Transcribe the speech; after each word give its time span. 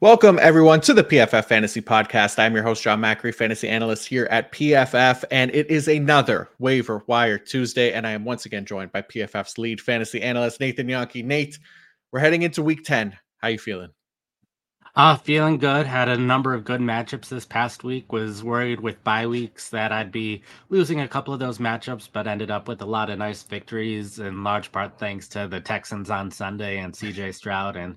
Welcome, 0.00 0.38
everyone, 0.40 0.80
to 0.82 0.94
the 0.94 1.02
PFF 1.02 1.46
Fantasy 1.46 1.80
Podcast. 1.80 2.38
I'm 2.38 2.54
your 2.54 2.62
host, 2.62 2.84
Jon 2.84 3.00
Macri, 3.00 3.34
fantasy 3.34 3.68
analyst 3.68 4.06
here 4.06 4.28
at 4.30 4.52
PFF, 4.52 5.24
and 5.32 5.50
it 5.52 5.68
is 5.68 5.88
another 5.88 6.48
waiver 6.60 7.02
wire 7.08 7.36
Tuesday. 7.36 7.92
And 7.92 8.06
I 8.06 8.12
am 8.12 8.24
once 8.24 8.46
again 8.46 8.64
joined 8.64 8.92
by 8.92 9.02
PFF's 9.02 9.58
lead 9.58 9.80
fantasy 9.80 10.22
analyst, 10.22 10.60
Nathan 10.60 10.86
Jahnke. 10.86 11.24
Nate, 11.24 11.58
we're 12.12 12.20
heading 12.20 12.42
into 12.42 12.62
week 12.62 12.84
10. 12.84 13.18
How 13.38 13.48
you 13.48 13.58
feeling? 13.58 13.88
Uh, 14.94 15.16
feeling 15.16 15.58
good. 15.58 15.84
Had 15.84 16.08
a 16.08 16.16
number 16.16 16.54
of 16.54 16.64
good 16.64 16.80
matchups 16.80 17.28
this 17.28 17.44
past 17.44 17.82
week. 17.82 18.12
Was 18.12 18.44
worried 18.44 18.78
with 18.78 19.02
bye 19.02 19.26
weeks 19.26 19.68
that 19.70 19.90
I'd 19.90 20.12
be 20.12 20.42
losing 20.68 21.00
a 21.00 21.08
couple 21.08 21.34
of 21.34 21.40
those 21.40 21.58
matchups, 21.58 22.08
but 22.12 22.28
ended 22.28 22.52
up 22.52 22.68
with 22.68 22.82
a 22.82 22.86
lot 22.86 23.10
of 23.10 23.18
nice 23.18 23.42
victories 23.42 24.20
in 24.20 24.44
large 24.44 24.70
part 24.70 24.96
thanks 24.96 25.26
to 25.30 25.48
the 25.48 25.60
Texans 25.60 26.08
on 26.08 26.30
Sunday 26.30 26.78
and 26.78 26.94
CJ 26.94 27.34
Stroud 27.34 27.74
and 27.74 27.96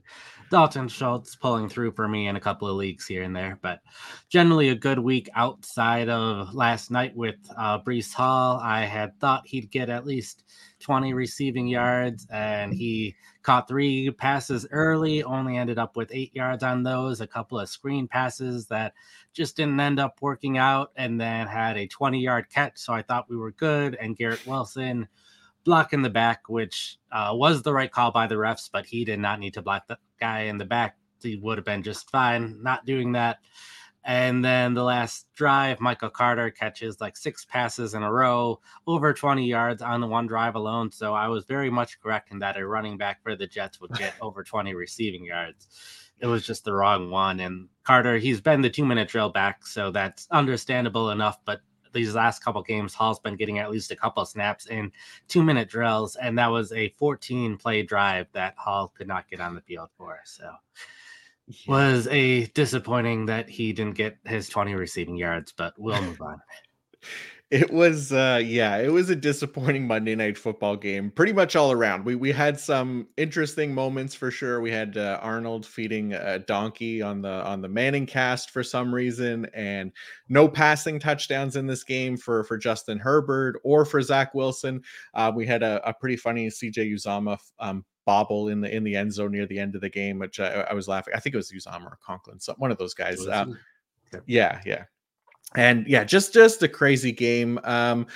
Dalton 0.52 0.90
Schultz 0.90 1.34
pulling 1.34 1.70
through 1.70 1.94
for 1.94 2.10
me 2.10 2.28
in 2.28 2.36
a 2.36 2.40
couple 2.42 2.68
of 2.68 2.76
leagues 2.76 3.08
here 3.08 3.24
and 3.24 3.34
there, 3.34 3.58
but 3.62 3.80
generally 4.28 4.68
a 4.68 4.76
good 4.76 5.00
week 5.00 5.30
outside 5.34 6.10
of 6.10 6.54
last 6.54 6.92
night 6.92 7.16
with 7.16 7.38
uh, 7.58 7.80
Breece 7.80 8.14
Hall. 8.14 8.60
I 8.62 8.82
had 8.82 9.18
thought 9.22 9.48
he'd 9.48 9.72
get 9.72 9.90
at 9.90 10.06
least 10.06 10.44
20 10.82 11.14
receiving 11.14 11.68
yards, 11.68 12.28
and 12.30 12.74
he 12.74 13.16
caught 13.44 13.70
three 13.70 14.12
passes 14.12 14.68
early, 14.72 15.24
only 15.24 15.56
ended 15.56 15.80
up 15.80 15.96
with 15.96 16.12
eight 16.12 16.36
yards 16.36 16.64
on 16.64 16.84
those, 16.84 17.22
a 17.22 17.28
couple 17.28 17.58
of 17.58 17.70
screen 17.70 18.06
passes 18.10 18.68
that 18.68 18.94
just 19.32 19.56
didn't 19.56 19.80
end 19.80 20.02
up 20.02 20.18
working 20.20 20.58
out, 20.58 20.92
and 20.98 21.20
then 21.20 21.48
had 21.48 21.78
a 21.78 21.88
20 21.88 22.20
yard 22.20 22.50
catch. 22.50 22.78
So 22.78 22.92
I 22.92 23.04
thought 23.04 23.30
we 23.30 23.38
were 23.38 23.52
good. 23.52 23.96
And 23.96 24.18
Garrett 24.18 24.46
Wilson 24.46 25.08
block 25.64 25.94
in 25.94 26.02
the 26.02 26.10
back, 26.10 26.50
which 26.50 26.98
uh, 27.12 27.32
was 27.34 27.62
the 27.62 27.74
right 27.74 27.92
call 27.92 28.12
by 28.12 28.28
the 28.28 28.36
refs, 28.36 28.70
but 28.72 28.86
he 28.86 29.06
did 29.06 29.20
not 29.20 29.40
need 29.40 29.54
to 29.54 29.62
block 29.62 29.88
the 29.88 29.98
guy 30.20 30.42
in 30.42 30.58
the 30.58 30.66
back. 30.66 30.98
He 31.22 31.36
would 31.38 31.58
have 31.58 31.66
been 31.66 31.84
just 31.84 32.10
fine 32.10 32.62
not 32.62 32.86
doing 32.86 33.12
that. 33.14 33.40
And 34.04 34.44
then 34.44 34.74
the 34.74 34.84
last 34.84 35.28
drive, 35.36 35.80
Michael 35.80 36.10
Carter 36.10 36.50
catches 36.50 37.00
like 37.00 37.16
six 37.16 37.46
passes 37.46 37.94
in 37.94 38.02
a 38.02 38.12
row, 38.12 38.60
over 38.88 39.14
20 39.14 39.46
yards 39.46 39.82
on 39.84 40.02
the 40.02 40.08
one 40.08 40.26
drive 40.26 40.56
alone. 40.56 40.92
So 40.92 41.14
I 41.14 41.28
was 41.28 41.46
very 41.46 41.70
much 41.70 42.00
correct 42.00 42.32
in 42.32 42.40
that 42.40 42.58
a 42.58 42.66
running 42.66 42.98
back 42.98 43.22
for 43.22 43.36
the 43.36 43.46
Jets 43.46 43.80
would 43.80 43.92
get 43.94 44.16
over 44.22 44.44
20 44.44 44.74
receiving 44.74 45.24
yards. 45.24 45.68
It 46.20 46.26
was 46.26 46.46
just 46.46 46.66
the 46.66 46.74
wrong 46.74 47.12
one. 47.12 47.40
And 47.40 47.68
Carter, 47.84 48.18
he's 48.18 48.42
been 48.42 48.62
the 48.62 48.70
two 48.70 48.86
minute 48.86 49.08
drill 49.08 49.30
back. 49.30 49.68
So 49.68 49.92
that's 49.92 50.28
understandable 50.32 51.12
enough. 51.12 51.38
But 51.46 51.62
these 51.92 52.16
last 52.16 52.44
couple 52.44 52.62
games, 52.62 52.94
Hall's 52.94 53.20
been 53.20 53.36
getting 53.36 53.60
at 53.60 53.72
least 53.72 53.92
a 53.92 53.96
couple 53.96 54.26
snaps 54.26 54.68
in 54.68 54.92
two 55.28 55.44
minute 55.44 55.70
drills, 55.70 56.16
and 56.16 56.38
that 56.38 56.48
was 56.48 56.72
a 56.72 56.90
14 56.98 57.58
play 57.58 57.84
drive 57.84 58.28
that 58.34 58.56
Hall 58.58 58.94
could 58.96 59.08
not 59.08 59.30
get 59.30 59.42
on 59.42 59.56
the 59.56 59.62
field 59.62 59.90
for. 59.98 60.20
So 60.26 60.50
yeah. 61.48 61.56
was 61.68 62.08
a 62.08 62.46
disappointing 62.48 63.26
that 63.28 63.50
he 63.50 63.74
didn't 63.74 63.96
get 63.96 64.18
his 64.26 64.50
20 64.50 64.76
receiving 64.76 65.16
yards, 65.16 65.52
but 65.52 65.74
we'll 65.78 66.02
move 66.02 66.22
on. 66.22 66.42
It 67.52 67.70
was 67.70 68.14
uh 68.14 68.42
yeah, 68.42 68.78
it 68.78 68.94
was 68.94 69.10
a 69.10 69.16
disappointing 69.16 69.86
Monday 69.86 70.16
night 70.16 70.38
football 70.38 70.78
game 70.78 71.12
pretty 71.12 71.34
much 71.34 71.58
all 71.58 71.74
around. 71.74 72.06
We 72.06 72.16
we 72.16 72.32
had 72.32 72.58
some 72.58 73.10
interesting 73.18 73.74
moments 73.74 74.16
for 74.16 74.32
sure. 74.32 74.62
We 74.62 74.72
had 74.72 74.96
uh, 74.96 75.20
Arnold 75.22 75.66
feeding 75.66 76.14
a 76.14 76.40
donkey 76.40 77.02
on 77.02 77.22
the 77.22 77.44
on 77.44 77.62
the 77.62 77.68
Manning 77.68 78.06
cast 78.06 78.52
for 78.52 78.64
some 78.64 78.96
reason 78.96 79.48
and 79.54 79.92
no 80.30 80.48
passing 80.48 80.98
touchdowns 80.98 81.58
in 81.58 81.68
this 81.68 81.84
game 81.84 82.16
for 82.16 82.46
for 82.46 82.58
Justin 82.58 82.98
Herbert 82.98 83.60
or 83.66 83.84
for 83.84 84.02
Zach 84.02 84.34
Wilson. 84.34 84.82
Uh, 85.14 85.30
we 85.36 85.46
had 85.46 85.62
a, 85.62 85.86
a 85.86 85.94
pretty 85.94 86.16
funny 86.16 86.48
CJ 86.48 86.94
Uzomah 86.94 87.38
um, 87.60 87.84
bobble 88.06 88.48
in 88.48 88.62
the 88.62 88.74
in 88.74 88.86
the 88.86 88.96
end 88.96 89.12
zone 89.12 89.32
near 89.32 89.46
the 89.46 89.60
end 89.60 89.76
of 89.76 89.82
the 89.82 89.90
game, 89.90 90.20
which 90.20 90.40
I, 90.40 90.62
I 90.62 90.74
was 90.74 90.88
laughing. 90.88 91.14
I 91.14 91.20
think 91.20 91.36
it 91.36 91.38
was 91.38 91.52
Uzomah 91.52 91.84
or 91.84 92.00
Conklin, 92.02 92.40
one 92.56 92.72
of 92.72 92.78
those 92.78 92.94
guys. 92.94 93.28
Um, 93.28 93.60
yeah, 94.26 94.62
yeah 94.66 94.86
and 95.56 95.88
yeah 95.88 96.04
just 96.04 96.34
just 96.34 96.64
a 96.64 96.68
crazy 96.68 97.12
game 97.12 97.60
um 97.64 98.08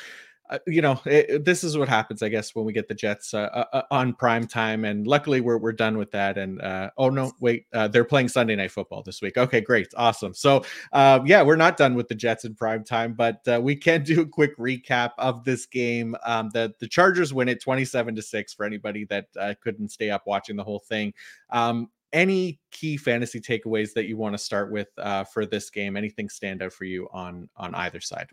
uh, 0.51 0.59
you 0.67 0.79
know 0.79 1.01
it, 1.05 1.43
this 1.43 1.63
is 1.63 1.75
what 1.75 1.89
happens 1.89 2.21
i 2.21 2.29
guess 2.29 2.53
when 2.53 2.65
we 2.65 2.71
get 2.71 2.87
the 2.87 2.93
jets 2.93 3.33
uh, 3.33 3.49
uh, 3.51 3.65
uh, 3.73 3.81
on 3.89 4.13
prime 4.13 4.45
time 4.45 4.85
and 4.85 5.07
luckily 5.07 5.41
we're, 5.41 5.57
we're 5.57 5.71
done 5.71 5.97
with 5.97 6.11
that 6.11 6.37
and 6.37 6.61
uh, 6.61 6.87
oh 6.97 7.09
no 7.09 7.31
wait 7.39 7.65
uh, 7.73 7.87
they're 7.87 8.05
playing 8.05 8.27
sunday 8.27 8.55
night 8.55 8.71
football 8.71 9.01
this 9.01 9.23
week. 9.23 9.37
Okay 9.37 9.59
great 9.59 9.87
awesome. 9.97 10.35
So 10.35 10.63
yeah 10.93 11.41
we're 11.41 11.55
not 11.55 11.77
done 11.77 11.95
with 11.95 12.07
the 12.09 12.15
jets 12.15 12.45
in 12.45 12.53
prime 12.53 12.83
time 12.83 13.13
but 13.13 13.41
we 13.63 13.75
can 13.75 14.03
do 14.03 14.21
a 14.21 14.25
quick 14.25 14.55
recap 14.57 15.11
of 15.17 15.43
this 15.45 15.65
game. 15.65 16.15
Um, 16.23 16.51
the, 16.53 16.73
the 16.79 16.87
chargers 16.87 17.33
win 17.33 17.49
it 17.49 17.59
27 17.59 18.15
to 18.15 18.21
6 18.21 18.53
for 18.53 18.65
anybody 18.65 19.05
that 19.05 19.25
couldn't 19.61 19.89
stay 19.89 20.11
up 20.11 20.27
watching 20.27 20.55
the 20.55 20.63
whole 20.63 20.79
thing. 20.79 21.11
Um, 21.49 21.89
any 22.15 22.59
key 22.71 22.97
fantasy 22.97 23.39
takeaways 23.39 23.93
that 23.93 24.05
you 24.05 24.17
want 24.17 24.33
to 24.33 24.37
start 24.37 24.71
with 24.71 24.87
uh, 24.97 25.25
for 25.25 25.45
this 25.45 25.69
game? 25.69 25.95
Anything 25.97 26.29
stand 26.29 26.63
out 26.63 26.73
for 26.73 26.85
you 26.85 27.07
on 27.11 27.47
on 27.57 27.75
either 27.75 27.99
side? 27.99 28.27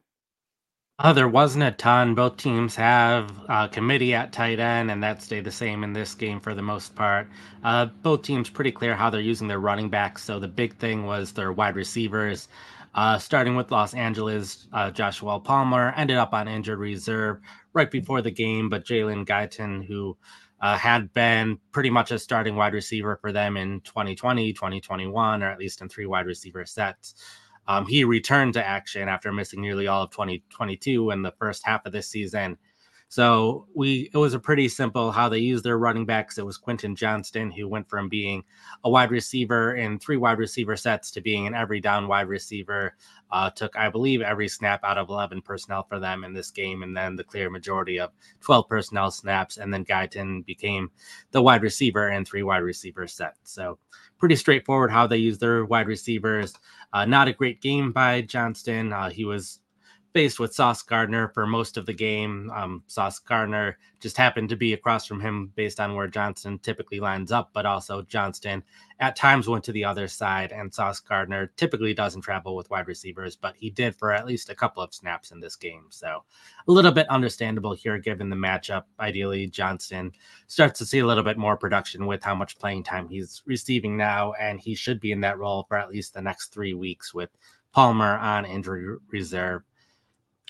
Uh, 0.98 1.12
there 1.12 1.28
wasn't 1.28 1.64
a 1.64 1.72
ton. 1.72 2.14
Both 2.14 2.36
teams 2.36 2.76
have 2.76 3.32
a 3.48 3.68
committee 3.68 4.14
at 4.14 4.32
tight 4.32 4.60
end, 4.60 4.90
and 4.90 5.02
that 5.02 5.20
stayed 5.20 5.44
the 5.44 5.50
same 5.50 5.82
in 5.82 5.92
this 5.92 6.14
game 6.14 6.38
for 6.38 6.54
the 6.54 6.62
most 6.62 6.94
part. 6.94 7.28
Uh, 7.64 7.86
both 7.86 8.22
teams 8.22 8.48
pretty 8.48 8.70
clear 8.70 8.94
how 8.94 9.10
they're 9.10 9.20
using 9.20 9.48
their 9.48 9.58
running 9.58 9.90
backs. 9.90 10.22
So 10.22 10.38
the 10.38 10.46
big 10.46 10.76
thing 10.76 11.04
was 11.04 11.32
their 11.32 11.52
wide 11.52 11.74
receivers. 11.74 12.48
Uh, 12.94 13.18
starting 13.18 13.56
with 13.56 13.72
Los 13.72 13.94
Angeles, 13.94 14.68
uh, 14.72 14.90
Joshua 14.90 15.40
Palmer 15.40 15.92
ended 15.96 16.18
up 16.18 16.34
on 16.34 16.46
injured 16.46 16.78
reserve 16.78 17.40
right 17.72 17.90
before 17.90 18.22
the 18.22 18.30
game, 18.30 18.68
but 18.68 18.84
Jalen 18.84 19.26
Guyton, 19.26 19.84
who 19.84 20.16
uh, 20.62 20.78
had 20.78 21.12
been 21.12 21.58
pretty 21.72 21.90
much 21.90 22.12
a 22.12 22.18
starting 22.18 22.54
wide 22.54 22.72
receiver 22.72 23.18
for 23.20 23.32
them 23.32 23.56
in 23.56 23.80
2020, 23.80 24.52
2021, 24.52 25.42
or 25.42 25.50
at 25.50 25.58
least 25.58 25.82
in 25.82 25.88
three 25.88 26.06
wide 26.06 26.26
receiver 26.26 26.64
sets. 26.64 27.14
Um, 27.66 27.84
he 27.86 28.04
returned 28.04 28.54
to 28.54 28.64
action 28.64 29.08
after 29.08 29.32
missing 29.32 29.60
nearly 29.60 29.88
all 29.88 30.04
of 30.04 30.10
2022 30.10 31.10
and 31.10 31.24
the 31.24 31.34
first 31.38 31.64
half 31.66 31.84
of 31.84 31.92
this 31.92 32.08
season. 32.08 32.56
So 33.12 33.66
we 33.74 34.08
it 34.14 34.16
was 34.16 34.32
a 34.32 34.38
pretty 34.38 34.70
simple 34.70 35.12
how 35.12 35.28
they 35.28 35.36
used 35.38 35.64
their 35.64 35.76
running 35.76 36.06
backs. 36.06 36.38
It 36.38 36.46
was 36.46 36.56
Quentin 36.56 36.96
Johnston 36.96 37.50
who 37.50 37.68
went 37.68 37.86
from 37.90 38.08
being 38.08 38.42
a 38.84 38.88
wide 38.88 39.10
receiver 39.10 39.76
in 39.76 39.98
three 39.98 40.16
wide 40.16 40.38
receiver 40.38 40.76
sets 40.76 41.10
to 41.10 41.20
being 41.20 41.46
an 41.46 41.54
every 41.54 41.78
down 41.78 42.08
wide 42.08 42.28
receiver. 42.28 42.96
Uh, 43.30 43.50
took 43.50 43.76
I 43.76 43.90
believe 43.90 44.22
every 44.22 44.48
snap 44.48 44.80
out 44.82 44.96
of 44.96 45.10
11 45.10 45.42
personnel 45.42 45.82
for 45.82 46.00
them 46.00 46.24
in 46.24 46.32
this 46.32 46.50
game, 46.50 46.82
and 46.82 46.96
then 46.96 47.14
the 47.14 47.22
clear 47.22 47.50
majority 47.50 48.00
of 48.00 48.12
12 48.40 48.66
personnel 48.66 49.10
snaps. 49.10 49.58
And 49.58 49.74
then 49.74 49.84
Guyton 49.84 50.46
became 50.46 50.90
the 51.32 51.42
wide 51.42 51.62
receiver 51.62 52.08
in 52.08 52.24
three 52.24 52.42
wide 52.42 52.62
receiver 52.62 53.06
sets. 53.06 53.40
So 53.42 53.78
pretty 54.16 54.36
straightforward 54.36 54.90
how 54.90 55.06
they 55.06 55.18
use 55.18 55.36
their 55.36 55.66
wide 55.66 55.86
receivers. 55.86 56.54
Uh, 56.94 57.04
not 57.04 57.28
a 57.28 57.34
great 57.34 57.60
game 57.60 57.92
by 57.92 58.22
Johnston. 58.22 58.90
Uh, 58.90 59.10
he 59.10 59.26
was 59.26 59.60
faced 60.12 60.38
with 60.38 60.54
Sauce 60.54 60.82
Gardner 60.82 61.28
for 61.28 61.46
most 61.46 61.76
of 61.76 61.86
the 61.86 61.92
game. 61.92 62.50
Um, 62.54 62.82
Sauce 62.86 63.18
Gardner 63.18 63.78
just 64.00 64.16
happened 64.16 64.48
to 64.50 64.56
be 64.56 64.72
across 64.72 65.06
from 65.06 65.20
him 65.20 65.52
based 65.54 65.80
on 65.80 65.94
where 65.94 66.06
Johnston 66.06 66.58
typically 66.58 67.00
lines 67.00 67.32
up, 67.32 67.50
but 67.52 67.66
also 67.66 68.02
Johnston 68.02 68.62
at 69.00 69.16
times 69.16 69.48
went 69.48 69.64
to 69.64 69.72
the 69.72 69.84
other 69.84 70.08
side, 70.08 70.52
and 70.52 70.72
Sauce 70.72 71.00
Gardner 71.00 71.52
typically 71.56 71.94
doesn't 71.94 72.20
travel 72.20 72.54
with 72.54 72.68
wide 72.68 72.88
receivers, 72.88 73.36
but 73.36 73.54
he 73.56 73.70
did 73.70 73.96
for 73.96 74.12
at 74.12 74.26
least 74.26 74.50
a 74.50 74.54
couple 74.54 74.82
of 74.82 74.92
snaps 74.92 75.30
in 75.30 75.40
this 75.40 75.56
game. 75.56 75.86
So 75.88 76.24
a 76.68 76.72
little 76.72 76.92
bit 76.92 77.08
understandable 77.08 77.72
here 77.72 77.98
given 77.98 78.28
the 78.28 78.36
matchup. 78.36 78.84
Ideally, 79.00 79.46
Johnston 79.46 80.12
starts 80.46 80.78
to 80.80 80.86
see 80.86 80.98
a 80.98 81.06
little 81.06 81.24
bit 81.24 81.38
more 81.38 81.56
production 81.56 82.06
with 82.06 82.22
how 82.22 82.34
much 82.34 82.58
playing 82.58 82.84
time 82.84 83.08
he's 83.08 83.42
receiving 83.46 83.96
now, 83.96 84.32
and 84.34 84.60
he 84.60 84.74
should 84.74 85.00
be 85.00 85.12
in 85.12 85.20
that 85.22 85.38
role 85.38 85.64
for 85.68 85.78
at 85.78 85.90
least 85.90 86.14
the 86.14 86.20
next 86.20 86.52
three 86.52 86.74
weeks 86.74 87.14
with 87.14 87.30
Palmer 87.72 88.18
on 88.18 88.44
injury 88.44 88.98
reserve. 89.10 89.62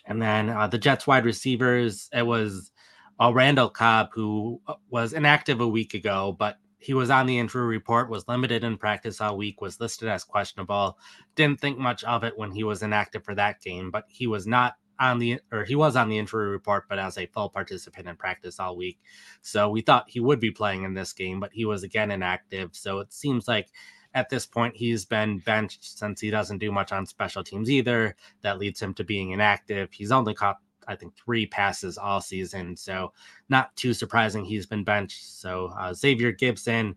And 0.04 0.20
then 0.20 0.50
uh, 0.50 0.66
the 0.66 0.78
Jets 0.78 1.06
wide 1.06 1.24
receivers, 1.24 2.08
it 2.12 2.26
was 2.26 2.72
uh, 3.20 3.32
Randall 3.32 3.68
Cobb, 3.68 4.08
who 4.12 4.60
uh, 4.66 4.74
was 4.90 5.12
inactive 5.12 5.60
a 5.60 5.68
week 5.68 5.94
ago, 5.94 6.34
but 6.38 6.56
he 6.78 6.94
was 6.94 7.10
on 7.10 7.26
the 7.26 7.38
injury 7.38 7.66
report, 7.66 8.10
was 8.10 8.26
limited 8.26 8.64
in 8.64 8.76
practice 8.76 9.20
all 9.20 9.36
week, 9.36 9.60
was 9.60 9.80
listed 9.80 10.08
as 10.08 10.24
questionable. 10.24 10.98
Didn't 11.36 11.60
think 11.60 11.78
much 11.78 12.02
of 12.04 12.24
it 12.24 12.36
when 12.36 12.50
he 12.50 12.64
was 12.64 12.82
inactive 12.82 13.24
for 13.24 13.34
that 13.36 13.60
game, 13.60 13.90
but 13.90 14.04
he 14.08 14.26
was 14.26 14.46
not 14.46 14.74
on 14.98 15.18
the 15.18 15.40
or 15.50 15.64
he 15.64 15.74
was 15.74 15.96
on 15.96 16.08
the 16.08 16.18
injury 16.18 16.48
report, 16.48 16.84
but 16.88 16.98
as 16.98 17.18
a 17.18 17.26
full 17.26 17.48
participant 17.48 18.08
in 18.08 18.16
practice 18.16 18.58
all 18.58 18.76
week. 18.76 18.98
So 19.40 19.70
we 19.70 19.80
thought 19.80 20.10
he 20.10 20.20
would 20.20 20.40
be 20.40 20.50
playing 20.50 20.82
in 20.82 20.94
this 20.94 21.12
game, 21.12 21.40
but 21.40 21.52
he 21.52 21.64
was 21.64 21.82
again 21.82 22.10
inactive. 22.10 22.70
So 22.72 22.98
it 22.98 23.12
seems 23.12 23.46
like 23.46 23.68
at 24.14 24.28
this 24.28 24.46
point, 24.46 24.76
he's 24.76 25.04
been 25.04 25.38
benched 25.38 25.98
since 25.98 26.20
he 26.20 26.30
doesn't 26.30 26.58
do 26.58 26.70
much 26.70 26.92
on 26.92 27.06
special 27.06 27.42
teams 27.42 27.70
either. 27.70 28.14
That 28.42 28.58
leads 28.58 28.80
him 28.80 28.94
to 28.94 29.04
being 29.04 29.30
inactive. 29.30 29.90
He's 29.92 30.12
only 30.12 30.34
caught, 30.34 30.58
I 30.86 30.96
think, 30.96 31.14
three 31.16 31.46
passes 31.46 31.96
all 31.96 32.20
season. 32.20 32.76
So, 32.76 33.12
not 33.48 33.74
too 33.76 33.94
surprising 33.94 34.44
he's 34.44 34.66
been 34.66 34.84
benched. 34.84 35.24
So, 35.24 35.72
uh, 35.78 35.94
Xavier 35.94 36.32
Gipson 36.32 36.94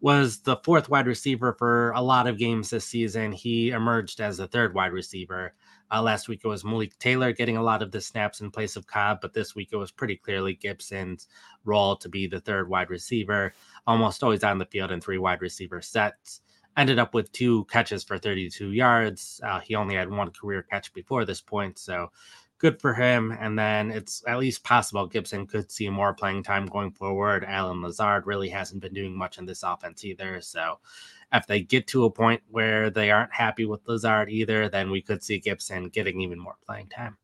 was 0.00 0.40
the 0.40 0.56
fourth 0.56 0.88
wide 0.88 1.06
receiver 1.06 1.54
for 1.58 1.90
a 1.92 2.02
lot 2.02 2.26
of 2.26 2.38
games 2.38 2.70
this 2.70 2.84
season. 2.84 3.32
He 3.32 3.70
emerged 3.70 4.20
as 4.20 4.36
the 4.36 4.48
third 4.48 4.74
wide 4.74 4.92
receiver. 4.92 5.54
Uh, 5.92 6.02
last 6.02 6.26
week 6.28 6.40
it 6.42 6.48
was 6.48 6.64
Malik 6.64 6.98
Taylor 6.98 7.32
getting 7.32 7.56
a 7.56 7.62
lot 7.62 7.82
of 7.82 7.92
the 7.92 8.00
snaps 8.00 8.40
in 8.40 8.50
place 8.50 8.76
of 8.76 8.86
Cobb, 8.86 9.18
but 9.20 9.34
this 9.34 9.54
week 9.54 9.68
it 9.72 9.76
was 9.76 9.90
pretty 9.90 10.16
clearly 10.16 10.56
Gipson's 10.56 11.28
role 11.64 11.96
to 11.96 12.08
be 12.08 12.26
the 12.26 12.40
third 12.40 12.68
wide 12.68 12.88
receiver, 12.88 13.52
almost 13.86 14.24
always 14.24 14.42
on 14.42 14.58
the 14.58 14.64
field 14.66 14.90
in 14.90 15.00
three 15.00 15.18
wide 15.18 15.40
receiver 15.40 15.82
sets 15.82 16.40
ended 16.76 16.98
up 16.98 17.14
with 17.14 17.32
two 17.32 17.64
catches 17.66 18.04
for 18.04 18.18
32 18.18 18.72
yards. 18.72 19.40
Uh, 19.44 19.60
he 19.60 19.74
only 19.74 19.94
had 19.94 20.10
one 20.10 20.30
career 20.30 20.62
catch 20.62 20.92
before 20.92 21.24
this 21.24 21.40
point, 21.40 21.78
so 21.78 22.10
good 22.58 22.80
for 22.80 22.94
him. 22.94 23.36
And 23.38 23.58
then 23.58 23.90
it's 23.90 24.22
at 24.26 24.38
least 24.38 24.64
possible 24.64 25.08
Gipson 25.08 25.48
could 25.48 25.70
see 25.70 25.90
more 25.90 26.14
playing 26.14 26.44
time 26.44 26.66
going 26.66 26.92
forward. 26.92 27.44
Allen 27.44 27.82
Lazard 27.82 28.26
really 28.26 28.48
hasn't 28.48 28.80
been 28.80 28.94
doing 28.94 29.16
much 29.16 29.38
in 29.38 29.46
this 29.46 29.64
offense 29.64 30.04
either. 30.04 30.40
So 30.40 30.78
if 31.32 31.46
they 31.46 31.60
get 31.60 31.88
to 31.88 32.04
a 32.04 32.10
point 32.10 32.42
where 32.48 32.88
they 32.88 33.10
aren't 33.10 33.32
happy 33.32 33.66
with 33.66 33.86
Lazard 33.86 34.30
either, 34.30 34.68
then 34.68 34.90
we 34.90 35.02
could 35.02 35.22
see 35.22 35.40
Gipson 35.40 35.92
getting 35.92 36.20
even 36.20 36.38
more 36.38 36.56
playing 36.64 36.88
time. 36.88 37.16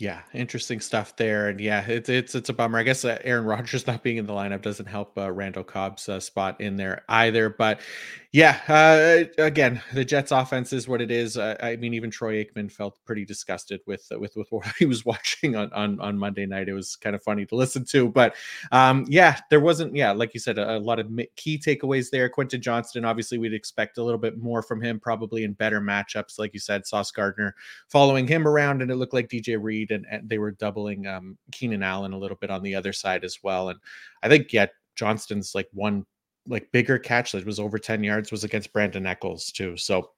Yeah, 0.00 0.22
interesting 0.32 0.80
stuff 0.80 1.14
there, 1.16 1.48
and 1.50 1.60
yeah, 1.60 1.86
it's 1.86 2.08
it's 2.08 2.34
it's 2.34 2.48
a 2.48 2.54
bummer. 2.54 2.78
I 2.78 2.84
guess 2.84 3.04
uh, 3.04 3.18
Aaron 3.22 3.44
Rodgers 3.44 3.86
not 3.86 4.02
being 4.02 4.16
in 4.16 4.24
the 4.24 4.32
lineup 4.32 4.62
doesn't 4.62 4.86
help 4.86 5.18
uh, 5.18 5.30
Randall 5.30 5.62
Cobb's 5.62 6.08
uh, 6.08 6.20
spot 6.20 6.58
in 6.58 6.76
there 6.76 7.04
either. 7.10 7.50
But 7.50 7.80
yeah, 8.32 8.60
uh, 8.68 9.42
again, 9.42 9.82
the 9.92 10.04
Jets' 10.04 10.30
offense 10.30 10.72
is 10.72 10.86
what 10.86 11.00
it 11.00 11.10
is. 11.10 11.36
Uh, 11.36 11.56
I 11.60 11.74
mean, 11.74 11.94
even 11.94 12.12
Troy 12.12 12.44
Aikman 12.44 12.70
felt 12.70 12.96
pretty 13.04 13.24
disgusted 13.24 13.80
with 13.88 14.06
with 14.12 14.36
with 14.36 14.46
what 14.50 14.72
he 14.78 14.86
was 14.86 15.04
watching 15.04 15.56
on 15.56 15.72
on 15.72 16.00
on 16.00 16.16
Monday 16.16 16.46
night. 16.46 16.68
It 16.68 16.72
was 16.72 16.94
kind 16.94 17.16
of 17.16 17.24
funny 17.24 17.44
to 17.46 17.56
listen 17.56 17.84
to, 17.86 18.08
but 18.08 18.36
um, 18.70 19.04
yeah, 19.08 19.40
there 19.50 19.58
wasn't 19.58 19.96
yeah, 19.96 20.12
like 20.12 20.32
you 20.32 20.38
said, 20.38 20.58
a, 20.58 20.76
a 20.76 20.78
lot 20.78 21.00
of 21.00 21.10
key 21.34 21.58
takeaways 21.58 22.10
there. 22.10 22.28
Quentin 22.28 22.62
Johnston, 22.62 23.04
obviously, 23.04 23.36
we'd 23.36 23.52
expect 23.52 23.98
a 23.98 24.04
little 24.04 24.20
bit 24.20 24.38
more 24.38 24.62
from 24.62 24.80
him, 24.80 25.00
probably 25.00 25.42
in 25.42 25.52
better 25.54 25.80
matchups, 25.80 26.38
like 26.38 26.54
you 26.54 26.60
said, 26.60 26.86
Sauce 26.86 27.10
Gardner 27.10 27.56
following 27.88 28.28
him 28.28 28.46
around, 28.46 28.80
and 28.80 28.92
it 28.92 28.96
looked 28.96 29.14
like 29.14 29.28
DJ 29.28 29.60
Reed 29.60 29.90
and, 29.90 30.06
and 30.08 30.28
they 30.28 30.38
were 30.38 30.52
doubling 30.52 31.04
um, 31.08 31.36
Keenan 31.50 31.82
Allen 31.82 32.12
a 32.12 32.18
little 32.18 32.36
bit 32.36 32.50
on 32.50 32.62
the 32.62 32.76
other 32.76 32.92
side 32.92 33.24
as 33.24 33.38
well. 33.42 33.70
And 33.70 33.80
I 34.22 34.28
think 34.28 34.52
yeah, 34.52 34.66
Johnston's 34.94 35.52
like 35.52 35.68
one 35.72 36.06
like 36.50 36.70
bigger 36.72 36.98
catch 36.98 37.32
that 37.32 37.46
was 37.46 37.60
over 37.60 37.78
10 37.78 38.04
yards 38.04 38.30
was 38.30 38.44
against 38.44 38.72
Brandon 38.72 39.06
Echols 39.06 39.50
too. 39.50 39.76
So 39.76 40.10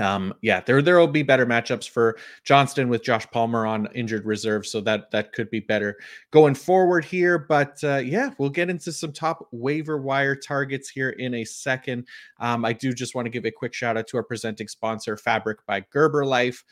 um 0.00 0.32
yeah 0.42 0.60
there 0.60 0.80
there 0.80 0.98
will 0.98 1.06
be 1.06 1.22
better 1.22 1.46
matchups 1.46 1.88
for 1.88 2.16
johnston 2.44 2.88
with 2.88 3.02
josh 3.02 3.26
palmer 3.30 3.66
on 3.66 3.88
injured 3.94 4.24
reserve 4.24 4.66
so 4.66 4.80
that 4.80 5.10
that 5.10 5.32
could 5.32 5.50
be 5.50 5.60
better 5.60 5.96
going 6.30 6.54
forward 6.54 7.04
here 7.04 7.38
but 7.38 7.82
uh 7.84 7.96
yeah 7.96 8.30
we'll 8.38 8.50
get 8.50 8.70
into 8.70 8.92
some 8.92 9.12
top 9.12 9.46
waiver 9.50 9.98
wire 9.98 10.36
targets 10.36 10.88
here 10.88 11.10
in 11.10 11.34
a 11.34 11.44
second 11.44 12.06
um 12.38 12.64
i 12.64 12.72
do 12.72 12.92
just 12.92 13.14
want 13.14 13.26
to 13.26 13.30
give 13.30 13.44
a 13.44 13.50
quick 13.50 13.74
shout 13.74 13.96
out 13.96 14.06
to 14.06 14.16
our 14.16 14.22
presenting 14.22 14.68
sponsor 14.68 15.16
fabric 15.16 15.58
by 15.66 15.80
gerber 15.90 16.24
life 16.24 16.64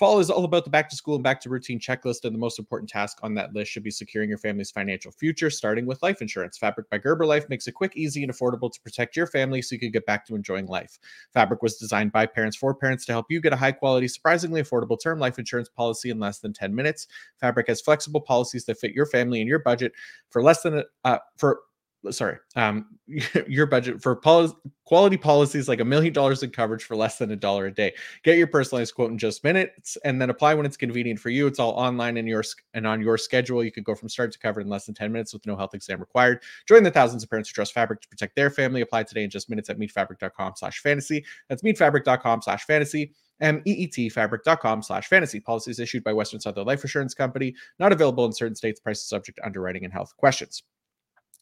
Fall 0.00 0.18
is 0.18 0.30
all 0.30 0.46
about 0.46 0.64
the 0.64 0.70
back 0.70 0.88
to 0.88 0.96
school 0.96 1.16
and 1.16 1.22
back 1.22 1.42
to 1.42 1.50
routine 1.50 1.78
checklist, 1.78 2.24
and 2.24 2.34
the 2.34 2.38
most 2.38 2.58
important 2.58 2.88
task 2.88 3.18
on 3.22 3.34
that 3.34 3.52
list 3.52 3.70
should 3.70 3.82
be 3.82 3.90
securing 3.90 4.30
your 4.30 4.38
family's 4.38 4.70
financial 4.70 5.12
future, 5.12 5.50
starting 5.50 5.84
with 5.84 6.02
life 6.02 6.22
insurance. 6.22 6.56
Fabric 6.56 6.88
by 6.88 6.96
Gerber 6.96 7.26
Life 7.26 7.46
makes 7.50 7.66
it 7.66 7.72
quick, 7.72 7.92
easy, 7.94 8.22
and 8.22 8.32
affordable 8.32 8.72
to 8.72 8.80
protect 8.80 9.14
your 9.14 9.26
family 9.26 9.60
so 9.60 9.74
you 9.74 9.78
can 9.78 9.90
get 9.90 10.06
back 10.06 10.26
to 10.26 10.34
enjoying 10.34 10.64
life. 10.64 10.98
Fabric 11.34 11.60
was 11.60 11.76
designed 11.76 12.12
by 12.12 12.24
parents 12.24 12.56
for 12.56 12.74
parents 12.74 13.04
to 13.04 13.12
help 13.12 13.26
you 13.28 13.42
get 13.42 13.52
a 13.52 13.56
high 13.56 13.72
quality, 13.72 14.08
surprisingly 14.08 14.62
affordable 14.62 14.96
term 14.98 15.18
life 15.18 15.38
insurance 15.38 15.68
policy 15.68 16.08
in 16.08 16.18
less 16.18 16.38
than 16.38 16.54
10 16.54 16.74
minutes. 16.74 17.06
Fabric 17.38 17.68
has 17.68 17.82
flexible 17.82 18.22
policies 18.22 18.64
that 18.64 18.80
fit 18.80 18.94
your 18.94 19.04
family 19.04 19.40
and 19.40 19.50
your 19.50 19.58
budget 19.58 19.92
for 20.30 20.42
less 20.42 20.62
than 20.62 20.82
uh, 21.04 21.18
for 21.36 21.60
sorry 22.10 22.36
um 22.56 22.86
your 23.48 23.66
budget 23.66 24.00
for 24.00 24.16
pol- 24.16 24.58
quality 24.90 25.16
policies 25.16 25.68
like 25.68 25.78
a 25.78 25.84
million 25.84 26.12
dollars 26.12 26.42
in 26.42 26.50
coverage 26.50 26.82
for 26.82 26.96
less 26.96 27.16
than 27.18 27.30
a 27.30 27.36
dollar 27.36 27.66
a 27.66 27.70
day. 27.72 27.94
Get 28.24 28.38
your 28.38 28.48
personalized 28.48 28.92
quote 28.92 29.12
in 29.12 29.18
just 29.18 29.44
minutes 29.44 29.96
and 30.04 30.20
then 30.20 30.30
apply 30.30 30.54
when 30.54 30.66
it's 30.66 30.76
convenient 30.76 31.20
for 31.20 31.30
you. 31.30 31.46
It's 31.46 31.60
all 31.60 31.70
online 31.72 32.16
and 32.16 32.26
your 32.26 32.42
and 32.74 32.88
on 32.88 33.00
your 33.00 33.16
schedule. 33.16 33.62
You 33.62 33.70
can 33.70 33.84
go 33.84 33.94
from 33.94 34.08
start 34.08 34.32
to 34.32 34.38
cover 34.40 34.60
in 34.60 34.68
less 34.68 34.86
than 34.86 34.96
10 34.96 35.12
minutes 35.12 35.32
with 35.32 35.46
no 35.46 35.56
health 35.56 35.74
exam 35.74 36.00
required. 36.00 36.42
Join 36.66 36.82
the 36.82 36.90
thousands 36.90 37.22
of 37.22 37.30
parents 37.30 37.48
who 37.48 37.54
trust 37.54 37.72
fabric 37.72 38.00
to 38.00 38.08
protect 38.08 38.34
their 38.34 38.50
family. 38.50 38.80
Apply 38.80 39.04
today 39.04 39.22
in 39.22 39.30
just 39.30 39.48
minutes 39.48 39.70
at 39.70 39.78
meetfabric.com 39.78 40.54
slash 40.56 40.80
fantasy. 40.80 41.24
That's 41.48 41.62
meetfabric.com 41.62 42.42
slash 42.42 42.64
fantasy. 42.64 43.12
M-E-E-T 43.40 44.08
fabric.com 44.08 44.82
slash 44.82 45.06
fantasy. 45.06 45.38
Policies 45.38 45.78
issued 45.78 46.02
by 46.02 46.12
Western 46.12 46.40
Southern 46.40 46.66
Life 46.66 46.82
Assurance 46.82 47.14
Company, 47.14 47.54
not 47.78 47.92
available 47.92 48.26
in 48.26 48.32
certain 48.32 48.56
states, 48.56 48.80
prices 48.80 49.08
subject 49.08 49.38
to 49.38 49.46
underwriting 49.46 49.84
and 49.84 49.92
health 49.92 50.14
questions. 50.16 50.62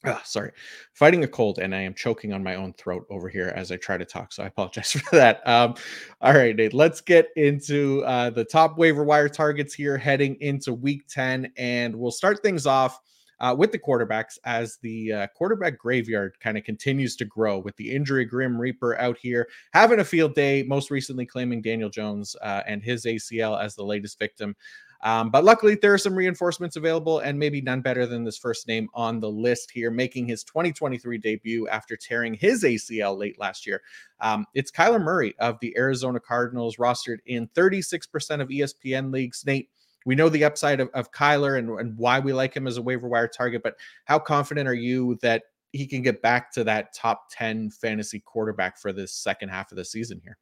Oh, 0.05 0.21
sorry, 0.25 0.53
fighting 0.93 1.25
a 1.25 1.29
cold, 1.29 1.59
and 1.59 1.75
I 1.75 1.81
am 1.81 1.93
choking 1.93 2.33
on 2.33 2.41
my 2.41 2.55
own 2.55 2.73
throat 2.75 3.05
over 3.11 3.29
here 3.29 3.53
as 3.57 3.73
I 3.73 3.77
try 3.77 3.97
to 3.97 4.05
talk. 4.05 4.33
So 4.33 4.45
I 4.45 4.47
apologize 4.47 4.93
for 4.93 5.17
that. 5.17 5.47
Um, 5.47 5.75
all 6.21 6.35
right, 6.35 6.55
Nate, 6.55 6.73
let's 6.73 7.01
get 7.01 7.29
into 7.35 8.05
uh, 8.05 8.31
the 8.31 8.45
top 8.45 8.79
waiver 8.79 9.03
wire 9.03 9.29
targets 9.29 9.75
here 9.75 9.99
heading 9.99 10.37
into 10.41 10.73
week 10.73 11.09
10. 11.09 11.53
And 11.57 11.97
we'll 11.97 12.13
start 12.13 12.43
things 12.43 12.65
off 12.65 13.01
uh, 13.41 13.55
with 13.59 13.73
the 13.73 13.79
quarterbacks 13.79 14.39
as 14.45 14.79
the 14.83 15.13
uh, 15.13 15.27
quarterback 15.37 15.79
graveyard 15.79 16.37
kind 16.41 16.57
of 16.57 16.63
continues 16.63 17.17
to 17.17 17.25
grow 17.25 17.59
with 17.59 17.77
the 17.77 17.91
injury 17.91 18.25
grim 18.25 18.61
reaper 18.61 18.97
out 18.99 19.19
here 19.19 19.49
having 19.73 19.99
a 19.99 20.05
field 20.05 20.35
day, 20.35 20.63
most 20.63 20.91
recently 20.93 21.27
claiming 21.27 21.61
Daniel 21.61 21.91
Jones 21.91 22.37
uh, 22.43 22.63
and 22.67 22.85
his 22.85 23.05
ACL 23.05 23.61
as 23.61 23.75
the 23.75 23.85
latest 23.85 24.19
victim. 24.19 24.55
Um, 25.03 25.31
but 25.31 25.45
luckily, 25.45 25.77
there 25.77 25.95
are 25.95 25.99
some 25.99 26.15
reinforcements 26.15 26.77
available, 26.77 27.21
and 27.21 27.39
maybe 27.39 27.61
none 27.61 27.81
better 27.81 28.07
than 28.07 28.25
this 28.25 28.37
first 28.37 28.67
name 28.67 28.89
on 28.95 29.21
the 29.21 29.31
list 29.31 29.71
here, 29.71 29.91
making 29.91 30.27
his 30.27 30.43
2023 30.45 31.19
debut 31.19 31.69
after 31.69 31.97
tearing 31.97 32.35
his 32.35 32.65
ACL 32.65 33.17
late 33.17 33.39
last 33.39 33.67
year. 33.67 33.81
Um, 34.21 34.47
it's 34.55 34.73
Kyler 34.73 35.03
Murray 35.03 35.37
of 35.39 35.59
the 35.61 35.77
Arizona 35.77 36.19
Cardinals, 36.19 36.77
rostered 36.77 37.19
in 37.27 37.47
36% 37.49 38.41
of 38.41 38.49
ESPN 38.49 39.13
leagues. 39.13 39.45
Nate, 39.47 39.71
we 40.05 40.15
know 40.15 40.29
the 40.29 40.45
upside 40.45 40.81
of, 40.81 40.89
of 40.95 41.13
Kyler 41.13 41.59
and, 41.59 41.71
and 41.79 41.97
why 41.97 42.19
we 42.19 42.33
like 42.33 42.55
him 42.55 42.67
as 42.67 42.77
a 42.77 42.83
waiver 42.83 43.09
wire 43.09 43.29
target, 43.29 43.63
but 43.63 43.77
how 44.07 44.19
confident 44.19 44.69
are 44.69 44.75
you 44.75 45.19
that 45.23 45.45
he 45.73 45.87
can 45.87 46.03
get 46.03 46.23
back 46.23 46.51
to 46.53 46.65
that 46.65 46.95
top 46.95 47.27
10 47.31 47.71
fantasy 47.71 48.19
quarterback 48.19 48.79
for 48.79 48.93
this 48.93 49.13
second 49.13 49.51
half 49.51 49.71
of 49.71 49.77
the 49.77 49.85
season 49.85 50.21
here? 50.25 50.39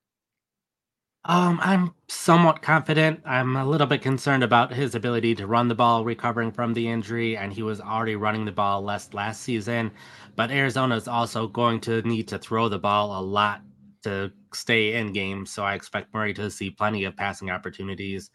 Um, 1.28 1.58
I'm 1.60 1.92
somewhat 2.06 2.62
confident. 2.62 3.20
I'm 3.24 3.56
a 3.56 3.66
little 3.66 3.88
bit 3.88 4.00
concerned 4.00 4.44
about 4.44 4.72
his 4.72 4.94
ability 4.94 5.34
to 5.34 5.48
run 5.48 5.66
the 5.66 5.74
ball 5.74 6.04
recovering 6.04 6.52
from 6.52 6.72
the 6.72 6.86
injury, 6.86 7.36
and 7.36 7.52
he 7.52 7.64
was 7.64 7.80
already 7.80 8.14
running 8.14 8.44
the 8.44 8.52
ball 8.52 8.80
less 8.80 9.12
last 9.12 9.42
season. 9.42 9.90
But 10.36 10.52
Arizona 10.52 10.94
is 10.94 11.08
also 11.08 11.48
going 11.48 11.80
to 11.80 12.00
need 12.02 12.28
to 12.28 12.38
throw 12.38 12.68
the 12.68 12.78
ball 12.78 13.18
a 13.18 13.20
lot 13.20 13.62
to 14.04 14.30
stay 14.54 14.94
in 14.94 15.12
games. 15.12 15.50
So 15.50 15.64
I 15.64 15.74
expect 15.74 16.14
Murray 16.14 16.32
to 16.34 16.48
see 16.48 16.70
plenty 16.70 17.02
of 17.02 17.16
passing 17.16 17.50
opportunities. 17.50 18.30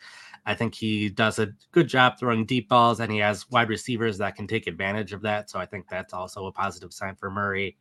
I 0.45 0.53
think 0.53 0.75
he 0.75 1.07
does 1.07 1.39
a 1.39 1.53
good 1.71 1.87
job 1.87 2.19
throwing 2.19 2.45
deep 2.45 2.67
balls, 2.67 2.99
and 2.99 3.09
he 3.09 3.19
has 3.19 3.49
wide 3.49 3.69
receivers 3.69 4.17
that 4.17 4.35
can 4.35 4.47
take 4.47 4.67
advantage 4.67 5.13
of 5.13 5.21
that. 5.21 5.49
So 5.49 5.59
I 5.59 5.65
think 5.65 5.87
that's 5.87 6.13
also 6.13 6.45
a 6.47 6.51
positive 6.51 6.91
sign 6.91 7.15
for 7.15 7.31
Murray. 7.31 7.77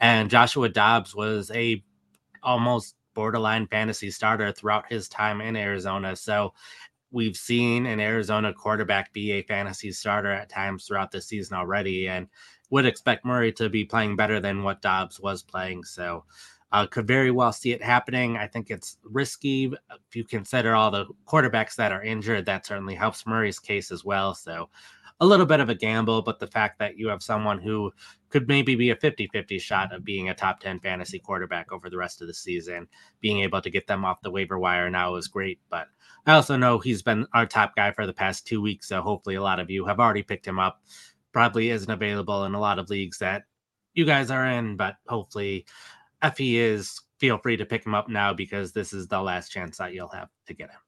And 0.00 0.28
Joshua 0.28 0.68
Dobbs 0.68 1.14
was 1.14 1.52
a 1.52 1.84
almost 2.42 2.96
borderline 3.18 3.66
fantasy 3.66 4.12
starter 4.12 4.52
throughout 4.52 4.84
his 4.88 5.08
time 5.08 5.40
in 5.40 5.56
Arizona. 5.56 6.14
So 6.14 6.54
we've 7.10 7.36
seen 7.36 7.84
an 7.84 7.98
Arizona 7.98 8.54
quarterback 8.54 9.12
be 9.12 9.32
a 9.32 9.42
fantasy 9.42 9.90
starter 9.90 10.30
at 10.30 10.48
times 10.48 10.86
throughout 10.86 11.10
the 11.10 11.20
season 11.20 11.56
already, 11.56 12.08
and 12.08 12.28
would 12.70 12.86
expect 12.86 13.24
Murray 13.24 13.50
to 13.54 13.68
be 13.68 13.84
playing 13.84 14.14
better 14.14 14.38
than 14.38 14.62
what 14.62 14.82
Dobbs 14.82 15.18
was 15.18 15.42
playing. 15.42 15.82
So, 15.82 16.26
uh, 16.70 16.86
could 16.86 17.08
very 17.08 17.32
well 17.32 17.52
see 17.52 17.72
it 17.72 17.82
happening. 17.82 18.36
I 18.36 18.46
think 18.46 18.70
it's 18.70 18.98
risky 19.02 19.64
if 19.90 20.14
you 20.14 20.22
consider 20.22 20.76
all 20.76 20.92
the 20.92 21.06
quarterbacks 21.26 21.74
that 21.74 21.90
are 21.90 22.04
injured. 22.04 22.46
That 22.46 22.66
certainly 22.66 22.94
helps 22.94 23.26
Murray's 23.26 23.58
case 23.58 23.90
as 23.90 24.04
well. 24.04 24.32
So, 24.32 24.70
a 25.20 25.26
little 25.26 25.46
bit 25.46 25.60
of 25.60 25.68
a 25.68 25.74
gamble, 25.74 26.22
but 26.22 26.38
the 26.38 26.46
fact 26.46 26.78
that 26.78 26.96
you 26.96 27.08
have 27.08 27.22
someone 27.22 27.58
who 27.58 27.92
could 28.30 28.46
maybe 28.46 28.74
be 28.74 28.90
a 28.90 28.96
50 28.96 29.28
50 29.32 29.58
shot 29.58 29.92
of 29.92 30.04
being 30.04 30.28
a 30.28 30.34
top 30.34 30.60
10 30.60 30.80
fantasy 30.80 31.18
quarterback 31.18 31.72
over 31.72 31.90
the 31.90 31.96
rest 31.96 32.20
of 32.20 32.28
the 32.28 32.34
season, 32.34 32.86
being 33.20 33.40
able 33.40 33.60
to 33.60 33.70
get 33.70 33.86
them 33.86 34.04
off 34.04 34.22
the 34.22 34.30
waiver 34.30 34.58
wire 34.58 34.88
now 34.90 35.16
is 35.16 35.26
great. 35.26 35.58
But 35.70 35.88
I 36.26 36.34
also 36.34 36.56
know 36.56 36.78
he's 36.78 37.02
been 37.02 37.26
our 37.34 37.46
top 37.46 37.74
guy 37.74 37.90
for 37.90 38.06
the 38.06 38.12
past 38.12 38.46
two 38.46 38.60
weeks. 38.60 38.88
So 38.88 39.00
hopefully 39.00 39.34
a 39.34 39.42
lot 39.42 39.60
of 39.60 39.70
you 39.70 39.84
have 39.86 39.98
already 39.98 40.22
picked 40.22 40.46
him 40.46 40.58
up. 40.58 40.82
Probably 41.32 41.70
isn't 41.70 41.90
available 41.90 42.44
in 42.44 42.54
a 42.54 42.60
lot 42.60 42.78
of 42.78 42.90
leagues 42.90 43.18
that 43.18 43.42
you 43.94 44.04
guys 44.04 44.30
are 44.30 44.46
in, 44.46 44.76
but 44.76 44.96
hopefully 45.08 45.66
if 46.22 46.38
he 46.38 46.58
is, 46.58 47.00
feel 47.18 47.38
free 47.38 47.56
to 47.56 47.66
pick 47.66 47.84
him 47.84 47.94
up 47.94 48.08
now 48.08 48.32
because 48.32 48.72
this 48.72 48.92
is 48.92 49.08
the 49.08 49.20
last 49.20 49.50
chance 49.50 49.78
that 49.78 49.92
you'll 49.92 50.08
have 50.08 50.28
to 50.46 50.54
get 50.54 50.70
him. 50.70 50.78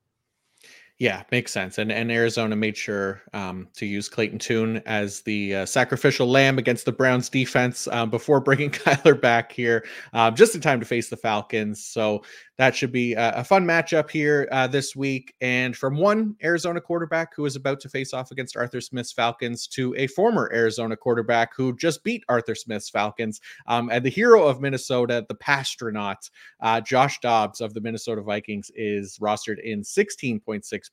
Yeah, 1.01 1.23
makes 1.33 1.51
sense. 1.51 1.79
And 1.79 1.91
and 1.91 2.13
Arizona 2.13 2.55
made 2.55 2.77
sure 2.77 3.23
um, 3.33 3.69
to 3.73 3.87
use 3.87 4.07
Clayton 4.07 4.39
Tune 4.39 4.83
as 4.85 5.23
the 5.23 5.57
uh, 5.57 5.67
sacrificial 5.67 6.29
lamb 6.29 6.59
against 6.59 6.85
the 6.85 6.93
Browns 6.93 7.31
defense 7.31 7.89
um, 7.89 8.11
before 8.11 8.39
bringing 8.39 8.71
Kyler 8.71 9.19
back 9.19 9.51
here, 9.51 9.87
uh, 10.13 10.31
just 10.31 10.55
in 10.55 10.61
time 10.61 10.79
to 10.79 10.85
face 10.85 11.09
the 11.09 11.17
Falcons. 11.17 11.83
So 11.83 12.23
that 12.59 12.77
should 12.77 12.93
be 12.93 13.15
a, 13.15 13.37
a 13.37 13.45
fun 13.45 13.65
matchup 13.65 14.11
here 14.11 14.47
uh, 14.53 14.67
this 14.67 14.95
week. 14.95 15.35
And 15.41 15.75
from 15.75 15.97
one 15.97 16.37
Arizona 16.45 16.83
quarterback 16.83 17.35
who 17.35 17.47
is 17.47 17.57
about 17.57 17.81
to 17.81 17.89
face 17.89 18.13
off 18.13 18.31
against 18.31 18.55
Arthur 18.55 18.83
Smith's 18.83 19.13
Falcons 19.13 19.67
to 19.69 19.95
a 19.97 20.07
former 20.09 20.51
Arizona 20.53 20.99
quarterback 20.99 21.57
who 21.57 21.75
just 21.75 22.05
beat 22.05 22.23
Arthur 22.29 22.55
Smith's 22.55 22.91
Falcons, 22.91 23.41
um, 23.67 23.89
and 23.91 24.05
the 24.05 24.11
hero 24.11 24.47
of 24.47 24.61
Minnesota, 24.61 25.25
the 25.27 25.35
Passtronaut, 25.35 26.29
uh, 26.61 26.79
Josh 26.83 27.19
Dobbs 27.21 27.63
of 27.63 27.73
the 27.73 27.81
Minnesota 27.81 28.21
Vikings, 28.21 28.71
is 28.75 29.17
rostered 29.17 29.61
in 29.65 29.81
16.6% 29.81 30.90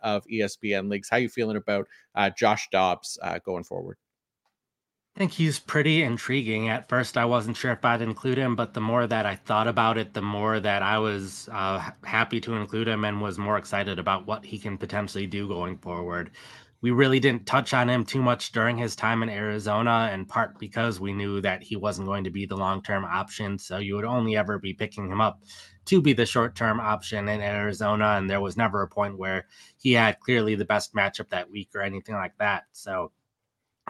of 0.00 0.24
ESPN 0.26 0.90
leagues. 0.90 1.08
How 1.08 1.16
you 1.16 1.28
feeling 1.28 1.56
about 1.56 1.86
uh, 2.14 2.30
Josh 2.30 2.68
Dobbs 2.70 3.18
uh, 3.22 3.38
going 3.44 3.64
forward? 3.64 3.96
I 5.16 5.18
think 5.18 5.32
he's 5.32 5.58
pretty 5.58 6.04
intriguing. 6.04 6.68
At 6.68 6.88
first, 6.88 7.16
I 7.16 7.24
wasn't 7.24 7.56
sure 7.56 7.72
if 7.72 7.84
I'd 7.84 8.02
include 8.02 8.38
him, 8.38 8.54
but 8.54 8.72
the 8.72 8.80
more 8.80 9.04
that 9.08 9.26
I 9.26 9.34
thought 9.34 9.66
about 9.66 9.98
it, 9.98 10.14
the 10.14 10.22
more 10.22 10.60
that 10.60 10.80
I 10.80 10.98
was 10.98 11.48
uh, 11.50 11.90
happy 12.04 12.40
to 12.42 12.54
include 12.54 12.86
him 12.86 13.04
and 13.04 13.20
was 13.20 13.36
more 13.36 13.58
excited 13.58 13.98
about 13.98 14.28
what 14.28 14.44
he 14.44 14.58
can 14.58 14.78
potentially 14.78 15.26
do 15.26 15.48
going 15.48 15.76
forward. 15.78 16.30
We 16.80 16.92
really 16.92 17.18
didn't 17.18 17.46
touch 17.46 17.74
on 17.74 17.90
him 17.90 18.04
too 18.04 18.22
much 18.22 18.52
during 18.52 18.78
his 18.78 18.94
time 18.94 19.22
in 19.24 19.28
Arizona, 19.28 20.10
in 20.14 20.26
part 20.26 20.58
because 20.60 21.00
we 21.00 21.12
knew 21.12 21.40
that 21.40 21.62
he 21.62 21.74
wasn't 21.74 22.06
going 22.06 22.22
to 22.24 22.30
be 22.30 22.46
the 22.46 22.56
long 22.56 22.82
term 22.82 23.04
option. 23.04 23.58
So 23.58 23.78
you 23.78 23.96
would 23.96 24.04
only 24.04 24.36
ever 24.36 24.58
be 24.58 24.74
picking 24.74 25.10
him 25.10 25.20
up 25.20 25.40
to 25.86 26.00
be 26.00 26.12
the 26.12 26.26
short 26.26 26.54
term 26.54 26.78
option 26.78 27.28
in 27.28 27.40
Arizona. 27.40 28.14
And 28.16 28.30
there 28.30 28.40
was 28.40 28.56
never 28.56 28.82
a 28.82 28.88
point 28.88 29.18
where 29.18 29.46
he 29.76 29.92
had 29.92 30.20
clearly 30.20 30.54
the 30.54 30.64
best 30.64 30.94
matchup 30.94 31.30
that 31.30 31.50
week 31.50 31.70
or 31.74 31.82
anything 31.82 32.14
like 32.14 32.36
that. 32.38 32.64
So 32.72 33.10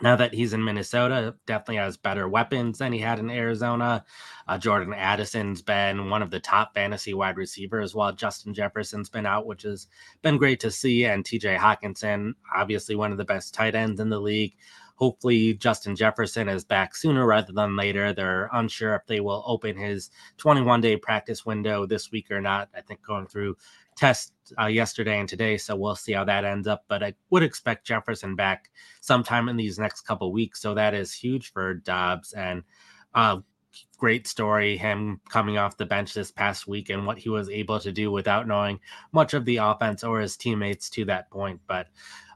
now 0.02 0.16
that 0.16 0.34
he's 0.34 0.52
in 0.52 0.64
Minnesota, 0.64 1.34
definitely 1.46 1.76
has 1.76 1.96
better 1.96 2.28
weapons 2.28 2.78
than 2.78 2.92
he 2.92 2.98
had 2.98 3.18
in 3.18 3.30
Arizona. 3.30 4.04
Uh, 4.46 4.58
Jordan 4.58 4.92
Addison's 4.94 5.62
been 5.62 6.10
one 6.10 6.22
of 6.22 6.30
the 6.30 6.40
top 6.40 6.74
fantasy 6.74 7.14
wide 7.14 7.36
receivers 7.36 7.94
while 7.94 8.12
Justin 8.12 8.54
Jefferson's 8.54 9.08
been 9.08 9.26
out, 9.26 9.46
which 9.46 9.62
has 9.62 9.88
been 10.22 10.36
great 10.36 10.60
to 10.60 10.70
see. 10.70 11.04
And 11.04 11.24
TJ 11.24 11.58
Hockenson, 11.58 12.34
obviously 12.54 12.94
one 12.94 13.12
of 13.12 13.18
the 13.18 13.24
best 13.24 13.54
tight 13.54 13.74
ends 13.74 14.00
in 14.00 14.08
the 14.08 14.20
league. 14.20 14.54
Hopefully, 14.98 15.54
Justin 15.54 15.94
Jefferson 15.94 16.48
is 16.48 16.64
back 16.64 16.96
sooner 16.96 17.24
rather 17.24 17.52
than 17.52 17.76
later. 17.76 18.12
They're 18.12 18.50
unsure 18.52 18.96
if 18.96 19.06
they 19.06 19.20
will 19.20 19.44
open 19.46 19.76
his 19.76 20.10
21 20.38 20.80
day 20.80 20.96
practice 20.96 21.46
window 21.46 21.86
this 21.86 22.10
week 22.10 22.32
or 22.32 22.40
not. 22.40 22.68
I 22.74 22.80
think 22.80 23.00
going 23.06 23.28
through 23.28 23.56
test 23.98 24.32
uh, 24.58 24.66
yesterday 24.66 25.18
and 25.18 25.28
today, 25.28 25.58
so 25.58 25.76
we'll 25.76 25.96
see 25.96 26.12
how 26.12 26.24
that 26.24 26.44
ends 26.44 26.68
up. 26.68 26.84
But 26.88 27.02
I 27.02 27.14
would 27.30 27.42
expect 27.42 27.86
Jefferson 27.86 28.36
back 28.36 28.70
sometime 29.00 29.48
in 29.48 29.56
these 29.56 29.78
next 29.78 30.02
couple 30.02 30.32
weeks, 30.32 30.62
so 30.62 30.74
that 30.74 30.94
is 30.94 31.12
huge 31.12 31.52
for 31.52 31.74
Dobbs 31.74 32.32
and 32.32 32.62
uh, 33.14 33.38
great 33.98 34.26
story 34.26 34.76
him 34.76 35.20
coming 35.28 35.58
off 35.58 35.76
the 35.76 35.84
bench 35.84 36.14
this 36.14 36.30
past 36.30 36.66
week 36.66 36.88
and 36.88 37.06
what 37.06 37.18
he 37.18 37.28
was 37.28 37.50
able 37.50 37.80
to 37.80 37.92
do 37.92 38.10
without 38.10 38.46
knowing 38.46 38.78
much 39.12 39.34
of 39.34 39.44
the 39.44 39.56
offense 39.56 40.04
or 40.04 40.20
his 40.20 40.36
teammates 40.36 40.88
to 40.90 41.04
that 41.04 41.30
point. 41.30 41.60
But 41.66 41.88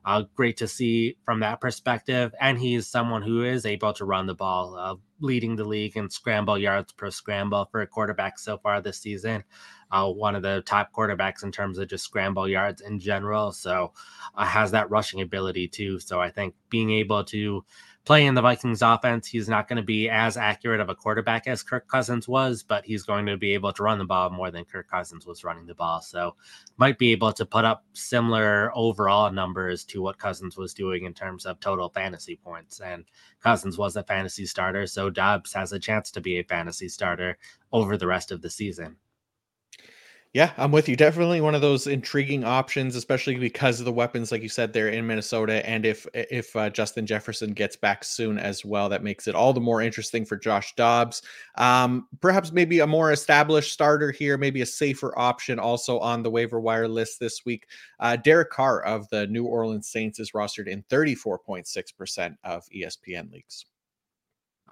uh, 0.04 0.24
great 0.34 0.56
to 0.56 0.66
see 0.66 1.16
from 1.24 1.40
that 1.40 1.60
perspective. 1.60 2.34
And 2.40 2.58
he's 2.58 2.88
someone 2.88 3.22
who 3.22 3.44
is 3.44 3.64
able 3.64 3.92
to 3.94 4.04
run 4.04 4.26
the 4.26 4.34
ball, 4.34 4.76
uh, 4.76 4.96
leading 5.20 5.56
the 5.56 5.64
league 5.64 5.96
in 5.96 6.10
scramble 6.10 6.58
yards 6.58 6.92
per 6.92 7.10
scramble 7.10 7.68
for 7.70 7.82
a 7.82 7.86
quarterback 7.86 8.38
so 8.38 8.58
far 8.58 8.80
this 8.80 8.98
season. 8.98 9.44
Uh, 9.92 10.10
one 10.10 10.34
of 10.34 10.42
the 10.42 10.62
top 10.66 10.90
quarterbacks 10.92 11.44
in 11.44 11.52
terms 11.52 11.78
of 11.78 11.86
just 11.86 12.04
scramble 12.04 12.48
yards 12.48 12.80
in 12.80 12.98
general. 12.98 13.52
So 13.52 13.92
uh, 14.34 14.44
has 14.44 14.70
that 14.70 14.90
rushing 14.90 15.20
ability 15.20 15.68
too. 15.68 16.00
So 16.00 16.20
I 16.20 16.30
think 16.30 16.54
being 16.70 16.90
able 16.90 17.22
to 17.24 17.64
play 18.04 18.26
in 18.26 18.34
the 18.34 18.42
Vikings 18.42 18.82
offense. 18.82 19.28
He's 19.28 19.48
not 19.48 19.68
going 19.68 19.76
to 19.76 19.82
be 19.82 20.08
as 20.08 20.36
accurate 20.36 20.80
of 20.80 20.88
a 20.88 20.94
quarterback 20.94 21.46
as 21.46 21.62
Kirk 21.62 21.86
Cousins 21.86 22.26
was, 22.26 22.62
but 22.62 22.84
he's 22.84 23.04
going 23.04 23.26
to 23.26 23.36
be 23.36 23.54
able 23.54 23.72
to 23.72 23.82
run 23.82 23.98
the 23.98 24.04
ball 24.04 24.30
more 24.30 24.50
than 24.50 24.64
Kirk 24.64 24.90
Cousins 24.90 25.24
was 25.24 25.44
running 25.44 25.66
the 25.66 25.74
ball. 25.74 26.00
So 26.00 26.34
might 26.76 26.98
be 26.98 27.12
able 27.12 27.32
to 27.34 27.46
put 27.46 27.64
up 27.64 27.84
similar 27.92 28.72
overall 28.74 29.30
numbers 29.30 29.84
to 29.84 30.02
what 30.02 30.18
Cousins 30.18 30.56
was 30.56 30.74
doing 30.74 31.04
in 31.04 31.14
terms 31.14 31.46
of 31.46 31.60
total 31.60 31.90
fantasy 31.90 32.36
points. 32.36 32.80
And 32.80 33.04
Cousins 33.40 33.78
was 33.78 33.94
a 33.96 34.02
fantasy 34.02 34.46
starter, 34.46 34.86
so 34.86 35.08
Dobbs 35.08 35.52
has 35.52 35.72
a 35.72 35.78
chance 35.78 36.10
to 36.12 36.20
be 36.20 36.38
a 36.38 36.44
fantasy 36.44 36.88
starter 36.88 37.38
over 37.72 37.96
the 37.96 38.06
rest 38.06 38.32
of 38.32 38.42
the 38.42 38.50
season. 38.50 38.96
Yeah, 40.34 40.52
I'm 40.56 40.72
with 40.72 40.88
you. 40.88 40.96
Definitely 40.96 41.42
one 41.42 41.54
of 41.54 41.60
those 41.60 41.86
intriguing 41.86 42.42
options, 42.42 42.96
especially 42.96 43.34
because 43.34 43.80
of 43.80 43.84
the 43.84 43.92
weapons, 43.92 44.32
like 44.32 44.40
you 44.40 44.48
said, 44.48 44.72
there 44.72 44.88
in 44.88 45.06
Minnesota. 45.06 45.68
And 45.68 45.84
if 45.84 46.06
if 46.14 46.56
uh, 46.56 46.70
Justin 46.70 47.04
Jefferson 47.04 47.52
gets 47.52 47.76
back 47.76 48.02
soon 48.02 48.38
as 48.38 48.64
well, 48.64 48.88
that 48.88 49.02
makes 49.02 49.28
it 49.28 49.34
all 49.34 49.52
the 49.52 49.60
more 49.60 49.82
interesting 49.82 50.24
for 50.24 50.38
Josh 50.38 50.74
Dobbs. 50.74 51.20
Um, 51.56 52.08
perhaps 52.22 52.50
maybe 52.50 52.80
a 52.80 52.86
more 52.86 53.12
established 53.12 53.74
starter 53.74 54.10
here, 54.10 54.38
maybe 54.38 54.62
a 54.62 54.66
safer 54.66 55.12
option 55.18 55.58
also 55.58 55.98
on 55.98 56.22
the 56.22 56.30
waiver 56.30 56.60
wire 56.60 56.88
list 56.88 57.20
this 57.20 57.44
week. 57.44 57.66
Uh, 58.00 58.16
Derek 58.16 58.48
Carr 58.48 58.82
of 58.84 59.06
the 59.10 59.26
New 59.26 59.44
Orleans 59.44 59.88
Saints 59.88 60.18
is 60.18 60.32
rostered 60.32 60.66
in 60.66 60.82
34.6% 60.84 62.36
of 62.42 62.64
ESPN 62.74 63.30
leagues. 63.30 63.66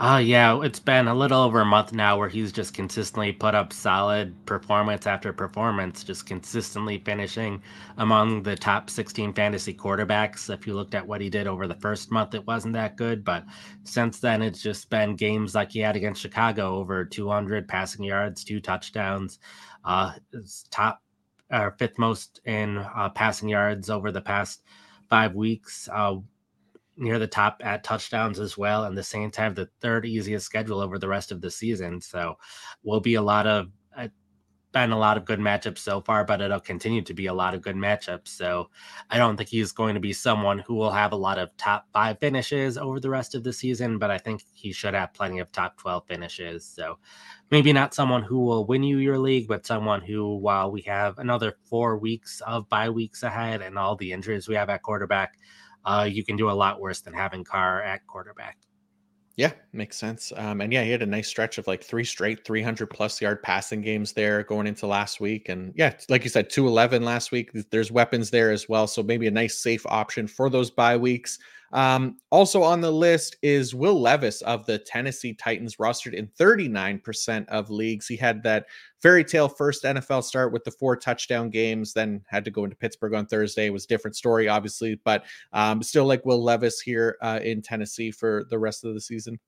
Uh, 0.00 0.16
yeah, 0.16 0.59
it's 0.62 0.80
been 0.80 1.09
a 1.09 1.14
little 1.14 1.42
over 1.42 1.61
a 1.61 1.64
month 1.64 1.92
now 1.92 2.16
where 2.19 2.30
he's 2.30 2.52
just 2.52 2.73
consistently 2.73 3.33
put 3.33 3.54
up 3.54 3.71
solid 3.71 4.35
performance 4.47 5.07
after 5.07 5.30
performance, 5.30 6.02
just 6.02 6.25
consistently 6.25 6.97
finishing 7.04 7.62
among 7.99 8.42
the 8.42 8.57
top 8.57 8.88
16 8.88 9.35
fantasy 9.35 9.75
quarterbacks. 9.75 10.49
If 10.49 10.66
you 10.66 10.73
looked 10.73 10.95
at 10.95 11.07
what 11.07 11.21
he 11.21 11.28
did 11.28 11.47
over 11.47 11.66
the 11.66 11.75
first 11.75 12.11
month, 12.11 12.35
it 12.35 12.47
wasn't 12.47 12.73
that 12.73 12.97
good, 12.97 13.23
but 13.26 13.45
since 13.85 14.21
then, 14.21 14.40
it's 14.40 14.62
just 14.62 14.88
been 14.88 15.16
games 15.16 15.54
like 15.54 15.73
he 15.73 15.80
had 15.80 15.97
against 15.97 16.23
Chicago 16.23 16.76
over 16.76 17.04
200 17.04 17.69
passing 17.69 18.02
yards, 18.02 18.42
two 18.42 18.59
touchdowns, 18.59 19.38
uh, 19.85 20.12
top 20.71 21.02
or 21.52 21.66
uh, 21.66 21.71
fifth 21.78 21.99
most 21.99 22.40
in 22.47 22.78
uh, 22.78 23.11
passing 23.11 23.50
yards 23.50 23.90
over 23.90 24.11
the 24.11 24.23
past 24.23 24.62
five 25.11 25.35
weeks. 25.35 25.90
Uh, 25.92 26.16
near 27.00 27.19
the 27.19 27.26
top 27.26 27.61
at 27.64 27.83
touchdowns 27.83 28.38
as 28.38 28.57
well. 28.57 28.85
And 28.85 28.97
the 28.97 29.02
Saints 29.02 29.37
have 29.38 29.54
the 29.54 29.69
third 29.80 30.07
easiest 30.07 30.47
schedule 30.47 30.80
over 30.80 30.99
the 30.99 31.09
rest 31.09 31.33
of 31.33 31.40
the 31.40 31.50
season. 31.50 32.00
So 32.00 32.37
will 32.83 33.00
be 33.00 33.14
a 33.14 33.23
lot 33.23 33.47
of 33.47 33.69
uh, 33.97 34.09
been 34.73 34.92
a 34.92 34.99
lot 34.99 35.16
of 35.16 35.25
good 35.25 35.40
matchups 35.40 35.78
so 35.78 36.00
far, 36.00 36.25
but 36.25 36.40
it'll 36.40 36.61
continue 36.61 37.02
to 37.02 37.14
be 37.14 37.26
a 37.26 37.35
lot 37.35 37.54
of 37.54 37.62
good 37.62 37.76
matchups. 37.76 38.28
So 38.28 38.71
I 39.11 39.19
don't 39.19 39.37
think 39.37 39.49
he's 39.49 39.73
going 39.73 39.95
to 39.95 40.00
be 40.00 40.12
someone 40.12 40.61
who 40.61 40.75
will 40.75 40.92
have 40.92 41.12
a 41.12 41.16
lot 41.16 41.38
of 41.38 41.57
top 41.57 41.87
five 41.92 42.19
finishes 42.19 42.78
over 42.78 43.00
the 43.00 43.11
rest 43.11 43.35
of 43.35 43.42
the 43.42 43.52
season, 43.52 43.99
but 43.99 44.11
I 44.11 44.19
think 44.19 44.42
he 44.52 44.73
should 44.73 44.95
have 44.95 45.12
plenty 45.12 45.40
of 45.40 45.50
top 45.50 45.76
12 45.78 46.07
finishes. 46.07 46.64
So 46.64 46.99
maybe 47.50 47.73
not 47.73 47.95
someone 47.95 48.23
who 48.23 48.40
will 48.40 48.66
win 48.66 48.83
you 48.83 48.99
your 48.99 49.19
league, 49.19 49.49
but 49.49 49.66
someone 49.66 50.02
who, 50.02 50.37
while 50.37 50.71
we 50.71 50.83
have 50.83 51.19
another 51.19 51.57
four 51.64 51.99
weeks 51.99 52.40
of 52.47 52.69
bye 52.69 52.90
weeks 52.90 53.23
ahead 53.23 53.62
and 53.62 53.78
all 53.78 53.97
the 53.97 54.12
injuries 54.12 54.49
we 54.49 54.54
have 54.54 54.71
at 54.71 54.83
quarterback, 54.83 55.37
uh, 55.84 56.08
you 56.10 56.25
can 56.25 56.37
do 56.37 56.50
a 56.50 56.52
lot 56.52 56.80
worse 56.80 57.00
than 57.00 57.12
having 57.12 57.44
Carr 57.44 57.82
at 57.82 58.06
quarterback. 58.06 58.58
Yeah, 59.37 59.52
makes 59.72 59.96
sense. 59.96 60.32
Um, 60.37 60.60
and 60.60 60.70
yeah, 60.70 60.82
he 60.82 60.90
had 60.90 61.00
a 61.00 61.06
nice 61.06 61.28
stretch 61.28 61.56
of 61.56 61.66
like 61.66 61.82
three 61.82 62.04
straight 62.04 62.44
300 62.44 62.88
plus 62.88 63.22
yard 63.22 63.42
passing 63.42 63.80
games 63.80 64.12
there 64.12 64.42
going 64.42 64.66
into 64.66 64.87
last 64.87 65.18
week. 65.18 65.49
And 65.49 65.72
yeah, 65.76 65.94
like 66.10 66.25
you 66.25 66.30
said, 66.30 66.50
211 66.50 67.04
last 67.04 67.32
week. 67.32 67.50
There's 67.70 67.90
weapons 67.90 68.30
there 68.30 68.50
as 68.50 68.68
well. 68.68 68.87
So 68.87 69.02
maybe 69.02 69.28
a 69.28 69.30
nice 69.30 69.56
safe 69.56 69.87
option 69.87 70.26
for 70.26 70.50
those 70.50 70.70
bye 70.70 70.99
weeks. 70.99 71.38
Um, 71.72 72.18
also 72.30 72.62
on 72.62 72.80
the 72.80 72.90
list 72.90 73.36
is 73.42 73.74
Will 73.74 74.00
Levis 74.00 74.42
of 74.42 74.66
the 74.66 74.78
Tennessee 74.78 75.34
Titans, 75.34 75.76
rostered 75.76 76.14
in 76.14 76.26
39% 76.38 77.46
of 77.48 77.70
leagues. 77.70 78.08
He 78.08 78.16
had 78.16 78.42
that 78.42 78.66
fairy 79.00 79.24
tale 79.24 79.48
first 79.48 79.84
NFL 79.84 80.24
start 80.24 80.52
with 80.52 80.64
the 80.64 80.72
four 80.72 80.96
touchdown 80.96 81.50
games, 81.50 81.92
then 81.92 82.22
had 82.26 82.44
to 82.44 82.50
go 82.50 82.64
into 82.64 82.76
Pittsburgh 82.76 83.14
on 83.14 83.26
Thursday. 83.26 83.66
It 83.66 83.72
was 83.72 83.84
a 83.84 83.88
different 83.88 84.16
story, 84.16 84.48
obviously, 84.48 85.00
but 85.04 85.24
um, 85.52 85.82
still 85.82 86.06
like 86.06 86.24
Will 86.24 86.42
Levis 86.42 86.80
here 86.80 87.16
uh, 87.22 87.40
in 87.42 87.62
Tennessee 87.62 88.10
for 88.10 88.44
the 88.50 88.58
rest 88.58 88.84
of 88.84 88.94
the 88.94 89.00
season. 89.00 89.38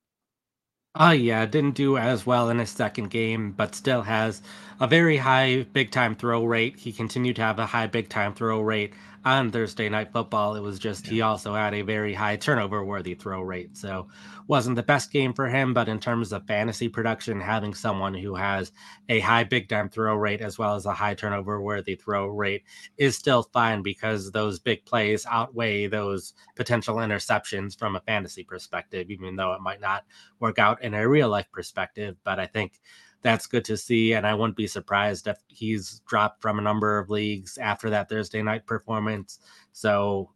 Oh 0.95 1.11
yeah, 1.11 1.47
didn't 1.47 1.75
do 1.75 1.97
as 1.97 2.27
well 2.27 2.51
in 2.51 2.59
his 2.59 2.69
second 2.69 3.09
game, 3.09 3.53
but 3.53 3.75
still 3.75 4.03
has 4.03 4.43
a 4.79 4.87
very 4.87 5.17
high 5.17 5.63
big 5.73 5.91
time 5.91 6.15
throw 6.15 6.45
rate. 6.45 6.79
He 6.79 6.93
continued 6.93 7.37
to 7.37 7.43
have 7.43 7.59
a 7.59 7.65
high 7.65 7.87
big 7.87 8.11
time 8.11 8.35
throw 8.35 8.61
rate 8.61 8.93
on 9.25 9.51
Thursday 9.51 9.89
night 9.89 10.13
football. 10.13 10.57
It 10.57 10.61
was 10.61 10.79
just 10.79 11.07
he 11.07 11.21
also 11.21 11.55
had 11.55 11.75
a 11.75 11.83
very 11.83 12.13
high 12.13 12.37
turnover 12.37 12.85
worthy 12.85 13.15
throw 13.15 13.43
rate. 13.43 13.77
So 13.77 14.09
wasn't 14.49 14.77
the 14.77 14.83
best 14.83 15.13
game 15.13 15.33
for 15.33 15.49
him, 15.49 15.73
but 15.73 15.89
in 15.89 16.01
terms 16.01 16.33
of 16.33 16.47
fantasy 16.47 16.89
production, 16.89 17.41
having 17.41 17.75
someone 17.75 18.15
who 18.15 18.35
has 18.35 18.73
a 19.09 19.21
high 19.21 19.45
big 19.45 19.69
time 19.69 19.89
throw 19.89 20.17
rate 20.17 20.41
as 20.41 20.59
well 20.59 20.75
as 20.75 20.87
a 20.87 20.93
high 20.93 21.15
turnover 21.15 21.61
worthy 21.61 21.95
throw 21.95 22.27
rate 22.27 22.65
is 22.99 23.17
still 23.17 23.45
fine 23.53 23.83
because 23.83 24.31
those 24.31 24.59
big 24.59 24.85
plays 24.85 25.25
outweigh 25.31 25.87
those 25.87 26.35
potential 26.57 26.97
interceptions 26.97 27.79
from 27.79 27.97
a 27.97 28.01
fantasy 28.01 28.43
perspective, 28.43 29.11
even 29.11 29.37
though 29.37 29.53
it 29.53 29.61
might 29.61 29.81
not 29.81 30.05
work 30.41 30.59
out 30.59 30.83
in 30.83 30.95
a 30.95 31.09
real 31.09 31.29
life 31.29 31.51
perspective. 31.53 32.17
But 32.25 32.41
I 32.41 32.47
think 32.47 32.81
that's 33.23 33.47
good 33.47 33.65
to 33.67 33.77
see. 33.77 34.15
And 34.15 34.27
I 34.27 34.35
wouldn't 34.35 34.57
be 34.57 34.67
surprised 34.67 35.27
if 35.27 35.39
he's 35.49 36.01
dropped 36.07 36.43
from 36.43 36.59
a 36.59 36.63
number 36.63 36.99
of 36.99 37.11
leagues 37.11 37.57
after 37.59 37.91
that 37.91 38.09
Thursday 38.09 38.43
night 38.43 38.67
performance. 38.67 39.39
So 39.73 40.31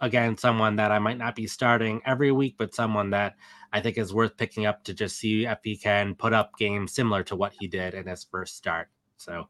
again, 0.00 0.36
someone 0.36 0.76
that 0.76 0.92
I 0.92 0.98
might 0.98 1.18
not 1.18 1.34
be 1.34 1.46
starting 1.46 2.00
every 2.04 2.32
week, 2.32 2.56
but 2.58 2.74
someone 2.74 3.10
that 3.10 3.36
I 3.72 3.80
think 3.80 3.98
is 3.98 4.14
worth 4.14 4.36
picking 4.36 4.66
up 4.66 4.84
to 4.84 4.94
just 4.94 5.16
see 5.16 5.46
if 5.46 5.58
he 5.62 5.76
can 5.76 6.14
put 6.14 6.32
up 6.32 6.58
games 6.58 6.92
similar 6.92 7.22
to 7.24 7.36
what 7.36 7.54
he 7.58 7.66
did 7.66 7.94
in 7.94 8.06
his 8.06 8.24
first 8.24 8.56
start. 8.56 8.88
So, 9.16 9.48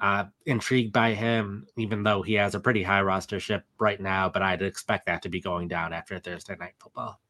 uh, 0.00 0.26
intrigued 0.46 0.92
by 0.92 1.12
him, 1.12 1.66
even 1.76 2.04
though 2.04 2.22
he 2.22 2.34
has 2.34 2.54
a 2.54 2.60
pretty 2.60 2.84
high 2.84 3.02
rostership 3.02 3.62
right 3.80 4.00
now, 4.00 4.28
but 4.28 4.42
I'd 4.42 4.62
expect 4.62 5.06
that 5.06 5.22
to 5.22 5.28
be 5.28 5.40
going 5.40 5.66
down 5.66 5.92
after 5.92 6.18
Thursday 6.20 6.56
night 6.56 6.74
football. 6.78 7.20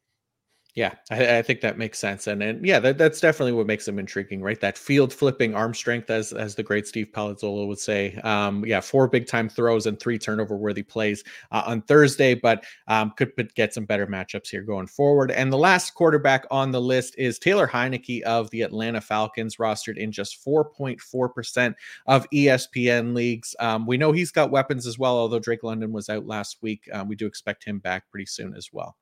Yeah, 0.74 0.94
I, 1.10 1.38
I, 1.38 1.42
think 1.42 1.60
that 1.62 1.78
makes 1.78 1.98
sense, 1.98 2.26
and 2.26 2.42
and 2.42 2.64
yeah, 2.64 2.78
that, 2.78 2.98
that's 2.98 3.20
definitely 3.20 3.52
what 3.52 3.66
makes 3.66 3.88
him 3.88 3.98
intriguing, 3.98 4.42
right? 4.42 4.60
That 4.60 4.78
field 4.78 5.12
flipping 5.12 5.54
arm 5.54 5.74
strength, 5.74 6.08
as 6.10 6.32
as 6.32 6.54
the 6.54 6.62
great 6.62 6.86
Steve 6.86 7.08
Palazzolo 7.12 7.66
would 7.66 7.80
say. 7.80 8.14
Um, 8.16 8.64
yeah, 8.64 8.80
four 8.80 9.08
big 9.08 9.26
time 9.26 9.48
throws 9.48 9.86
and 9.86 9.98
three 9.98 10.18
turnover 10.18 10.56
worthy 10.56 10.82
plays 10.82 11.24
uh, 11.50 11.64
on 11.66 11.82
Thursday, 11.82 12.34
but 12.34 12.64
um, 12.86 13.12
could 13.16 13.32
get 13.54 13.74
some 13.74 13.86
better 13.86 14.06
matchups 14.06 14.50
here 14.50 14.62
going 14.62 14.86
forward. 14.86 15.30
And 15.30 15.52
the 15.52 15.58
last 15.58 15.94
quarterback 15.94 16.46
on 16.50 16.70
the 16.70 16.80
list 16.80 17.14
is 17.18 17.38
Taylor 17.40 17.66
Heinicke 17.66 18.22
of 18.22 18.48
the 18.50 18.62
Atlanta 18.62 19.00
Falcons, 19.00 19.56
rostered 19.56 19.96
in 19.96 20.12
just 20.12 20.44
4.4 20.44 21.34
percent 21.34 21.76
of 22.06 22.28
ESPN 22.30 23.14
leagues. 23.14 23.56
Um, 23.58 23.86
we 23.86 23.96
know 23.96 24.12
he's 24.12 24.30
got 24.30 24.50
weapons 24.52 24.86
as 24.86 24.98
well, 24.98 25.16
although 25.16 25.40
Drake 25.40 25.64
London 25.64 25.92
was 25.92 26.08
out 26.08 26.26
last 26.26 26.58
week. 26.60 26.88
Um, 26.92 27.08
we 27.08 27.16
do 27.16 27.26
expect 27.26 27.64
him 27.64 27.78
back 27.78 28.08
pretty 28.10 28.26
soon 28.26 28.54
as 28.54 28.68
well. 28.72 28.96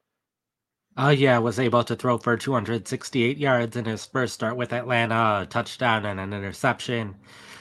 Uh, 0.96 1.14
yeah, 1.16 1.36
was 1.38 1.58
able 1.58 1.84
to 1.84 1.94
throw 1.94 2.16
for 2.16 2.36
268 2.38 3.36
yards 3.36 3.76
in 3.76 3.84
his 3.84 4.06
first 4.06 4.32
start 4.32 4.56
with 4.56 4.72
Atlanta, 4.72 5.42
a 5.42 5.46
touchdown 5.46 6.06
and 6.06 6.18
an 6.18 6.32
interception. 6.32 7.14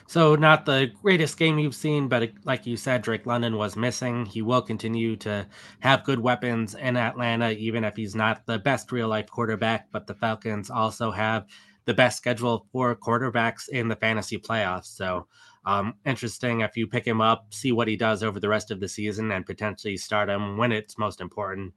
So, 0.08 0.36
not 0.36 0.66
the 0.66 0.92
greatest 1.02 1.38
game 1.38 1.60
you've 1.60 1.76
seen, 1.76 2.08
but 2.08 2.32
like 2.46 2.66
you 2.66 2.78
said, 2.78 3.02
Drake 3.02 3.26
London 3.26 3.58
was 3.58 3.76
missing. 3.76 4.26
He 4.26 4.42
will 4.42 4.62
continue 4.62 5.18
to 5.18 5.48
have 5.80 6.06
good 6.06 6.20
weapons 6.20 6.76
in 6.76 6.96
Atlanta, 6.96 7.50
even 7.52 7.84
if 7.84 7.96
he's 7.98 8.16
not 8.16 8.46
the 8.46 8.60
best 8.60 8.92
real 8.92 9.10
life 9.10 9.28
quarterback. 9.28 9.92
But 9.92 10.08
the 10.08 10.14
Falcons 10.14 10.70
also 10.70 11.12
have 11.12 11.46
the 11.86 11.94
best 11.94 12.18
schedule 12.18 12.68
for 12.72 12.96
quarterbacks 12.96 13.68
in 13.68 13.88
the 13.90 13.96
fantasy 13.98 14.38
playoffs. 14.38 14.96
So, 14.96 15.28
um, 15.66 15.96
interesting 16.06 16.62
if 16.62 16.78
you 16.78 16.88
pick 16.88 17.06
him 17.06 17.20
up, 17.20 17.54
see 17.54 17.72
what 17.74 17.88
he 17.88 17.98
does 17.98 18.24
over 18.24 18.40
the 18.40 18.50
rest 18.50 18.72
of 18.72 18.80
the 18.80 18.88
season, 18.88 19.32
and 19.32 19.46
potentially 19.46 19.98
start 19.98 20.30
him 20.30 20.56
when 20.58 20.72
it's 20.72 20.98
most 20.98 21.20
important. 21.20 21.74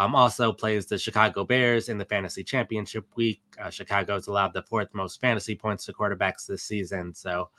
Um, 0.00 0.14
also 0.14 0.50
plays 0.50 0.86
the 0.86 0.96
Chicago 0.96 1.44
Bears 1.44 1.90
in 1.90 1.98
the 1.98 2.06
fantasy 2.06 2.42
championship 2.42 3.04
week. 3.16 3.42
Uh, 3.60 3.68
Chicago's 3.68 4.28
allowed 4.28 4.54
the 4.54 4.62
fourth 4.62 4.88
most 4.94 5.20
fantasy 5.20 5.54
points 5.54 5.84
to 5.84 5.92
quarterbacks 5.92 6.46
this 6.46 6.62
season, 6.62 7.12
so 7.12 7.50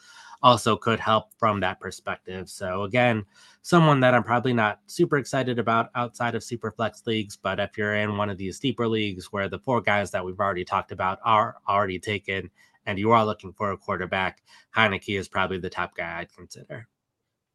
also 0.41 0.75
could 0.75 0.99
help 0.99 1.25
from 1.37 1.59
that 1.59 1.79
perspective. 1.79 2.49
So 2.49 2.81
again, 2.81 3.25
someone 3.61 3.99
that 3.99 4.15
I'm 4.15 4.23
probably 4.23 4.53
not 4.53 4.79
super 4.87 5.19
excited 5.19 5.59
about 5.59 5.91
outside 5.93 6.33
of 6.33 6.43
super 6.43 6.71
flex 6.71 7.05
leagues, 7.05 7.37
but 7.37 7.59
if 7.59 7.77
you're 7.77 7.93
in 7.93 8.17
one 8.17 8.31
of 8.31 8.39
these 8.39 8.59
deeper 8.59 8.87
leagues 8.87 9.31
where 9.31 9.47
the 9.47 9.59
four 9.59 9.79
guys 9.79 10.09
that 10.09 10.25
we've 10.25 10.39
already 10.39 10.65
talked 10.65 10.91
about 10.91 11.19
are 11.23 11.57
already 11.69 11.99
taken, 11.99 12.49
and 12.87 12.97
you 12.97 13.11
are 13.11 13.23
looking 13.23 13.53
for 13.53 13.71
a 13.71 13.77
quarterback, 13.77 14.41
Heinicke 14.75 15.19
is 15.19 15.27
probably 15.27 15.59
the 15.59 15.69
top 15.69 15.95
guy 15.95 16.21
I'd 16.21 16.35
consider. 16.35 16.87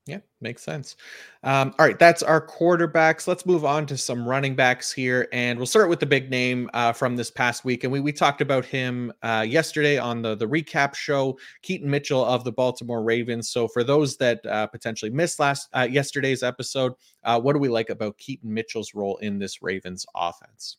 Yeah, 0.07 0.21
makes 0.40 0.62
sense. 0.62 0.95
Um, 1.42 1.75
all 1.81 1.87
right, 1.87 1.99
that's 1.99 2.23
our 2.23 2.40
quarterbacks. 2.40 3.27
Let's 3.27 3.45
move 3.45 3.64
on 3.64 3.87
to 3.87 3.97
some 3.97 4.27
running 4.27 4.55
backs 4.55 4.92
here, 4.92 5.27
and 5.33 5.59
we'll 5.59 5.66
start 5.66 5.88
with 5.88 5.99
the 5.99 6.07
big 6.07 6.31
name 6.31 6.71
uh, 6.75 6.92
from 6.92 7.16
this 7.16 7.29
past 7.29 7.64
week. 7.64 7.83
And 7.83 7.92
we 7.92 7.99
we 7.99 8.12
talked 8.12 8.40
about 8.40 8.64
him 8.64 9.12
uh, 9.25 9.45
yesterday 9.47 9.99
on 9.99 10.23
the 10.23 10.37
the 10.37 10.47
recap 10.47 10.95
show, 10.95 11.37
Keaton 11.62 11.90
Mitchell 11.90 12.25
of 12.25 12.45
the 12.45 12.53
Baltimore 12.53 13.03
Ravens. 13.03 13.49
So 13.49 13.66
for 13.66 13.83
those 13.83 14.16
that 14.19 14.47
uh, 14.47 14.69
potentially 14.69 15.11
missed 15.11 15.40
last 15.40 15.69
uh, 15.75 15.88
yesterday's 15.90 16.45
episode, 16.45 16.92
uh, 17.25 17.40
what 17.40 17.55
do 17.55 17.59
we 17.59 17.69
like 17.69 17.90
about 17.90 18.16
Keaton 18.19 18.55
Mitchell's 18.55 18.95
role 18.95 19.16
in 19.16 19.40
this 19.40 19.61
Ravens 19.61 20.07
offense? 20.14 20.77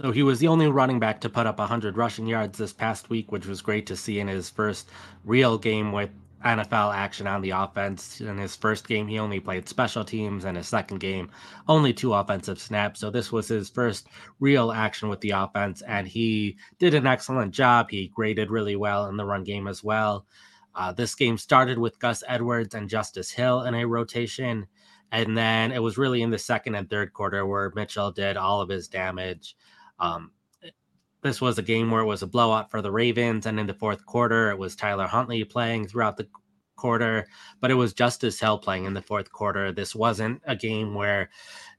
So 0.00 0.12
he 0.12 0.22
was 0.22 0.38
the 0.38 0.46
only 0.46 0.68
running 0.68 1.00
back 1.00 1.20
to 1.22 1.28
put 1.28 1.48
up 1.48 1.58
100 1.58 1.96
rushing 1.96 2.28
yards 2.28 2.56
this 2.56 2.72
past 2.72 3.10
week, 3.10 3.32
which 3.32 3.46
was 3.46 3.60
great 3.60 3.86
to 3.86 3.96
see 3.96 4.20
in 4.20 4.28
his 4.28 4.48
first 4.48 4.88
real 5.24 5.58
game 5.58 5.90
with 5.90 6.10
NFL 6.44 6.94
action 6.94 7.26
on 7.26 7.42
the 7.42 7.50
offense. 7.50 8.20
In 8.20 8.38
his 8.38 8.54
first 8.54 8.86
game, 8.86 9.08
he 9.08 9.18
only 9.18 9.40
played 9.40 9.68
special 9.68 10.04
teams, 10.04 10.44
and 10.44 10.56
his 10.56 10.68
second 10.68 10.98
game, 10.98 11.30
only 11.66 11.92
two 11.92 12.14
offensive 12.14 12.60
snaps. 12.60 13.00
So 13.00 13.10
this 13.10 13.32
was 13.32 13.48
his 13.48 13.68
first 13.68 14.06
real 14.38 14.70
action 14.70 15.08
with 15.08 15.20
the 15.20 15.30
offense, 15.30 15.82
and 15.82 16.06
he 16.06 16.56
did 16.78 16.94
an 16.94 17.06
excellent 17.06 17.52
job. 17.52 17.90
He 17.90 18.08
graded 18.08 18.50
really 18.50 18.76
well 18.76 19.06
in 19.06 19.16
the 19.16 19.24
run 19.24 19.44
game 19.44 19.66
as 19.66 19.82
well. 19.82 20.26
Uh, 20.74 20.92
this 20.92 21.14
game 21.14 21.36
started 21.36 21.76
with 21.76 21.98
Gus 21.98 22.22
Edwards 22.28 22.74
and 22.74 22.88
Justice 22.88 23.32
Hill 23.32 23.62
in 23.62 23.74
a 23.74 23.86
rotation, 23.86 24.66
and 25.10 25.36
then 25.36 25.72
it 25.72 25.82
was 25.82 25.98
really 25.98 26.22
in 26.22 26.30
the 26.30 26.38
second 26.38 26.76
and 26.76 26.88
third 26.88 27.12
quarter 27.12 27.44
where 27.46 27.72
Mitchell 27.74 28.12
did 28.12 28.36
all 28.36 28.60
of 28.60 28.68
his 28.68 28.86
damage. 28.86 29.56
Um, 29.98 30.30
this 31.28 31.40
was 31.42 31.58
a 31.58 31.62
game 31.62 31.90
where 31.90 32.00
it 32.00 32.06
was 32.06 32.22
a 32.22 32.26
blowout 32.26 32.70
for 32.70 32.80
the 32.80 32.90
Ravens, 32.90 33.44
and 33.44 33.60
in 33.60 33.66
the 33.66 33.74
fourth 33.74 34.06
quarter, 34.06 34.50
it 34.50 34.58
was 34.58 34.74
Tyler 34.74 35.06
Huntley 35.06 35.44
playing 35.44 35.86
throughout 35.86 36.16
the 36.16 36.26
quarter, 36.74 37.26
but 37.60 37.70
it 37.70 37.74
was 37.74 37.92
Justice 37.92 38.40
Hill 38.40 38.58
playing 38.58 38.86
in 38.86 38.94
the 38.94 39.02
fourth 39.02 39.30
quarter. 39.30 39.70
This 39.70 39.94
wasn't 39.94 40.40
a 40.46 40.56
game 40.56 40.94
where 40.94 41.28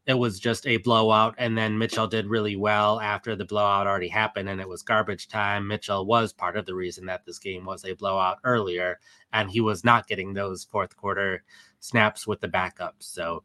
it 0.05 0.13
was 0.13 0.39
just 0.39 0.67
a 0.67 0.77
blowout, 0.77 1.33
and 1.39 1.57
then 1.57 1.79
Mitchell 1.79 2.07
did 2.07 2.27
really 2.27 2.55
well 2.55 2.99
after 2.99 3.35
the 3.35 3.45
blowout 3.45 3.87
already 3.87 4.07
happened, 4.07 4.49
and 4.49 4.61
it 4.61 4.69
was 4.69 4.83
garbage 4.83 5.27
time. 5.27 5.67
Mitchell 5.67 6.05
was 6.05 6.31
part 6.31 6.55
of 6.55 6.67
the 6.67 6.75
reason 6.75 7.07
that 7.07 7.25
this 7.25 7.39
game 7.39 7.65
was 7.65 7.83
a 7.85 7.93
blowout 7.93 8.37
earlier, 8.43 8.99
and 9.33 9.49
he 9.49 9.61
was 9.61 9.83
not 9.83 10.07
getting 10.07 10.33
those 10.33 10.63
fourth 10.63 10.95
quarter 10.95 11.43
snaps 11.79 12.27
with 12.27 12.39
the 12.39 12.47
backups. 12.47 13.03
So 13.03 13.43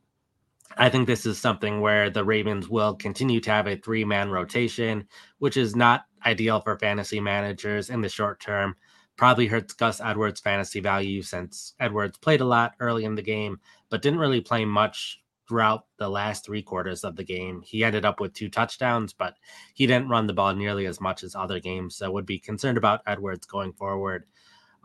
I 0.77 0.89
think 0.89 1.07
this 1.07 1.25
is 1.27 1.39
something 1.39 1.81
where 1.81 2.11
the 2.11 2.25
Ravens 2.25 2.69
will 2.69 2.95
continue 2.95 3.41
to 3.41 3.51
have 3.51 3.67
a 3.67 3.77
three 3.77 4.05
man 4.05 4.31
rotation, 4.31 5.07
which 5.39 5.57
is 5.57 5.77
not 5.77 6.05
ideal 6.27 6.61
for 6.61 6.79
fantasy 6.79 7.21
managers 7.21 7.91
in 7.91 8.01
the 8.01 8.09
short 8.09 8.41
term. 8.41 8.77
Probably 9.17 9.47
hurts 9.47 9.75
Gus 9.75 10.01
Edwards' 10.01 10.41
fantasy 10.41 10.81
value 10.81 11.23
since 11.23 11.75
Edwards 11.79 12.19
played 12.19 12.41
a 12.41 12.47
lot 12.47 12.75
early 12.81 13.05
in 13.05 13.15
the 13.15 13.23
game, 13.23 13.61
but 13.89 14.03
didn't 14.03 14.19
really 14.19 14.41
play 14.41 14.65
much 14.65 15.21
throughout 15.47 15.87
the 15.99 16.09
last 16.09 16.45
three 16.45 16.63
quarters 16.63 17.05
of 17.05 17.17
the 17.17 17.23
game. 17.23 17.63
He 17.63 17.85
ended 17.85 18.05
up 18.05 18.19
with 18.19 18.33
two 18.33 18.49
touchdowns, 18.49 19.13
but 19.13 19.37
he 19.75 19.87
didn't 19.87 20.09
run 20.09 20.27
the 20.27 20.33
ball 20.33 20.55
nearly 20.55 20.87
as 20.87 21.01
much 21.01 21.23
as 21.23 21.35
other 21.37 21.61
games. 21.61 21.97
So 21.97 22.11
would 22.11 22.27
be 22.27 22.39
concerned 22.39 22.79
about 22.79 23.03
Edwards 23.07 23.47
going 23.47 23.75
forward. 23.75 24.25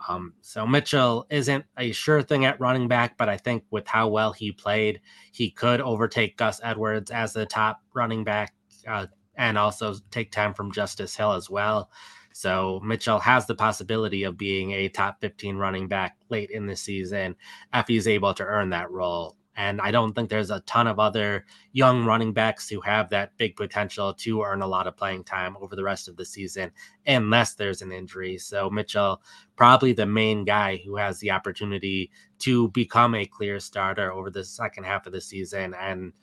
Um, 0.07 0.33
so 0.41 0.65
Mitchell 0.65 1.25
isn't 1.29 1.65
a 1.77 1.91
sure 1.91 2.21
thing 2.21 2.45
at 2.45 2.59
running 2.59 2.87
back, 2.87 3.17
but 3.17 3.29
I 3.29 3.37
think 3.37 3.63
with 3.71 3.87
how 3.87 4.07
well 4.07 4.31
he 4.31 4.51
played, 4.51 5.01
he 5.31 5.49
could 5.49 5.81
overtake 5.81 6.37
Gus 6.37 6.61
Edwards 6.63 7.11
as 7.11 7.33
the 7.33 7.45
top 7.45 7.81
running 7.93 8.23
back 8.23 8.53
uh, 8.87 9.07
and 9.35 9.57
also 9.57 9.95
take 10.11 10.31
time 10.31 10.53
from 10.53 10.71
Justice 10.71 11.15
Hill 11.15 11.33
as 11.33 11.49
well. 11.49 11.89
So 12.33 12.79
Mitchell 12.83 13.19
has 13.19 13.47
the 13.47 13.55
possibility 13.55 14.23
of 14.23 14.37
being 14.37 14.71
a 14.71 14.87
top 14.87 15.19
15 15.19 15.57
running 15.57 15.87
back 15.87 16.17
late 16.29 16.51
in 16.51 16.67
the 16.67 16.75
season 16.75 17.35
if 17.73 17.87
he's 17.87 18.07
able 18.07 18.33
to 18.35 18.43
earn 18.43 18.69
that 18.69 18.91
role. 18.91 19.35
And 19.59 19.81
I 19.81 19.91
don't 19.91 20.13
think 20.13 20.29
there's 20.29 20.51
a 20.51 20.61
ton 20.61 20.87
of 20.87 20.99
other 20.99 21.45
young 21.73 22.05
running 22.05 22.31
backs 22.31 22.69
who 22.69 22.79
have 22.79 23.09
that 23.09 23.35
big 23.35 23.57
potential 23.57 24.13
to 24.13 24.41
earn 24.41 24.61
a 24.61 24.67
lot 24.67 24.87
of 24.87 24.95
playing 24.95 25.25
time 25.25 25.57
over 25.59 25.75
the 25.75 25.83
rest 25.83 26.07
of 26.07 26.15
the 26.15 26.23
season, 26.23 26.71
unless 27.05 27.55
there's 27.55 27.81
an 27.81 27.91
injury. 27.91 28.37
So 28.37 28.69
Mitchell, 28.69 29.21
probably 29.57 29.91
the 29.91 30.05
main 30.05 30.45
guy 30.45 30.81
who 30.85 30.95
has 30.95 31.19
the 31.19 31.31
opportunity 31.31 32.09
to 32.39 32.69
become 32.69 33.13
a 33.15 33.25
clear 33.25 33.59
starter 33.59 34.13
over 34.13 34.29
the 34.29 34.45
second 34.45 34.85
half 34.85 35.05
of 35.05 35.11
the 35.11 35.19
season 35.19 35.75
and 35.77 36.13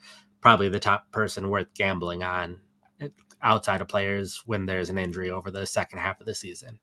probably 0.41 0.67
the 0.67 0.79
top 0.79 1.11
person 1.11 1.51
worth 1.51 1.71
gambling 1.75 2.23
on 2.23 2.59
eh, 3.01 3.09
outside 3.43 3.81
of 3.81 3.87
players 3.87 4.41
when 4.47 4.65
there's 4.65 4.89
an 4.89 4.97
injury 4.97 5.29
over 5.29 5.51
the 5.51 5.67
second 5.67 5.99
half 5.99 6.19
of 6.19 6.25
the 6.25 6.33
season. 6.33 6.79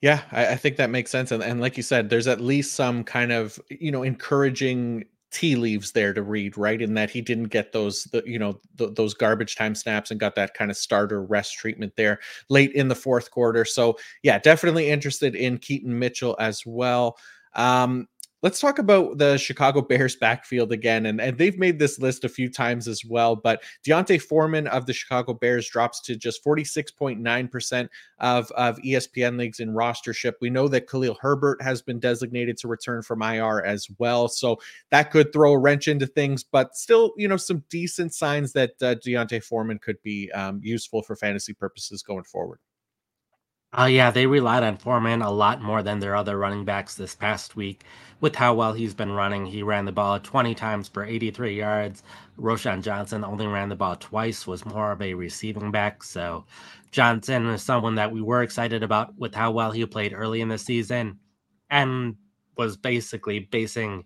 Yeah, 0.00 0.22
I, 0.30 0.52
I, 0.52 0.56
think 0.56 0.76
that 0.76 0.90
makes 0.90 1.10
sense. 1.10 1.32
And, 1.32 1.42
and 1.42 1.60
like 1.60 1.76
you 1.76 1.82
said, 1.82 2.10
there's 2.10 2.28
at 2.28 2.40
least 2.40 2.74
some 2.74 3.02
kind 3.02 3.32
of, 3.32 3.58
you 3.70 3.90
know, 3.90 4.04
encouraging 4.04 5.04
tea 5.32 5.56
leaves 5.56 5.92
there 5.92 6.12
to 6.12 6.22
read, 6.22 6.56
right? 6.56 6.80
In 6.80 6.94
that 6.94 7.10
he 7.10 7.20
didn't 7.20 7.48
get 7.48 7.72
those, 7.72 8.04
the, 8.04 8.22
you 8.26 8.38
know, 8.38 8.60
those 8.76 9.14
garbage 9.14 9.56
time 9.56 9.74
snaps 9.74 10.10
and 10.10 10.20
got 10.20 10.34
that 10.36 10.54
kind 10.54 10.70
of 10.70 10.76
starter 10.76 11.24
rest 11.24 11.54
treatment 11.54 11.94
there 11.96 12.20
late 12.48 12.72
in 12.72 12.86
the 12.88 12.94
fourth 12.94 13.30
quarter. 13.30 13.64
So 13.64 13.96
yeah, 14.22 14.38
definitely 14.38 14.90
interested 14.90 15.34
in 15.34 15.58
Keaton 15.58 15.98
Mitchell 15.98 16.36
as 16.38 16.64
well. 16.66 17.16
Um, 17.54 18.08
let's 18.42 18.58
talk 18.58 18.78
about 18.78 19.18
the 19.18 19.38
Chicago 19.38 19.80
Bears 19.80 20.16
backfield 20.16 20.72
again. 20.72 21.06
And, 21.06 21.20
and 21.20 21.38
they've 21.38 21.58
made 21.58 21.78
this 21.78 21.98
list 21.98 22.24
a 22.24 22.28
few 22.28 22.50
times 22.50 22.88
as 22.88 23.04
well. 23.04 23.36
But 23.36 23.62
D'Onta 23.84 24.20
Foreman 24.20 24.66
of 24.66 24.86
the 24.86 24.92
Chicago 24.92 25.32
Bears 25.32 25.68
drops 25.68 26.00
to 26.02 26.16
just 26.16 26.44
46.9% 26.44 27.88
of, 28.18 28.50
of 28.52 28.78
ESPN 28.78 29.38
leagues 29.38 29.60
in 29.60 29.70
rostership. 29.70 30.34
We 30.40 30.50
know 30.50 30.68
that 30.68 30.90
Khalil 30.90 31.16
Herbert 31.20 31.62
has 31.62 31.82
been 31.82 32.00
designated 32.00 32.56
to 32.58 32.68
return 32.68 33.02
from 33.02 33.22
IR 33.22 33.62
as 33.64 33.88
well. 33.98 34.28
So 34.28 34.58
that 34.90 35.10
could 35.10 35.32
throw 35.32 35.52
a 35.52 35.58
wrench 35.58 35.86
into 35.86 36.06
things, 36.06 36.42
but 36.42 36.76
still, 36.76 37.12
you 37.16 37.28
know, 37.28 37.36
some 37.36 37.62
decent 37.70 38.12
signs 38.12 38.52
that 38.52 38.72
uh, 38.82 38.94
D'Onta 38.94 39.42
Foreman 39.42 39.78
could 39.78 40.02
be 40.02 40.30
um, 40.32 40.60
useful 40.62 41.02
for 41.02 41.14
fantasy 41.14 41.52
purposes 41.52 42.02
going 42.02 42.24
forward. 42.24 42.58
Uh, 43.78 43.86
yeah, 43.86 44.10
they 44.10 44.26
relied 44.26 44.62
on 44.62 44.76
Foreman 44.76 45.22
a 45.22 45.30
lot 45.30 45.62
more 45.62 45.82
than 45.82 45.98
their 45.98 46.14
other 46.14 46.36
running 46.36 46.64
backs 46.64 46.94
this 46.94 47.14
past 47.14 47.56
week. 47.56 47.84
With 48.20 48.36
how 48.36 48.54
well 48.54 48.74
he's 48.74 48.92
been 48.92 49.12
running, 49.12 49.46
he 49.46 49.62
ran 49.62 49.86
the 49.86 49.92
ball 49.92 50.20
20 50.20 50.54
times 50.54 50.88
for 50.88 51.04
83 51.04 51.56
yards. 51.56 52.02
Roschon 52.38 52.82
Johnson 52.82 53.24
only 53.24 53.46
ran 53.46 53.70
the 53.70 53.74
ball 53.74 53.96
twice, 53.96 54.46
was 54.46 54.66
more 54.66 54.92
of 54.92 55.00
a 55.00 55.14
receiving 55.14 55.70
back. 55.70 56.02
So 56.04 56.44
Johnson 56.90 57.46
is 57.46 57.62
someone 57.62 57.94
that 57.94 58.12
we 58.12 58.20
were 58.20 58.42
excited 58.42 58.82
about 58.82 59.16
with 59.18 59.34
how 59.34 59.50
well 59.52 59.70
he 59.70 59.86
played 59.86 60.12
early 60.12 60.42
in 60.42 60.48
the 60.48 60.58
season 60.58 61.18
and 61.70 62.16
was 62.58 62.76
basically 62.76 63.38
basing 63.40 64.04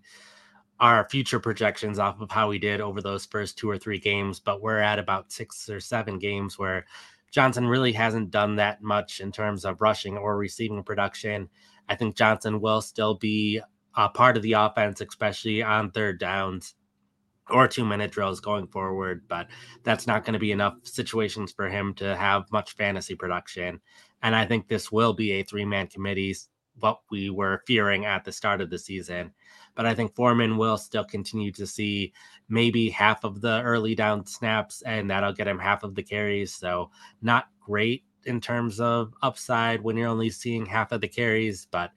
our 0.79 1.09
future 1.09 1.41
projections 1.41 1.99
off 1.99 2.21
of 2.21 2.31
how 2.31 2.51
he 2.51 2.59
did 2.61 2.81
over 2.81 3.03
those 3.03 3.27
first 3.27 3.59
two 3.59 3.69
or 3.69 3.79
three 3.79 3.99
games. 3.99 4.39
But 4.39 4.63
we're 4.63 4.79
at 4.79 5.01
about 5.01 5.33
six 5.33 5.69
or 5.69 5.81
seven 5.81 6.21
games 6.21 6.57
where 6.57 6.87
Johnson 7.31 7.67
really 7.67 7.93
hasn't 7.93 8.31
done 8.31 8.57
that 8.57 8.83
much 8.83 9.21
in 9.21 9.33
terms 9.33 9.65
of 9.65 9.81
rushing 9.81 10.17
or 10.17 10.37
receiving 10.37 10.83
production. 10.83 11.49
I 11.89 11.95
think 11.95 12.17
Johnson 12.17 12.61
will 12.61 12.81
still 12.81 13.15
be 13.15 13.61
a 13.95 14.09
part 14.09 14.37
of 14.37 14.43
the 14.43 14.53
offense, 14.53 15.01
especially 15.01 15.63
on 15.63 15.91
third 15.91 16.19
downs 16.19 16.75
or 17.49 17.69
two 17.69 17.85
minute 17.85 18.11
drills 18.11 18.41
going 18.41 18.67
forward, 18.67 19.23
but 19.29 19.47
that's 19.85 20.07
not 20.07 20.25
going 20.25 20.33
to 20.35 20.39
be 20.39 20.53
enough 20.53 20.75
situations 20.83 21.53
for 21.53 21.69
him 21.69 21.95
to 21.95 22.17
have 22.17 22.51
much 22.51 22.75
fantasy 22.75 23.15
production. 23.15 23.81
And 24.23 24.35
I 24.35 24.47
think 24.47 24.67
this 24.67 24.91
will 24.91 25.13
be 25.13 25.33
a 25.33 25.45
three 25.45 25.65
man 25.65 25.87
committee, 25.87 26.35
what 26.81 27.01
we 27.11 27.31
were 27.31 27.63
fearing 27.67 28.05
at 28.05 28.25
the 28.25 28.33
start 28.33 28.61
of 28.61 28.71
the 28.71 28.79
season. 28.79 29.33
But 29.75 29.87
I 29.87 29.95
think 29.95 30.15
Foreman 30.15 30.57
will 30.57 30.79
still 30.79 31.05
continue 31.05 31.53
to 31.53 31.67
see 31.67 32.13
maybe 32.49 32.91
half 32.91 33.25
of 33.25 33.41
the 33.41 33.63
early 33.63 33.95
down 33.95 34.27
snaps, 34.27 34.83
and 34.83 35.11
that'll 35.11 35.33
get 35.33 35.49
him 35.49 35.59
half 35.59 35.83
of 35.83 35.95
the 35.95 36.03
carries. 36.03 36.55
So, 36.55 36.91
not 37.23 37.49
great 37.61 38.05
in 38.25 38.41
terms 38.41 38.81
of 38.81 39.15
upside 39.23 39.83
when 39.83 39.97
you're 39.97 40.09
only 40.09 40.31
seeing 40.31 40.67
half 40.67 40.93
of 40.93 41.01
the 41.01 41.09
carries, 41.09 41.67
but 41.71 41.93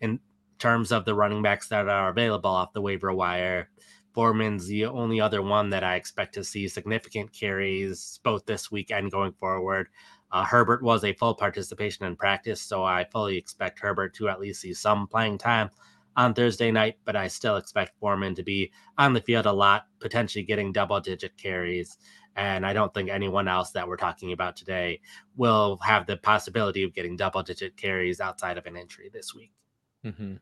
in 0.00 0.20
terms 0.58 0.92
of 0.92 1.04
the 1.04 1.14
running 1.14 1.42
backs 1.42 1.68
that 1.68 1.88
are 1.88 2.10
available 2.10 2.50
off 2.50 2.72
the 2.72 2.80
waiver 2.80 3.12
wire, 3.12 3.68
Foreman's 4.14 4.66
the 4.66 4.86
only 4.86 5.20
other 5.20 5.42
one 5.42 5.70
that 5.70 5.82
I 5.82 5.96
expect 5.96 6.34
to 6.34 6.44
see 6.44 6.68
significant 6.68 7.32
carries 7.32 8.20
both 8.22 8.46
this 8.46 8.70
week 8.70 8.92
and 8.92 9.10
going 9.10 9.32
forward. 9.32 9.88
Uh, 10.30 10.44
Herbert 10.44 10.82
was 10.82 11.04
a 11.04 11.12
full 11.12 11.34
participation 11.34 12.06
in 12.06 12.16
practice, 12.16 12.60
so 12.60 12.84
I 12.84 13.04
fully 13.04 13.36
expect 13.36 13.78
Herbert 13.78 14.14
to 14.14 14.28
at 14.28 14.40
least 14.40 14.60
see 14.60 14.74
some 14.74 15.06
playing 15.06 15.38
time 15.38 15.70
on 16.16 16.34
Thursday 16.34 16.70
night, 16.70 16.96
but 17.04 17.16
I 17.16 17.28
still 17.28 17.56
expect 17.56 17.98
Foreman 17.98 18.34
to 18.36 18.42
be 18.42 18.72
on 18.98 19.12
the 19.12 19.20
field 19.20 19.46
a 19.46 19.52
lot, 19.52 19.86
potentially 20.00 20.44
getting 20.44 20.72
double 20.72 21.00
digit 21.00 21.36
carries. 21.36 21.98
And 22.36 22.66
I 22.66 22.72
don't 22.72 22.92
think 22.92 23.10
anyone 23.10 23.46
else 23.46 23.70
that 23.72 23.86
we're 23.86 23.96
talking 23.96 24.32
about 24.32 24.56
today 24.56 25.00
will 25.36 25.78
have 25.78 26.06
the 26.06 26.16
possibility 26.16 26.82
of 26.82 26.94
getting 26.94 27.16
double 27.16 27.42
digit 27.42 27.76
carries 27.76 28.20
outside 28.20 28.58
of 28.58 28.66
an 28.66 28.76
injury 28.76 29.10
this 29.12 29.34
week. 29.34 29.52
Mm-hmm. 30.04 30.34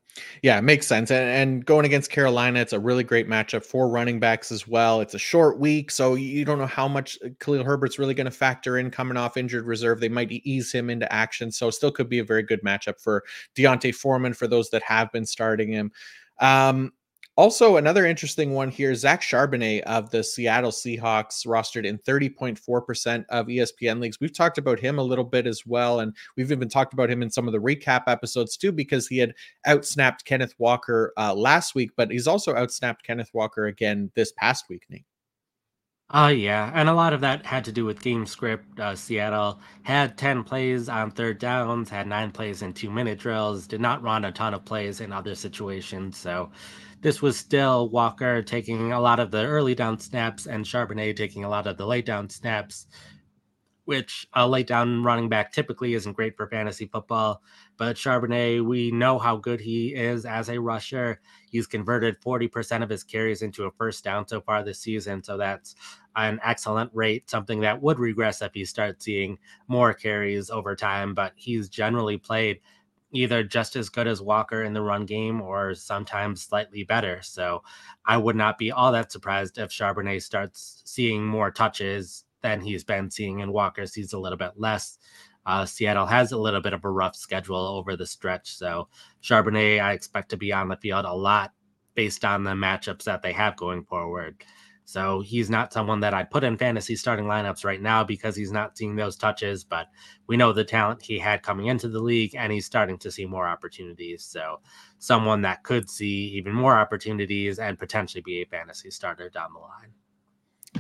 Yeah, 0.43 0.59
it 0.59 0.63
makes 0.63 0.89
sense. 0.89 1.13
And, 1.13 1.29
and, 1.29 1.65
going 1.65 1.87
against 1.87 2.11
Carolina, 2.11 2.59
it's 2.59 2.73
a 2.73 2.81
really 2.81 3.05
great 3.05 3.29
matchup 3.29 3.65
for 3.65 3.89
running 3.89 4.19
backs 4.19 4.51
as 4.51 4.67
well. 4.67 5.01
It's 5.01 5.15
a 5.15 5.21
short 5.21 5.61
week, 5.61 5.93
so 5.93 6.17
you 6.17 6.45
don't 6.45 6.59
know 6.59 6.67
how 6.67 6.89
much 6.89 7.17
uh, 7.25 7.29
Khalil 7.39 7.63
Herbert's 7.63 7.97
really 7.97 8.15
going 8.15 8.25
to 8.25 8.33
factor 8.33 8.79
in 8.79 8.91
coming 8.91 9.17
off 9.17 9.37
injured 9.37 9.65
reserve. 9.65 10.01
They 10.01 10.09
might 10.09 10.33
ease 10.33 10.73
him 10.73 10.91
into 10.91 11.11
action, 11.13 11.53
so 11.53 11.71
still 11.71 11.93
could 11.93 12.09
be 12.09 12.19
a 12.19 12.25
very 12.25 12.43
good 12.43 12.61
matchup 12.63 13.01
for 13.01 13.23
D'Onta 13.55 13.95
Foreman 13.95 14.35
for 14.35 14.49
those 14.49 14.69
that 14.71 14.83
have 14.83 15.13
been 15.13 15.27
starting 15.27 15.71
him. 15.71 15.93
Um, 16.41 16.93
also, 17.43 17.75
another 17.77 18.07
interesting 18.07 18.53
one 18.53 18.71
here 18.71 18.95
Zach 18.95 19.21
Charbonnet 19.21 19.81
of 19.83 20.11
the 20.11 20.23
Seattle 20.23 20.71
Seahawks, 20.71 21.45
rostered 21.45 21.85
in 21.85 21.99
30.4% 21.99 23.25
of 23.31 23.47
ESPN 23.49 23.99
leagues. 23.99 24.21
We've 24.21 24.33
talked 24.33 24.59
about 24.59 24.79
him 24.79 25.01
a 25.01 25.03
little 25.03 25.25
bit 25.25 25.49
as 25.49 25.67
well. 25.67 25.99
And 25.99 26.15
we've 26.37 26.53
even 26.53 26.69
talked 26.69 26.93
about 26.93 27.11
him 27.11 27.21
in 27.21 27.33
some 27.33 27.49
of 27.49 27.53
the 27.53 27.59
recap 27.59 28.05
episodes 28.07 28.57
too, 28.57 28.71
because 28.71 29.09
he 29.09 29.19
had 29.19 29.35
outsnapped 29.67 30.25
Kenneth 30.25 30.55
Walker 30.59 31.13
uh, 31.17 31.35
last 31.35 31.75
week, 31.75 31.91
but 31.97 32.13
he's 32.13 32.29
also 32.29 32.55
outsnapped 32.55 33.03
Kenneth 33.03 33.31
Walker 33.35 33.67
again 33.67 34.13
this 34.15 34.33
past 34.39 34.67
week, 34.71 34.85
Nate. 34.89 35.05
Uh, 36.11 36.29
yeah, 36.29 36.71
and 36.75 36.89
a 36.89 36.95
lot 36.95 37.13
of 37.13 37.23
that 37.23 37.45
had 37.45 37.65
to 37.65 37.73
do 37.73 37.85
with 37.85 38.03
game 38.03 38.25
script. 38.25 38.79
Uh, 38.79 38.95
Seattle 38.95 39.59
had 39.83 40.17
10 40.17 40.45
plays 40.45 40.89
on 40.89 41.11
third 41.11 41.41
downs, 41.41 41.89
had 41.89 42.07
nine 42.07 42.31
plays 42.31 42.63
in 42.63 42.73
two 42.73 42.91
minute 42.91 43.19
drills, 43.19 43.67
did 43.67 43.81
not 43.81 44.01
run 44.03 44.27
a 44.27 44.31
ton 44.31 44.55
of 44.55 44.65
plays 44.65 45.01
in 45.01 45.11
other 45.11 45.35
situations. 45.35 46.17
So 46.17 46.53
this 47.03 47.21
was 47.21 47.37
still 47.37 47.89
Walker 47.91 48.43
taking 48.43 48.93
a 48.93 49.01
lot 49.01 49.19
of 49.19 49.33
the 49.33 49.45
early 49.45 49.75
down 49.75 49.99
snaps 49.99 50.47
and 50.47 50.65
Charbonnet 50.65 51.17
taking 51.17 51.45
a 51.45 51.49
lot 51.49 51.67
of 51.67 51.77
the 51.77 51.85
late 51.85 52.07
down 52.07 52.31
snaps, 52.31 52.87
which 53.87 54.29
a 54.35 54.47
late 54.47 54.69
down 54.69 55.03
running 55.03 55.29
back 55.29 55.53
typically 55.53 55.95
isn't 55.95 56.13
great 56.13 56.37
for 56.37 56.47
fantasy 56.47 56.87
football. 56.87 57.43
But 57.77 57.97
Charbonnet, 57.97 58.65
we 58.65 58.93
know 58.93 59.19
how 59.19 59.37
good 59.37 59.61
he 59.61 59.89
is 59.89 60.25
as 60.25 60.49
a 60.49 60.61
rusher. 60.61 61.21
He's 61.51 61.67
converted 61.67 62.21
40% 62.21 62.85
of 62.85 62.89
his 62.89 63.03
carries 63.03 63.43
into 63.43 63.65
a 63.65 63.73
first 63.73 64.05
down 64.05 64.29
so 64.29 64.41
far 64.41 64.63
this 64.63 64.79
season. 64.79 65.25
So 65.25 65.37
that's 65.37 65.75
an 66.15 66.39
excellent 66.45 66.93
rate, 66.95 67.29
something 67.29 67.61
that 67.61 67.83
would 67.83 67.99
regress 67.99 68.43
if 68.43 68.55
he 68.55 68.65
starts 68.65 69.05
seeing 69.05 69.39
more 69.67 69.93
carries 69.93 70.51
over 70.51 70.77
time. 70.77 71.15
But 71.15 71.33
he's 71.35 71.69
generally 71.69 72.17
played 72.17 72.61
either 73.13 73.43
just 73.43 73.77
as 73.77 73.89
good 73.89 74.07
as 74.07 74.21
Walker 74.23 74.63
in 74.63 74.73
the 74.73 74.83
run 74.83 75.05
game 75.07 75.41
or 75.41 75.75
sometimes 75.75 76.43
slightly 76.43 76.83
better. 76.83 77.21
So 77.23 77.63
I 78.07 78.17
would 78.17 78.37
not 78.37 78.59
be 78.59 78.73
all 78.73 78.93
that 78.93 79.13
surprised 79.13 79.59
if 79.59 79.71
Charbonnet 79.71 80.23
starts 80.23 80.83
seeing 80.85 81.25
more 81.25 81.51
touches 81.51 82.25
than 82.41 82.61
he's 82.61 82.85
been 82.85 83.11
seeing, 83.11 83.41
and 83.43 83.53
Walker 83.53 83.87
sees 83.87 84.13
a 84.13 84.19
little 84.19 84.39
bit 84.39 84.53
less. 84.57 84.99
Uh, 85.45 85.67
Seattle 85.67 86.07
has 86.07 86.33
a 86.33 86.39
little 86.39 86.61
bit 86.61 86.73
of 86.73 86.85
a 86.85 86.91
rough 86.91 87.17
schedule 87.17 87.57
over 87.57 87.97
the 87.97 88.07
stretch. 88.07 88.57
So 88.57 88.89
Charbonnet, 89.23 89.81
I 89.81 89.93
expect 89.93 90.31
to 90.31 90.37
be 90.37 90.53
on 90.53 90.69
the 90.69 90.77
field 90.77 91.05
a 91.05 91.13
lot 91.13 91.53
based 91.95 92.25
on 92.25 92.45
the 92.45 92.53
matchups 92.53 93.05
that 93.05 93.23
they 93.23 93.33
have 93.33 93.57
going 93.57 93.85
forward. 93.85 94.43
So 94.93 95.23
he's 95.23 95.49
not 95.49 95.73
someone 95.73 96.01
that 96.01 96.13
I'd 96.13 96.31
put 96.31 96.45
in 96.45 96.59
fantasy 96.59 96.97
starting 96.97 97.25
lineups 97.25 97.65
right 97.65 97.81
now 97.81 98.05
because 98.05 98.37
he's 98.37 98.53
not 98.53 98.77
seeing 98.77 98.95
those 98.95 99.17
touches, 99.17 99.65
but 99.65 99.87
we 100.27 100.37
know 100.37 100.53
the 100.53 100.65
talent 100.65 101.01
he 101.01 101.19
had 101.19 101.43
coming 101.43 101.69
into 101.69 101.89
the 101.89 101.99
league 101.99 102.35
and 102.37 102.53
he's 102.53 102.67
starting 102.67 102.99
to 102.99 103.11
see 103.11 103.25
more 103.25 103.49
opportunities. 103.49 104.23
So 104.23 104.61
someone 104.99 105.41
that 105.43 105.63
could 105.63 105.89
see 105.89 106.27
even 106.35 106.53
more 106.53 106.79
opportunities 106.79 107.59
and 107.59 107.79
potentially 107.79 108.21
be 108.21 108.43
a 108.43 108.47
fantasy 108.47 108.91
starter 108.91 109.31
down 109.31 109.55
the 109.55 109.61
line. 109.61 109.95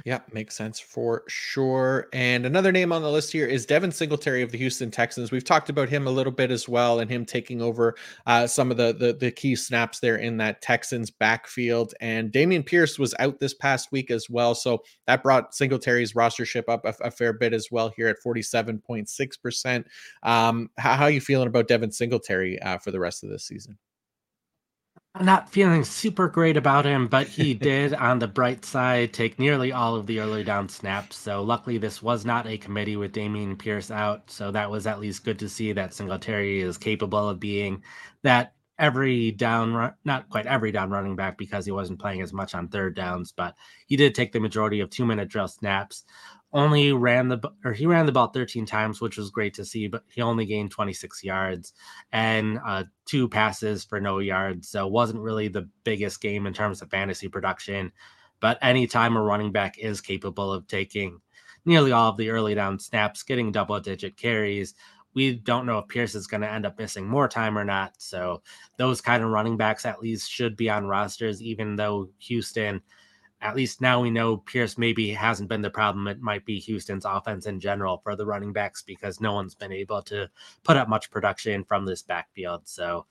Yeah, 0.06 0.20
makes 0.32 0.56
sense 0.56 0.80
for 0.80 1.22
sure. 1.28 2.08
And 2.14 2.46
another 2.46 2.72
name 2.72 2.92
on 2.92 3.02
the 3.02 3.10
list 3.10 3.30
here 3.30 3.46
is 3.46 3.66
Devin 3.66 3.92
Singletary 3.92 4.42
of 4.42 4.50
the 4.50 4.56
Houston 4.56 4.90
Texans. 4.90 5.30
We've 5.30 5.44
talked 5.44 5.68
about 5.68 5.90
him 5.90 6.06
a 6.06 6.10
little 6.10 6.32
bit 6.32 6.50
as 6.50 6.66
well, 6.66 7.00
and 7.00 7.10
him 7.10 7.26
taking 7.26 7.60
over 7.60 7.94
uh, 8.26 8.46
some 8.46 8.70
of 8.70 8.78
the, 8.78 8.94
the, 8.94 9.12
the 9.12 9.30
key 9.30 9.54
snaps 9.54 10.00
there 10.00 10.16
in 10.16 10.38
that 10.38 10.62
Texans 10.62 11.10
backfield. 11.10 11.94
And 12.00 12.32
Dameon 12.32 12.64
Pierce 12.64 12.98
was 12.98 13.14
out 13.18 13.38
this 13.38 13.54
past 13.54 13.92
week 13.92 14.10
as 14.10 14.30
well, 14.30 14.54
so 14.54 14.82
that 15.06 15.22
brought 15.22 15.54
Singletary's 15.54 16.14
rostership 16.14 16.64
up 16.68 16.86
a, 16.86 16.94
a 17.02 17.10
fair 17.10 17.34
bit 17.34 17.52
as 17.52 17.68
well 17.70 17.92
here 17.94 18.08
at 18.08 18.18
forty 18.18 18.42
seven 18.42 18.78
point 18.78 19.10
six 19.10 19.36
percent. 19.36 19.86
Um, 20.22 20.70
how, 20.78 20.94
how 20.94 21.04
are 21.04 21.10
you 21.10 21.20
feeling 21.20 21.48
about 21.48 21.68
Devin 21.68 21.92
Singletary 21.92 22.60
uh, 22.62 22.78
for 22.78 22.92
the 22.92 23.00
rest 23.00 23.24
of 23.24 23.30
this 23.30 23.44
season? 23.44 23.78
I'm 25.14 25.26
not 25.26 25.50
feeling 25.50 25.84
super 25.84 26.26
great 26.28 26.56
about 26.56 26.86
him, 26.86 27.06
but 27.06 27.28
he 27.28 27.52
did, 27.54 27.92
on 27.94 28.18
the 28.18 28.28
bright 28.28 28.64
side, 28.64 29.12
take 29.12 29.38
nearly 29.38 29.70
all 29.70 29.94
of 29.94 30.06
the 30.06 30.20
early 30.20 30.42
down 30.42 30.68
snaps. 30.68 31.16
So 31.16 31.42
luckily, 31.42 31.76
this 31.78 32.02
was 32.02 32.24
not 32.24 32.46
a 32.46 32.56
committee 32.56 32.96
with 32.96 33.12
Dameon 33.12 33.58
Pierce 33.58 33.90
out. 33.90 34.30
So 34.30 34.50
that 34.50 34.70
was 34.70 34.86
at 34.86 35.00
least 35.00 35.24
good 35.24 35.38
to 35.40 35.48
see 35.50 35.72
that 35.72 35.92
Singletary 35.94 36.60
is 36.60 36.78
capable 36.78 37.28
of 37.28 37.38
being 37.40 37.82
that 38.22 38.54
every 38.78 39.32
down, 39.32 39.74
run, 39.74 39.94
not 40.04 40.28
quite 40.30 40.46
every 40.46 40.72
down 40.72 40.90
running 40.90 41.14
back 41.14 41.36
because 41.36 41.66
he 41.66 41.72
wasn't 41.72 42.00
playing 42.00 42.22
as 42.22 42.32
much 42.32 42.54
on 42.54 42.68
third 42.68 42.96
downs, 42.96 43.32
but 43.36 43.54
he 43.86 43.96
did 43.96 44.14
take 44.14 44.32
the 44.32 44.40
majority 44.40 44.80
of 44.80 44.88
two 44.88 45.04
minute 45.04 45.28
drill 45.28 45.46
snaps. 45.48 46.04
Only 46.54 46.92
ran 46.92 47.28
the 47.28 47.40
or 47.64 47.72
he 47.72 47.86
ran 47.86 48.04
the 48.04 48.12
ball 48.12 48.28
13 48.28 48.66
times, 48.66 49.00
which 49.00 49.16
was 49.16 49.30
great 49.30 49.54
to 49.54 49.64
see, 49.64 49.88
but 49.88 50.04
he 50.12 50.20
only 50.20 50.44
gained 50.44 50.70
26 50.70 51.24
yards 51.24 51.72
and 52.12 52.58
uh, 52.66 52.84
two 53.06 53.28
passes 53.28 53.84
for 53.84 54.00
no 54.00 54.18
yards. 54.18 54.68
So 54.68 54.86
wasn't 54.86 55.22
really 55.22 55.48
the 55.48 55.68
biggest 55.84 56.20
game 56.20 56.46
in 56.46 56.52
terms 56.52 56.82
of 56.82 56.90
fantasy 56.90 57.28
production. 57.28 57.92
But 58.40 58.58
anytime 58.60 59.16
a 59.16 59.22
running 59.22 59.52
back 59.52 59.78
is 59.78 60.00
capable 60.02 60.52
of 60.52 60.66
taking 60.66 61.20
nearly 61.64 61.92
all 61.92 62.10
of 62.10 62.16
the 62.18 62.30
early 62.30 62.54
down 62.54 62.78
snaps, 62.78 63.22
getting 63.22 63.52
double 63.52 63.80
digit 63.80 64.16
carries, 64.16 64.74
we 65.14 65.34
don't 65.34 65.66
know 65.66 65.78
if 65.78 65.88
Pierce 65.88 66.14
is 66.14 66.26
going 66.26 66.40
to 66.40 66.50
end 66.50 66.66
up 66.66 66.78
missing 66.78 67.06
more 67.06 67.28
time 67.28 67.58
or 67.58 67.64
not. 67.64 67.94
So 67.98 68.42
those 68.78 69.00
kind 69.00 69.22
of 69.22 69.30
running 69.30 69.56
backs 69.56 69.84
at 69.84 70.00
least 70.00 70.30
should 70.30 70.56
be 70.56 70.70
on 70.70 70.86
rosters, 70.86 71.42
even 71.42 71.76
though 71.76 72.08
Houston, 72.18 72.82
at 73.42 73.56
least 73.56 73.80
now 73.80 74.00
we 74.00 74.08
know 74.08 74.36
Pierce 74.36 74.78
maybe 74.78 75.10
hasn't 75.10 75.48
been 75.48 75.62
the 75.62 75.70
problem. 75.70 76.06
It 76.06 76.22
might 76.22 76.44
be 76.46 76.60
Houston's 76.60 77.04
offense 77.04 77.46
in 77.46 77.58
general 77.58 77.98
for 77.98 78.14
the 78.14 78.24
running 78.24 78.52
backs 78.52 78.82
because 78.82 79.20
no 79.20 79.34
one's 79.34 79.56
been 79.56 79.72
able 79.72 80.00
to 80.02 80.30
put 80.62 80.76
up 80.76 80.88
much 80.88 81.10
production 81.10 81.64
from 81.64 81.84
this 81.84 82.02
backfield. 82.02 82.62
So 82.64 83.06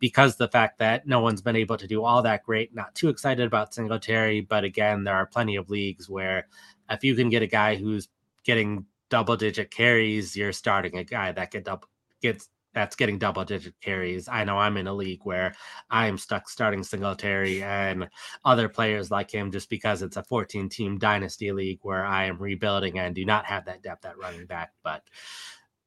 because 0.00 0.36
the 0.36 0.48
fact 0.48 0.80
that 0.80 1.06
no 1.06 1.20
one's 1.20 1.40
been 1.40 1.54
able 1.54 1.76
to 1.76 1.86
do 1.86 2.02
all 2.02 2.20
that 2.22 2.42
great, 2.42 2.74
not 2.74 2.96
too 2.96 3.08
excited 3.08 3.46
about 3.46 3.72
Singletary, 3.72 4.40
but 4.40 4.64
again, 4.64 5.04
there 5.04 5.14
are 5.14 5.24
plenty 5.24 5.54
of 5.54 5.70
leagues 5.70 6.08
where 6.08 6.48
if 6.90 7.04
you 7.04 7.14
can 7.14 7.28
get 7.28 7.42
a 7.42 7.46
guy 7.46 7.76
who's 7.76 8.08
getting 8.42 8.86
double 9.08 9.36
digit 9.36 9.70
carries, 9.70 10.36
you're 10.36 10.52
starting 10.52 10.98
a 10.98 11.04
guy 11.04 11.30
that 11.30 11.52
get 11.52 11.64
double 11.64 11.88
gets 12.20 12.48
that's 12.76 12.94
getting 12.94 13.18
double 13.18 13.42
digit 13.42 13.74
carries. 13.80 14.28
I 14.28 14.44
know 14.44 14.58
I'm 14.58 14.76
in 14.76 14.86
a 14.86 14.92
league 14.92 15.22
where 15.24 15.54
I 15.88 16.08
am 16.08 16.18
stuck 16.18 16.46
starting 16.46 16.84
Singletary 16.84 17.62
and 17.62 18.06
other 18.44 18.68
players 18.68 19.10
like 19.10 19.30
him 19.30 19.50
just 19.50 19.70
because 19.70 20.02
it's 20.02 20.18
a 20.18 20.22
14 20.24 20.68
team 20.68 20.98
dynasty 20.98 21.52
league 21.52 21.78
where 21.80 22.04
I 22.04 22.26
am 22.26 22.36
rebuilding 22.36 22.98
and 22.98 23.14
do 23.14 23.24
not 23.24 23.46
have 23.46 23.64
that 23.64 23.82
depth 23.82 24.04
at 24.04 24.18
running 24.18 24.44
back. 24.44 24.72
But 24.84 25.02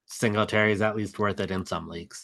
Singletary 0.07 0.71
is 0.71 0.81
at 0.81 0.95
least 0.95 1.19
worth 1.19 1.39
it 1.39 1.51
in 1.51 1.63
some 1.63 1.87
leagues. 1.87 2.23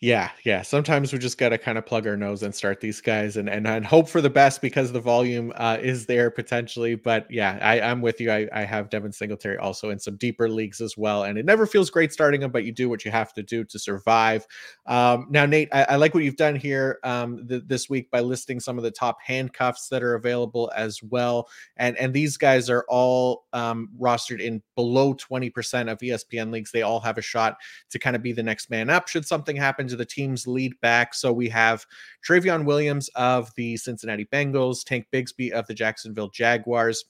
Yeah, 0.00 0.30
yeah. 0.44 0.62
Sometimes 0.62 1.12
we 1.12 1.18
just 1.18 1.38
got 1.38 1.48
to 1.48 1.58
kind 1.58 1.76
of 1.76 1.84
plug 1.84 2.06
our 2.06 2.16
nose 2.16 2.44
and 2.44 2.54
start 2.54 2.80
these 2.80 3.00
guys 3.00 3.36
and, 3.36 3.50
and 3.50 3.66
and 3.66 3.84
hope 3.84 4.08
for 4.08 4.20
the 4.20 4.30
best 4.30 4.62
because 4.62 4.92
the 4.92 5.00
volume 5.00 5.52
uh, 5.56 5.76
is 5.80 6.06
there 6.06 6.30
potentially. 6.30 6.94
But 6.94 7.26
yeah, 7.28 7.58
I, 7.60 7.80
I'm 7.80 8.00
with 8.00 8.20
you. 8.20 8.30
I, 8.30 8.48
I 8.52 8.60
have 8.60 8.90
Devin 8.90 9.10
Singletary 9.10 9.58
also 9.58 9.90
in 9.90 9.98
some 9.98 10.16
deeper 10.16 10.48
leagues 10.48 10.80
as 10.80 10.96
well. 10.96 11.24
And 11.24 11.36
it 11.36 11.44
never 11.44 11.66
feels 11.66 11.90
great 11.90 12.12
starting 12.12 12.42
him, 12.42 12.52
but 12.52 12.62
you 12.62 12.70
do 12.70 12.88
what 12.88 13.04
you 13.04 13.10
have 13.10 13.32
to 13.34 13.42
do 13.42 13.64
to 13.64 13.76
survive. 13.76 14.46
Um, 14.86 15.26
now, 15.30 15.46
Nate, 15.46 15.68
I, 15.72 15.82
I, 15.88 15.96
like 15.96 16.14
what 16.14 16.22
you've 16.22 16.36
done 16.36 16.54
here 16.54 17.00
um, 17.02 17.48
th- 17.48 17.64
this 17.66 17.90
week 17.90 18.08
by 18.12 18.20
listing 18.20 18.60
some 18.60 18.78
of 18.78 18.84
the 18.84 18.92
top 18.92 19.18
handcuffs 19.20 19.88
that 19.88 20.04
are 20.04 20.14
available 20.14 20.70
as 20.76 21.02
well. 21.02 21.48
And 21.76 21.96
and 21.96 22.14
these 22.14 22.36
guys 22.36 22.70
are 22.70 22.84
all 22.88 23.46
um, 23.52 23.88
rostered 24.00 24.40
in 24.40 24.62
below 24.76 25.14
20% 25.14 25.90
of 25.90 25.98
ESPN 25.98 26.52
leagues. 26.52 26.70
They 26.70 26.82
all 26.82 27.00
have 27.00 27.18
a 27.18 27.22
shot 27.22 27.56
to 27.90 27.98
kind 27.98 28.14
of 28.14 28.22
be 28.22 28.32
the 28.32 28.44
next 28.44 28.70
man 28.70 28.90
up 28.90 29.08
should 29.08 29.26
something 29.26 29.56
happen 29.56 29.87
to 29.88 29.96
the 29.96 30.04
team's 30.04 30.46
lead 30.46 30.72
back. 30.80 31.14
So 31.14 31.32
we 31.32 31.48
have 31.48 31.84
Trayveon 32.26 32.64
Williams 32.64 33.08
of 33.14 33.50
the 33.56 33.76
Cincinnati 33.76 34.26
Bengals, 34.26 34.84
Tank 34.84 35.06
Bigsby 35.12 35.50
of 35.50 35.66
the 35.66 35.74
Jacksonville 35.74 36.30
Jaguars. 36.30 37.04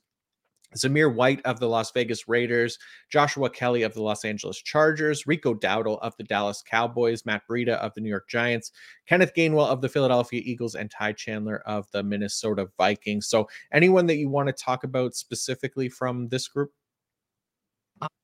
Zamir 0.76 1.14
White 1.14 1.40
of 1.46 1.60
the 1.60 1.68
Las 1.68 1.90
Vegas 1.92 2.28
Raiders, 2.28 2.78
Joshua 3.10 3.48
Kelley 3.48 3.82
of 3.82 3.94
the 3.94 4.02
Los 4.02 4.24
Angeles 4.24 4.60
Chargers, 4.60 5.26
Rico 5.26 5.54
Dowdle 5.54 5.98
of 6.02 6.14
the 6.18 6.24
Dallas 6.24 6.62
Cowboys, 6.62 7.24
Matt 7.24 7.42
Breida 7.48 7.76
of 7.76 7.94
the 7.94 8.02
New 8.02 8.08
York 8.10 8.28
Giants, 8.28 8.72
Kenneth 9.06 9.32
Gainwell 9.34 9.68
of 9.68 9.80
the 9.80 9.88
Philadelphia 9.88 10.42
Eagles, 10.44 10.74
and 10.74 10.90
Ty 10.90 11.12
Chandler 11.12 11.62
of 11.64 11.90
the 11.92 12.02
Minnesota 12.02 12.68
Vikings. 12.76 13.28
So, 13.28 13.48
anyone 13.72 14.06
that 14.06 14.16
you 14.16 14.28
want 14.28 14.48
to 14.48 14.52
talk 14.52 14.84
about 14.84 15.14
specifically 15.14 15.88
from 15.88 16.28
this 16.28 16.48
group? 16.48 16.72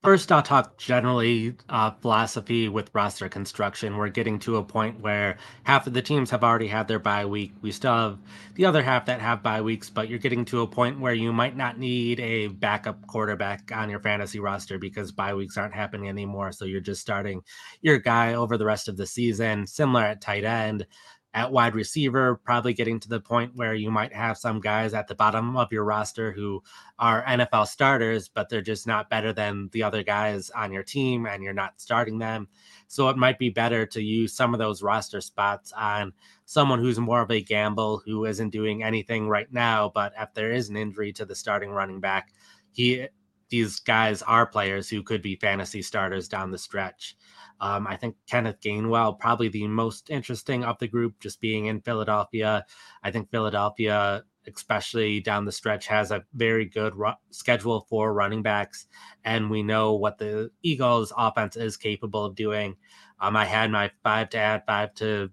First, 0.05 0.31
I'll 0.31 0.43
talk 0.43 0.77
generally 0.77 1.57
uh, 1.71 1.91
philosophy 1.93 2.69
with 2.69 2.91
roster 2.93 3.27
construction. 3.31 3.97
We're 3.97 4.11
getting 4.11 4.39
to 4.41 4.59
a 4.59 4.63
point 4.63 5.01
where 5.01 5.39
half 5.63 5.87
of 5.87 5.95
the 5.95 6.03
teams 6.03 6.31
have 6.31 6.45
already 6.45 6.69
had 6.69 6.87
their 6.89 6.99
bye 6.99 7.25
week. 7.25 7.55
We 7.63 7.73
still 7.73 7.95
have 7.95 8.19
the 8.55 8.67
other 8.67 8.83
half 8.83 9.07
that 9.07 9.23
have 9.23 9.43
bye 9.43 9.63
weeks, 9.63 9.89
but 9.89 10.11
you're 10.11 10.19
getting 10.19 10.45
to 10.47 10.61
a 10.61 10.67
point 10.67 11.01
where 11.01 11.15
you 11.15 11.33
might 11.33 11.57
not 11.57 11.79
need 11.79 12.21
a 12.21 12.49
backup 12.49 13.07
quarterback 13.07 13.73
on 13.75 13.89
your 13.89 14.01
fantasy 14.01 14.41
roster 14.41 14.79
because 14.79 15.11
bye 15.11 15.33
weeks 15.33 15.57
aren't 15.57 15.75
happening 15.75 16.11
anymore. 16.11 16.53
So 16.53 16.67
you're 16.67 16.83
just 16.83 17.01
starting 17.01 17.41
your 17.81 17.97
guy 17.99 18.35
over 18.35 18.59
the 18.59 18.67
rest 18.67 18.89
of 18.89 18.99
the 18.99 19.07
season. 19.07 19.67
Similar 19.67 20.03
at 20.03 20.21
tight 20.21 20.45
end 20.45 20.87
at 21.35 21.51
wide 21.51 21.75
receiver, 21.75 22.37
probably 22.37 22.73
getting 22.73 23.01
to 23.01 23.09
the 23.09 23.21
point 23.21 23.55
where 23.57 23.75
you 23.75 23.91
might 23.91 24.13
have 24.13 24.39
some 24.39 24.61
guys 24.61 24.95
at 24.95 25.09
the 25.09 25.15
bottom 25.17 25.57
of 25.57 25.73
your 25.73 25.83
roster 25.83 26.31
who 26.31 26.63
are 27.01 27.25
NFL 27.25 27.67
starters, 27.67 28.29
but 28.29 28.49
they're 28.49 28.63
just 28.63 28.87
not 28.87 29.11
better 29.11 29.33
than 29.33 29.69
the 29.73 29.83
other 29.83 30.05
guys 30.05 30.49
on 30.51 30.73
your 30.73 30.85
team 30.85 31.27
and 31.27 31.43
you're 31.43 31.53
not 31.53 31.81
starting 31.81 32.19
them. 32.19 32.47
So 32.87 33.09
it 33.09 33.17
might 33.17 33.39
be 33.39 33.51
better 33.51 33.85
to 33.85 34.01
use 34.01 34.33
some 34.33 34.55
of 34.55 34.61
those 34.61 34.81
roster 34.81 35.21
spots 35.21 35.73
on 35.73 36.13
someone 36.45 36.79
who's 36.79 37.01
more 37.01 37.23
of 37.23 37.33
a 37.33 37.43
gamble 37.43 38.01
who 38.05 38.27
isn't 38.27 38.51
doing 38.51 38.85
anything 38.85 39.29
right 39.29 39.53
now, 39.53 39.91
but 39.93 40.13
if 40.17 40.33
there 40.35 40.53
is 40.53 40.69
an 40.69 40.77
injury 40.77 41.13
to 41.15 41.25
the 41.25 41.35
starting 41.35 41.71
running 41.71 42.01
back, 42.01 42.33
he 42.71 43.09
these 43.51 43.79
guys 43.81 44.23
are 44.23 44.47
players 44.47 44.89
who 44.89 45.03
could 45.03 45.23
be 45.23 45.37
fantasy 45.37 45.83
starters 45.83 46.29
down 46.29 46.51
the 46.51 46.59
stretch. 46.59 47.17
Um, 47.61 47.87
I 47.87 47.97
think 47.97 48.17
Kenneth 48.29 48.61
Gainwell, 48.61 49.19
probably 49.19 49.49
the 49.49 49.67
most 49.69 50.11
interesting 50.11 50.65
of 50.65 50.79
the 50.79 50.89
group, 50.89 51.21
just 51.21 51.41
being 51.41 51.67
in 51.67 51.81
Philadelphia. 51.81 52.67
I 53.03 53.11
think 53.11 53.31
Philadelphia, 53.31 54.25
especially 54.47 55.21
down 55.21 55.45
the 55.45 55.53
stretch, 55.53 55.87
has 55.87 56.11
a 56.11 56.25
very 56.35 56.67
good 56.67 56.97
ru- 56.97 57.13
schedule 57.31 57.87
for 57.89 58.13
running 58.13 58.43
backs. 58.43 58.87
And 59.25 59.51
we 59.51 59.63
know 59.63 59.95
what 59.95 60.19
the 60.19 60.51
Eagles' 60.63 61.13
offense 61.17 61.57
is 61.57 61.77
capable 61.77 62.25
of 62.25 62.35
doing. 62.35 62.77
Um, 63.21 63.37
I 63.37 63.45
had 63.45 63.71
my 63.71 63.91
five 64.03 64.31
to 64.31 64.39
add, 64.39 64.65
five 64.67 64.95
to 64.97 65.31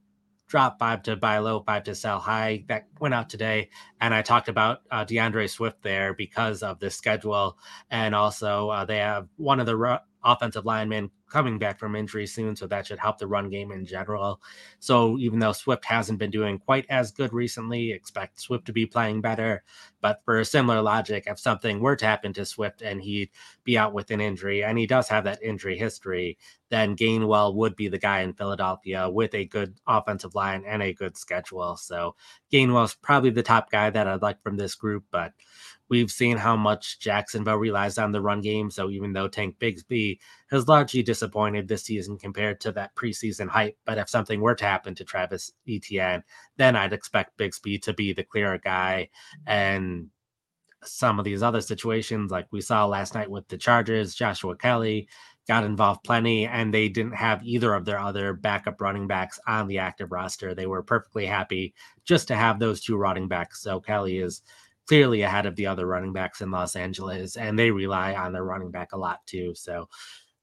drop, 0.47 0.79
five 0.79 1.01
to 1.03 1.15
buy 1.15 1.39
low, 1.39 1.63
five 1.65 1.83
to 1.83 1.95
sell 1.95 2.19
high 2.19 2.65
that 2.67 2.85
went 2.99 3.13
out 3.13 3.29
today. 3.29 3.69
And 3.99 4.13
I 4.13 4.21
talked 4.21 4.49
about 4.49 4.81
uh, 4.91 5.05
D'Andre 5.05 5.47
Swift 5.47 5.81
there 5.81 6.13
because 6.13 6.61
of 6.61 6.79
the 6.79 6.91
schedule. 6.91 7.57
And 7.89 8.13
also, 8.13 8.69
uh, 8.69 8.85
they 8.85 8.97
have 8.97 9.27
one 9.37 9.59
of 9.61 9.65
the 9.65 9.77
ru- 9.77 9.97
offensive 10.23 10.65
lineman 10.65 11.09
coming 11.29 11.57
back 11.57 11.79
from 11.79 11.95
injury 11.95 12.27
soon, 12.27 12.55
so 12.55 12.67
that 12.67 12.85
should 12.85 12.99
help 12.99 13.17
the 13.17 13.27
run 13.27 13.49
game 13.49 13.71
in 13.71 13.85
general. 13.85 14.41
So 14.79 15.17
even 15.17 15.39
though 15.39 15.53
Swift 15.53 15.85
hasn't 15.85 16.19
been 16.19 16.29
doing 16.29 16.59
quite 16.59 16.85
as 16.89 17.11
good 17.11 17.31
recently, 17.31 17.91
expect 17.91 18.41
Swift 18.41 18.65
to 18.65 18.73
be 18.73 18.85
playing 18.85 19.21
better. 19.21 19.63
But 20.01 20.21
for 20.25 20.39
a 20.39 20.45
similar 20.45 20.81
logic, 20.81 21.23
if 21.27 21.39
something 21.39 21.79
were 21.79 21.95
to 21.95 22.05
happen 22.05 22.33
to 22.33 22.45
Swift 22.45 22.81
and 22.81 23.01
he'd 23.01 23.29
be 23.63 23.77
out 23.77 23.93
with 23.93 24.11
an 24.11 24.19
injury, 24.19 24.63
and 24.63 24.77
he 24.77 24.85
does 24.85 25.07
have 25.07 25.23
that 25.23 25.41
injury 25.41 25.77
history, 25.77 26.37
then 26.69 26.95
Gainwell 26.95 27.55
would 27.55 27.75
be 27.75 27.87
the 27.87 27.97
guy 27.97 28.21
in 28.21 28.33
Philadelphia 28.33 29.09
with 29.09 29.33
a 29.33 29.45
good 29.45 29.75
offensive 29.87 30.35
line 30.35 30.63
and 30.65 30.81
a 30.81 30.93
good 30.93 31.17
schedule. 31.17 31.77
So 31.77 32.15
Gainwell's 32.51 32.95
probably 32.95 33.29
the 33.29 33.43
top 33.43 33.71
guy 33.71 33.89
that 33.89 34.07
I'd 34.07 34.21
like 34.21 34.41
from 34.41 34.57
this 34.57 34.75
group, 34.75 35.05
but 35.11 35.33
We've 35.91 36.09
seen 36.09 36.37
how 36.37 36.55
much 36.55 36.99
Jacksonville 36.99 37.57
relies 37.57 37.97
on 37.97 38.13
the 38.13 38.21
run 38.21 38.39
game. 38.39 38.71
So 38.71 38.89
even 38.89 39.11
though 39.11 39.27
Tank 39.27 39.57
Bigsby 39.59 40.19
has 40.49 40.69
largely 40.69 41.03
disappointed 41.03 41.67
this 41.67 41.83
season 41.83 42.17
compared 42.17 42.61
to 42.61 42.71
that 42.71 42.95
preseason 42.95 43.49
hype, 43.49 43.77
but 43.85 43.97
if 43.97 44.07
something 44.07 44.39
were 44.39 44.55
to 44.55 44.63
happen 44.63 44.95
to 44.95 45.03
Travis 45.03 45.51
Etienne, 45.67 46.23
then 46.55 46.77
I'd 46.77 46.93
expect 46.93 47.37
Bigsby 47.37 47.81
to 47.81 47.93
be 47.93 48.13
the 48.13 48.23
clearer 48.23 48.57
guy. 48.57 49.09
And 49.45 50.07
some 50.81 51.19
of 51.19 51.25
these 51.25 51.43
other 51.43 51.59
situations, 51.59 52.31
like 52.31 52.47
we 52.51 52.61
saw 52.61 52.85
last 52.85 53.13
night 53.13 53.29
with 53.29 53.49
the 53.49 53.57
Chargers, 53.57 54.15
Joshua 54.15 54.55
Kelley 54.55 55.09
got 55.45 55.65
involved 55.65 56.05
plenty, 56.05 56.45
and 56.45 56.73
they 56.73 56.87
didn't 56.87 57.15
have 57.15 57.43
either 57.43 57.73
of 57.73 57.83
their 57.83 57.99
other 57.99 58.33
backup 58.33 58.79
running 58.79 59.07
backs 59.07 59.39
on 59.45 59.67
the 59.67 59.79
active 59.79 60.11
roster. 60.11 60.55
They 60.55 60.67
were 60.67 60.83
perfectly 60.83 61.25
happy 61.25 61.73
just 62.05 62.29
to 62.29 62.35
have 62.35 62.59
those 62.59 62.79
two 62.79 62.95
running 62.95 63.27
backs. 63.27 63.61
So 63.61 63.81
Kelley 63.81 64.19
is 64.19 64.41
clearly 64.87 65.21
ahead 65.21 65.45
of 65.45 65.55
the 65.55 65.67
other 65.67 65.85
running 65.85 66.13
backs 66.13 66.41
in 66.41 66.51
Los 66.51 66.75
Angeles, 66.75 67.37
and 67.37 67.57
they 67.57 67.71
rely 67.71 68.13
on 68.13 68.33
their 68.33 68.43
running 68.43 68.71
back 68.71 68.93
a 68.93 68.97
lot 68.97 69.19
too. 69.25 69.53
So 69.55 69.87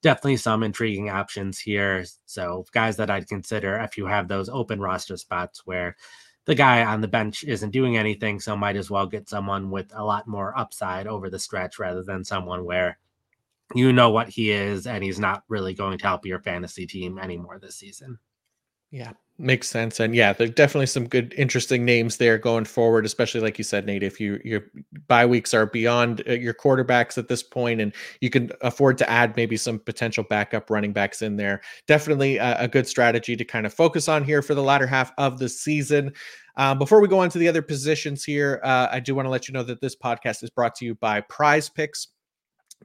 definitely 0.03 0.37
some 0.37 0.63
intriguing 0.63 1.11
options 1.11 1.59
here. 1.59 2.05
So 2.27 2.65
guys 2.73 2.97
that 2.97 3.11
I'd 3.11 3.29
consider 3.29 3.77
if 3.77 3.97
you 3.97 4.07
have 4.07 4.29
those 4.29 4.49
open 4.49 4.81
roster 4.81 5.17
spots 5.17 5.67
where 5.67 5.97
the 6.45 6.55
guy 6.55 6.85
on 6.85 7.01
the 7.03 7.09
bench 7.09 7.45
isn't 7.45 7.71
doing 7.71 7.97
anything, 7.97 8.41
so 8.41 8.57
might 8.57 8.77
as 8.77 8.91
well 8.91 9.07
get 9.07 9.29
someone 9.29 9.71
with 9.71 9.91
a 9.95 10.05
lot 10.05 10.27
more 10.27 10.59
upside 10.59 11.07
over 11.07 11.29
the 11.29 11.39
stretch 11.39 11.79
rather 11.79 12.03
than 12.03 12.25
someone 12.25 12.65
where 12.65 12.99
you 13.75 13.93
know 13.93 14.09
what 14.09 14.31
he 14.31 14.51
is 14.51 14.87
and 14.87 15.05
he's 15.05 15.19
not 15.19 15.43
really 15.49 15.75
going 15.75 15.99
to 15.99 16.07
help 16.07 16.25
your 16.25 16.41
fantasy 16.41 16.87
team 16.87 17.19
anymore 17.19 17.59
this 17.59 17.77
season. 17.77 18.19
Yeah, 18.91 19.13
Makes 19.41 19.69
sense. 19.69 20.01
And 20.01 20.17
yeah, 20.17 20.33
there's 20.33 20.51
definitely 20.51 20.87
some 20.87 21.07
good, 21.07 21.33
interesting 21.39 21.85
names 21.85 22.17
there 22.17 22.39
going 22.39 22.65
forward, 22.65 23.07
especially 23.07 23.41
like 23.41 23.57
you 23.57 23.63
said, 23.63 23.87
Nate, 23.87 24.03
if 24.03 24.19
you 24.19 24.41
your 24.45 24.65
bye 25.07 25.27
weeks 25.27 25.55
are 25.55 25.65
beyond 25.65 26.25
uh, 26.29 26.33
your 26.33 26.53
quarterbacks 26.53 27.17
at 27.17 27.29
this 27.29 27.41
point 27.41 27.81
and 27.81 27.95
you 28.21 28.31
can 28.31 28.51
afford 28.63 28.99
to 28.99 29.09
add 29.09 29.37
maybe 29.37 29.57
some 29.57 29.79
potential 29.79 30.25
backup 30.29 30.71
running 30.71 30.93
backs 30.93 31.23
in 31.23 31.37
there. 31.37 31.61
Definitely 31.87 32.39
a, 32.39 32.63
a 32.63 32.67
good 32.67 32.89
strategy 32.89 33.37
to 33.37 33.45
kind 33.45 33.65
of 33.65 33.73
focus 33.73 34.09
on 34.09 34.25
here 34.25 34.43
for 34.43 34.57
the 34.57 34.63
latter 34.63 34.89
half 34.89 35.13
of 35.19 35.39
the 35.39 35.49
season. 35.49 36.13
Um, 36.57 36.77
before 36.77 37.01
we 37.01 37.07
go 37.07 37.21
on 37.21 37.31
to 37.31 37.39
the 37.39 37.47
other 37.47 37.63
positions 37.63 38.25
here, 38.25 38.61
uh, 38.65 38.89
I 38.91 38.99
do 38.99 39.15
want 39.15 39.27
to 39.27 39.31
let 39.31 39.47
you 39.47 39.55
know 39.55 39.63
that 39.63 39.81
this 39.81 39.95
podcast 39.95 40.43
is 40.43 40.51
brought 40.51 40.75
to 40.77 40.85
you 40.85 40.97
by 40.97 41.21
Prize 41.21 41.69
Picks. 41.69 42.09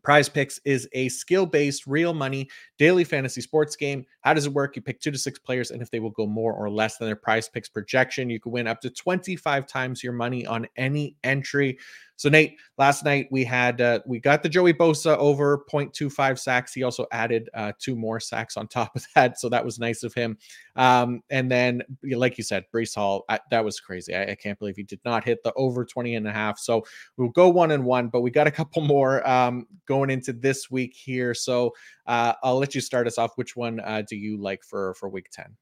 Prize 0.02 0.28
Picks 0.28 0.60
is 0.66 0.88
a 0.94 1.10
skill 1.10 1.46
based, 1.46 1.86
real 1.88 2.14
money 2.14 2.50
daily 2.78 3.04
fantasy 3.04 3.42
sports 3.42 3.76
game. 3.76 4.06
How 4.22 4.34
does 4.34 4.46
it 4.46 4.54
work? 4.54 4.76
You 4.76 4.82
pick 4.82 5.00
two 5.00 5.12
to 5.12 5.18
six 5.18 5.40
players, 5.40 5.72
and 5.72 5.82
if 5.82 5.92
they 5.92 6.00
will 6.00 6.10
go 6.10 6.26
more 6.26 6.54
or 6.54 6.70
less 6.70 6.98
than 6.98 7.08
their 7.08 7.16
prize 7.16 7.48
picks 7.48 7.70
projection, 7.70 8.30
you 8.30 8.40
can 8.40 8.52
win 8.52 8.68
up 8.68 8.82
to 8.82 8.90
25 8.90 9.66
times 9.68 10.04
your 10.04 10.14
money 10.14 10.46
on 10.46 10.68
any 10.76 11.16
entry. 11.24 11.78
So 12.16 12.30
Nate, 12.30 12.58
last 12.78 13.04
night 13.04 13.28
we 13.32 13.44
had 13.44 13.82
uh, 13.82 14.00
we 14.06 14.20
got 14.20 14.44
the 14.44 14.50
Joey 14.50 14.74
Bosa 14.74 15.18
over 15.18 15.66
0.25 15.72 16.40
sacks. 16.40 16.74
He 16.74 16.84
also 16.84 17.06
added 17.12 17.50
uh, 17.54 17.74
two 17.80 17.96
more 17.96 18.20
sacks 18.20 18.56
on 18.56 18.68
top 18.70 18.96
of 18.96 19.06
that, 19.16 19.40
so 19.40 19.50
that 19.50 19.66
was 19.66 19.80
nice 19.80 20.04
of 20.04 20.14
him. 20.14 20.38
Um, 20.76 21.22
and 21.30 21.52
then, 21.52 21.84
like 22.04 22.38
you 22.38 22.44
said, 22.44 22.66
Breece 22.74 22.96
Hall, 22.96 23.26
I, 23.30 23.40
that 23.52 23.66
was 23.66 23.80
crazy. 23.80 24.16
I, 24.16 24.32
I, 24.32 24.36
can't 24.36 24.58
believe 24.58 24.76
he 24.76 24.84
did 24.84 25.02
not 25.06 25.24
hit 25.24 25.44
the 25.44 25.54
over 25.54 25.86
20 25.86 26.16
and 26.16 26.28
a 26.28 26.32
half. 26.32 26.58
So 26.58 26.84
we'll 27.18 27.30
go 27.30 27.50
one 27.50 27.72
and 27.72 27.86
one, 27.86 28.08
but 28.08 28.22
we 28.22 28.32
got 28.32 28.48
a 28.48 28.52
couple 28.52 28.82
more 28.86 29.28
um, 29.28 29.68
going 29.88 30.10
into 30.10 30.34
this 30.34 30.72
week 30.72 30.96
here. 30.96 31.34
So 31.34 31.74
uh, 32.08 32.34
I'll 32.44 32.58
let 32.58 32.74
you 32.76 32.82
start 32.82 33.08
us 33.08 33.18
off. 33.18 33.32
Which 33.36 33.56
one 33.56 33.80
uh, 33.80 34.04
do 34.08 34.16
you 34.16 34.38
like 34.38 34.64
for 34.64 34.94
for 34.96 35.10
week 35.10 35.30
10? 35.32 35.56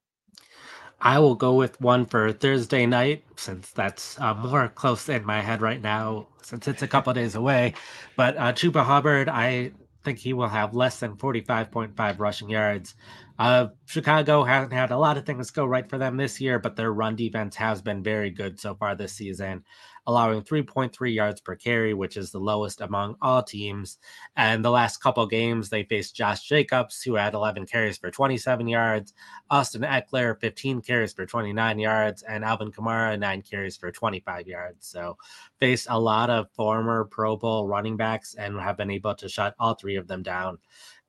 I 1.01 1.17
will 1.17 1.35
go 1.35 1.55
with 1.55 1.81
one 1.81 2.05
for 2.05 2.31
Thursday 2.31 2.85
night 2.85 3.23
since 3.35 3.71
that's 3.71 4.19
uh, 4.19 4.35
more 4.35 4.69
close 4.69 5.09
in 5.09 5.25
my 5.25 5.41
head 5.41 5.61
right 5.61 5.81
now 5.81 6.27
since 6.43 6.67
it's 6.67 6.83
a 6.83 6.87
couple 6.93 7.11
days 7.13 7.35
away. 7.35 7.73
But 8.15 8.37
uh, 8.37 8.53
Chuba 8.53 8.83
Hubbard, 8.83 9.27
I 9.27 9.71
think 10.03 10.19
he 10.19 10.33
will 10.33 10.47
have 10.47 10.75
less 10.75 10.99
than 10.99 11.15
45.5 11.15 12.19
rushing 12.19 12.49
yards. 12.49 12.95
Uh, 13.39 13.67
Chicago 13.87 14.43
hasn't 14.43 14.73
had 14.73 14.91
a 14.91 14.97
lot 14.97 15.17
of 15.17 15.25
things 15.25 15.49
go 15.49 15.65
right 15.65 15.89
for 15.89 15.97
them 15.97 16.17
this 16.17 16.39
year, 16.39 16.59
but 16.59 16.75
their 16.75 16.93
run 16.93 17.15
defense 17.15 17.55
has 17.55 17.81
been 17.81 18.03
very 18.03 18.29
good 18.29 18.59
so 18.59 18.75
far 18.75 18.95
this 18.95 19.13
season 19.13 19.63
allowing 20.07 20.41
3.3 20.41 21.13
yards 21.13 21.41
per 21.41 21.55
carry, 21.55 21.93
which 21.93 22.17
is 22.17 22.31
the 22.31 22.39
lowest 22.39 22.81
among 22.81 23.15
all 23.21 23.43
teams. 23.43 23.97
And 24.35 24.65
the 24.65 24.71
last 24.71 24.97
couple 24.97 25.25
games, 25.27 25.69
they 25.69 25.83
faced 25.83 26.15
Josh 26.15 26.47
Jacobs, 26.47 27.01
who 27.01 27.15
had 27.15 27.33
11 27.33 27.65
carries 27.67 27.97
for 27.97 28.09
27 28.09 28.67
yards, 28.67 29.13
Austin 29.49 29.81
Ekeler, 29.81 30.39
15 30.39 30.81
carries 30.81 31.13
for 31.13 31.25
29 31.25 31.79
yards, 31.79 32.23
and 32.23 32.43
Alvin 32.43 32.71
Kamara, 32.71 33.17
9 33.19 33.41
carries 33.43 33.77
for 33.77 33.91
25 33.91 34.47
yards. 34.47 34.87
So 34.87 35.17
faced 35.59 35.87
a 35.89 35.99
lot 35.99 36.29
of 36.29 36.49
former 36.51 37.05
Pro 37.05 37.37
Bowl 37.37 37.67
running 37.67 37.97
backs 37.97 38.35
and 38.35 38.59
have 38.59 38.77
been 38.77 38.91
able 38.91 39.15
to 39.15 39.29
shut 39.29 39.55
all 39.59 39.75
three 39.75 39.95
of 39.95 40.07
them 40.07 40.23
down. 40.23 40.57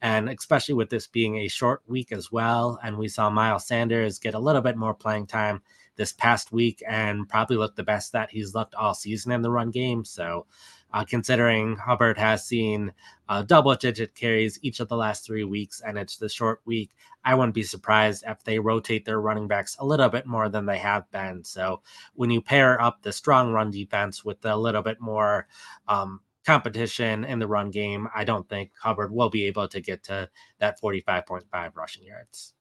And 0.03 0.29
especially 0.29 0.75
with 0.75 0.91
this 0.91 1.07
being 1.07 1.37
a 1.37 1.49
short 1.49 1.81
week 1.87 2.11
as 2.11 2.33
well, 2.33 2.79
and 2.83 2.99
we 2.99 3.07
saw 3.07 3.31
Miles 3.31 3.69
Sanders 3.69 4.19
get 4.19 4.35
a 4.35 4.39
little 4.39 4.61
bit 4.61 4.77
more 4.77 4.95
playing 4.95 5.29
time 5.29 5.63
this 5.97 6.13
past 6.13 6.53
week 6.53 6.83
and 6.89 7.29
probably 7.29 7.57
looked 7.57 7.77
the 7.77 7.83
best 7.83 8.13
that 8.13 8.31
he's 8.31 8.55
looked 8.55 8.75
all 8.75 8.95
season 8.95 9.33
in 9.33 9.43
the 9.43 9.51
run 9.51 9.71
game. 9.71 10.05
So, 10.05 10.47
uh, 10.95 11.05
considering 11.05 11.75
Hubbard 11.77 12.19
has 12.19 12.45
seen 12.45 12.93
uh, 13.29 13.43
double 13.43 13.75
digit 13.75 14.15
carries 14.15 14.59
each 14.63 14.81
of 14.81 14.89
the 14.89 14.97
last 14.97 15.25
three 15.25 15.45
weeks 15.45 15.81
and 15.87 15.97
it's 15.97 16.19
the 16.19 16.29
short 16.29 16.61
week, 16.67 16.91
I 17.25 17.35
wouldn't 17.35 17.55
be 17.55 17.63
surprised 17.63 18.25
if 18.27 18.45
they 18.45 18.59
rotate 18.59 19.05
their 19.05 19.21
running 19.21 19.49
backs 19.49 19.77
a 19.79 19.87
little 19.87 20.09
bit 20.09 20.27
more 20.27 20.49
than 20.49 20.67
they 20.67 20.79
have 20.79 21.11
been. 21.11 21.45
So, 21.45 21.83
when 22.15 22.31
you 22.31 22.43
pair 22.43 22.81
up 22.81 23.03
the 23.03 23.13
strong 23.13 23.53
run 23.53 23.71
defense 23.71 24.25
with 24.25 24.45
a 24.45 24.57
little 24.57 24.83
bit 24.83 25.01
more 25.01 25.47
um, 25.89 26.21
competition 26.45 27.25
in 27.25 27.39
the 27.39 27.47
run 27.47 27.71
game, 27.71 28.09
I 28.15 28.25
don't 28.25 28.49
think 28.49 28.73
Hubbard 28.81 29.13
will 29.13 29.31
be 29.31 29.45
able 29.45 29.69
to 29.69 29.81
get 29.81 30.03
to 30.05 30.29
that 30.59 30.81
45.5 30.81 31.77
rushing 31.77 32.05
yards. 32.05 32.55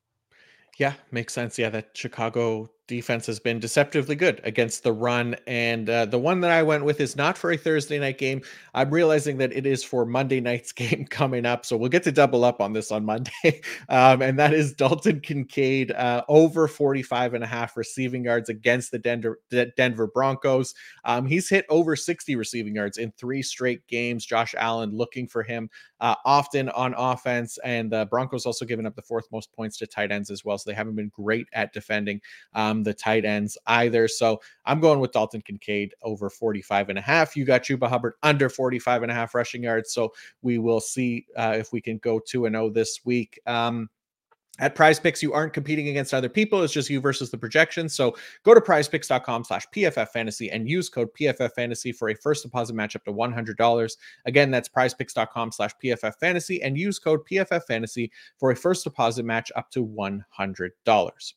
Yeah, 0.77 0.93
makes 1.11 1.33
sense. 1.33 1.59
Yeah, 1.59 1.69
that 1.69 1.89
Chicago 1.93 2.69
defense 2.87 3.25
has 3.25 3.39
been 3.39 3.59
deceptively 3.59 4.15
good 4.15 4.41
against 4.43 4.83
the 4.83 4.91
run. 4.91 5.35
And 5.47 5.89
uh, 5.89 6.05
the 6.05 6.19
one 6.19 6.41
that 6.41 6.51
I 6.51 6.61
went 6.61 6.83
with 6.83 6.99
is 6.99 7.15
not 7.15 7.37
for 7.37 7.51
a 7.51 7.57
Thursday 7.57 7.97
night 7.99 8.17
game. 8.17 8.41
I'm 8.73 8.89
realizing 8.89 9.37
that 9.37 9.53
it 9.53 9.65
is 9.65 9.83
for 9.83 10.05
Monday 10.05 10.41
night's 10.41 10.71
game 10.73 11.05
coming 11.09 11.45
up. 11.45 11.65
So 11.65 11.77
we'll 11.77 11.89
get 11.89 12.03
to 12.03 12.11
double 12.11 12.43
up 12.43 12.59
on 12.59 12.73
this 12.73 12.91
on 12.91 13.05
Monday. 13.05 13.31
um, 13.89 14.21
and 14.21 14.37
that 14.39 14.53
is 14.53 14.73
Dalton 14.73 15.21
Kincaid 15.21 15.91
uh, 15.91 16.23
over 16.27 16.67
45 16.67 17.33
and 17.33 17.43
a 17.43 17.47
half 17.47 17.77
receiving 17.77 18.25
yards 18.25 18.49
against 18.49 18.91
the 18.91 18.99
Denver, 18.99 19.39
Denver 19.77 20.07
Broncos. 20.07 20.73
Um, 21.05 21.25
he's 21.25 21.47
hit 21.47 21.65
over 21.69 21.95
60 21.95 22.35
receiving 22.35 22.75
yards 22.75 22.97
in 22.97 23.11
three 23.11 23.41
straight 23.41 23.87
games. 23.87 24.25
Josh 24.25 24.53
Allen 24.57 24.91
looking 24.91 25.27
for 25.27 25.43
him 25.43 25.69
uh, 26.01 26.15
often 26.25 26.67
on 26.69 26.93
offense. 26.97 27.57
And 27.63 27.91
the 27.91 28.07
Broncos 28.09 28.45
also 28.45 28.65
given 28.65 28.85
up 28.85 28.95
the 28.95 29.01
fourth 29.01 29.27
most 29.31 29.53
points 29.53 29.77
to 29.77 29.87
tight 29.87 30.11
ends 30.11 30.29
as 30.29 30.43
well. 30.43 30.57
So 30.57 30.69
they 30.69 30.75
haven't 30.75 30.95
been 30.95 31.11
great 31.15 31.47
at 31.53 31.71
defending. 31.73 32.19
Um, 32.53 32.70
the 32.83 32.93
tight 32.93 33.25
ends 33.25 33.57
either. 33.67 34.07
So 34.07 34.41
I'm 34.65 34.79
going 34.79 34.99
with 34.99 35.11
Dalton 35.11 35.41
Kincaid 35.41 35.93
over 36.01 36.29
45 36.29 36.89
and 36.89 36.97
a 36.97 37.01
half. 37.01 37.35
You 37.35 37.45
got 37.45 37.63
Chuba 37.63 37.87
Hubbard 37.87 38.13
under 38.23 38.49
45 38.49 39.03
and 39.03 39.11
a 39.11 39.15
half 39.15 39.35
rushing 39.35 39.63
yards. 39.63 39.93
So 39.93 40.13
we 40.41 40.57
will 40.57 40.79
see 40.79 41.25
uh, 41.37 41.55
if 41.57 41.71
we 41.71 41.81
can 41.81 41.97
go 41.97 42.19
2 42.19 42.45
and 42.45 42.55
0 42.55 42.69
this 42.69 43.01
week. 43.05 43.39
Um, 43.45 43.89
at 44.59 44.75
PrizePicks 44.75 45.21
you 45.21 45.33
aren't 45.33 45.53
competing 45.53 45.87
against 45.87 46.13
other 46.13 46.29
people 46.29 46.61
it's 46.61 46.73
just 46.73 46.89
you 46.89 46.99
versus 46.99 47.31
the 47.31 47.37
projection 47.37 47.87
so 47.87 48.15
go 48.43 48.53
to 48.53 48.61
prizepicks.com 48.61 49.43
slash 49.43 49.65
pff 49.73 50.07
fantasy 50.09 50.51
and 50.51 50.69
use 50.69 50.89
code 50.89 51.09
pff 51.19 51.51
fantasy 51.53 51.91
for 51.91 52.09
a 52.09 52.15
first 52.15 52.43
deposit 52.43 52.73
match 52.73 52.95
up 52.95 53.03
to 53.03 53.13
$100 53.13 53.91
again 54.25 54.51
that's 54.51 54.69
prizepicks.com 54.69 55.51
slash 55.51 55.71
pff 55.83 56.13
fantasy 56.19 56.61
and 56.61 56.77
use 56.77 56.99
code 56.99 57.21
pff 57.29 57.63
fantasy 57.63 58.11
for 58.37 58.51
a 58.51 58.55
first 58.55 58.83
deposit 58.83 59.23
match 59.23 59.51
up 59.55 59.69
to 59.71 59.85
$100 59.85 61.33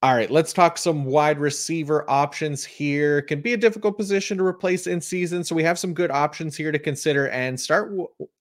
all 0.00 0.14
right, 0.14 0.30
let's 0.30 0.52
talk 0.52 0.78
some 0.78 1.04
wide 1.04 1.40
receiver 1.40 2.08
options 2.08 2.64
here. 2.64 3.20
Can 3.20 3.40
be 3.40 3.54
a 3.54 3.56
difficult 3.56 3.96
position 3.96 4.38
to 4.38 4.44
replace 4.44 4.86
in 4.86 5.00
season, 5.00 5.42
so 5.42 5.56
we 5.56 5.64
have 5.64 5.76
some 5.76 5.92
good 5.92 6.12
options 6.12 6.56
here 6.56 6.70
to 6.70 6.78
consider. 6.78 7.28
And 7.30 7.58
start 7.58 7.92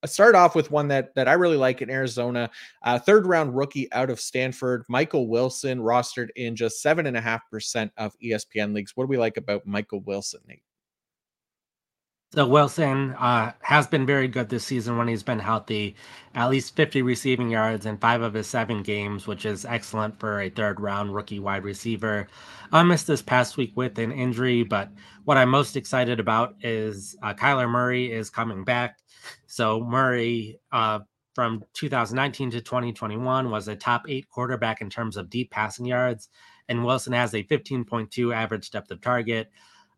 start 0.05 0.35
off 0.35 0.53
with 0.53 0.69
one 0.69 0.87
that 0.89 1.15
that 1.15 1.27
I 1.27 1.33
really 1.33 1.57
like 1.57 1.81
in 1.81 1.89
Arizona, 1.89 2.51
uh, 2.83 2.99
third 2.99 3.25
round 3.25 3.57
rookie 3.57 3.91
out 3.91 4.11
of 4.11 4.19
Stanford, 4.19 4.85
Michael 4.87 5.27
Wilson, 5.27 5.79
rostered 5.79 6.29
in 6.35 6.55
just 6.55 6.83
seven 6.83 7.07
and 7.07 7.17
a 7.17 7.21
half 7.21 7.49
percent 7.49 7.91
of 7.97 8.15
ESPN 8.19 8.75
leagues. 8.75 8.95
What 8.95 9.05
do 9.05 9.09
we 9.09 9.17
like 9.17 9.37
about 9.37 9.65
Michael 9.65 10.01
Wilson, 10.01 10.41
Nate? 10.47 10.61
So 12.33 12.45
Wilson 12.45 13.13
uh, 13.13 13.53
has 13.61 13.87
been 13.87 14.05
very 14.05 14.27
good 14.27 14.49
this 14.49 14.65
season 14.65 14.97
when 14.97 15.07
he's 15.07 15.23
been 15.23 15.39
healthy. 15.39 15.95
At 16.35 16.49
least 16.49 16.75
50 16.75 17.01
receiving 17.01 17.49
yards 17.49 17.85
in 17.85 17.97
five 17.97 18.21
of 18.21 18.33
his 18.33 18.47
seven 18.47 18.83
games, 18.83 19.27
which 19.27 19.45
is 19.45 19.63
excellent 19.63 20.19
for 20.19 20.41
a 20.41 20.49
third 20.49 20.81
round 20.81 21.15
rookie 21.15 21.39
wide 21.39 21.63
receiver. 21.63 22.27
I 22.73 22.83
missed 22.83 23.07
this 23.07 23.21
past 23.21 23.55
week 23.55 23.71
with 23.77 23.97
an 23.97 24.11
injury, 24.11 24.63
but 24.63 24.91
what 25.23 25.37
I'm 25.37 25.47
most 25.47 25.77
excited 25.77 26.19
about 26.19 26.55
is 26.61 27.15
uh, 27.23 27.33
Kyler 27.33 27.69
Murray 27.69 28.11
is 28.11 28.29
coming 28.29 28.65
back. 28.65 28.97
So 29.45 29.79
Murray 29.79 30.59
uh, 30.73 30.99
from 31.33 31.63
2019 31.75 32.51
to 32.51 32.61
2021 32.61 33.49
was 33.49 33.69
a 33.69 33.75
top 33.77 34.03
eight 34.09 34.27
quarterback 34.27 34.81
in 34.81 34.89
terms 34.89 35.15
of 35.15 35.29
deep 35.29 35.49
passing 35.49 35.85
yards, 35.85 36.27
and 36.67 36.83
Wilson 36.83 37.13
has 37.13 37.33
a 37.33 37.43
15.2 37.43 38.35
average 38.35 38.69
depth 38.69 38.91
of 38.91 38.99
target 38.99 39.49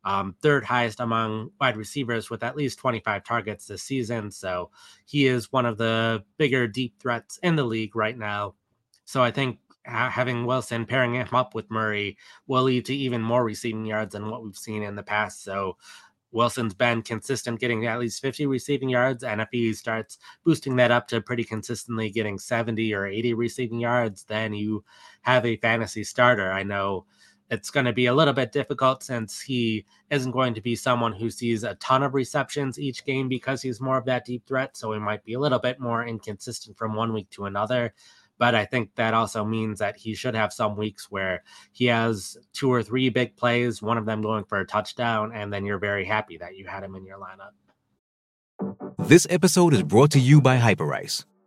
um, 0.10 0.36
third 0.42 0.66
highest 0.66 1.02
among 1.02 1.52
wide 1.62 1.78
receivers 1.78 2.32
with 2.32 2.44
at 2.44 2.58
least 2.58 2.80
25 2.80 3.24
targets 3.24 3.68
this 3.68 3.84
season. 3.84 4.32
So 4.32 4.72
he 5.06 5.28
is 5.28 5.52
one 5.52 5.68
of 5.68 5.78
the 5.78 6.24
bigger 6.38 6.68
deep 6.68 7.00
threats 7.00 7.38
in 7.44 7.56
the 7.56 7.64
league 7.64 7.96
right 7.96 8.18
now. 8.18 8.56
So 9.06 9.22
I 9.22 9.30
think 9.30 9.60
having 9.84 10.48
Wilson 10.48 10.88
pairing 10.88 11.14
him 11.14 11.28
up 11.32 11.54
with 11.54 11.70
Murray 11.70 12.18
will 12.48 12.64
lead 12.64 12.86
to 12.86 12.96
even 12.96 13.22
more 13.22 13.44
receiving 13.44 13.86
yards 13.86 14.14
than 14.14 14.32
what 14.32 14.44
we've 14.44 14.58
seen 14.58 14.82
in 14.82 14.96
the 14.96 15.04
past. 15.04 15.44
So 15.44 15.78
Wilson's 16.32 16.74
been 16.74 17.04
consistent 17.04 17.60
getting 17.60 17.86
at 17.86 18.00
least 18.00 18.22
50 18.24 18.48
receiving 18.48 18.90
yards. 18.90 19.24
And 19.24 19.40
if 19.40 19.50
he 19.52 19.74
starts 19.74 20.18
boosting 20.44 20.76
that 20.78 20.90
up 20.90 21.08
to 21.10 21.22
pretty 21.22 21.44
consistently 21.44 22.10
getting 22.10 22.40
70 22.40 22.96
or 22.96 23.06
80 23.06 23.36
receiving 23.36 23.80
yards, 23.80 24.24
then 24.24 24.56
you 24.56 24.84
have 25.22 25.46
a 25.46 25.58
fantasy 25.58 26.04
starter. 26.04 26.52
I 26.52 26.64
know 26.64 27.06
it's 27.50 27.72
going 27.72 27.86
to 27.86 27.94
be 27.94 28.06
a 28.06 28.14
little 28.14 28.34
bit 28.34 28.52
difficult 28.52 29.04
since 29.04 29.42
he 29.42 29.86
isn't 30.10 30.32
going 30.32 30.54
to 30.54 30.62
be 30.62 30.76
someone 30.76 31.14
who 31.14 31.30
sees 31.30 31.64
a 31.64 31.76
ton 31.76 32.04
of 32.04 32.14
receptions 32.14 32.80
each 32.80 33.06
game 33.06 33.28
because 33.28 33.62
he's 33.62 33.82
more 33.82 33.98
of 33.98 34.06
that 34.06 34.26
deep 34.26 34.46
threat. 34.48 34.78
So 34.78 34.94
he 34.94 35.00
might 35.00 35.24
be 35.24 35.34
a 35.34 35.40
little 35.40 35.60
bit 35.60 35.80
more 35.80 36.06
inconsistent 36.06 36.78
from 36.78 36.96
one 36.96 37.14
week 37.14 37.30
to 37.32 37.46
another. 37.46 37.94
But 38.38 38.56
I 38.56 38.66
think 38.66 38.96
that 38.96 39.14
also 39.14 39.44
means 39.44 39.80
that 39.80 39.98
he 39.98 40.16
should 40.16 40.36
have 40.36 40.54
some 40.54 40.78
weeks 40.78 41.12
where 41.12 41.44
he 41.74 41.86
has 41.86 42.38
two 42.54 42.72
or 42.72 42.82
three 42.84 43.10
big 43.10 43.36
plays, 43.36 43.82
one 43.82 43.98
of 43.98 44.06
them 44.06 44.22
going 44.22 44.46
for 44.46 44.60
a 44.60 44.66
touchdown, 44.66 45.32
and 45.34 45.52
then 45.52 45.66
you're 45.66 45.80
very 45.80 46.06
happy 46.06 46.38
that 46.38 46.56
you 46.56 46.66
had 46.66 46.84
him 46.84 46.96
in 46.96 47.06
your 47.06 47.18
lineup. 47.18 47.52
This 48.98 49.28
episode 49.30 49.74
is 49.74 49.84
brought 49.84 50.12
to 50.12 50.20
you 50.20 50.40
by 50.40 50.58
Hyperice 50.58 51.26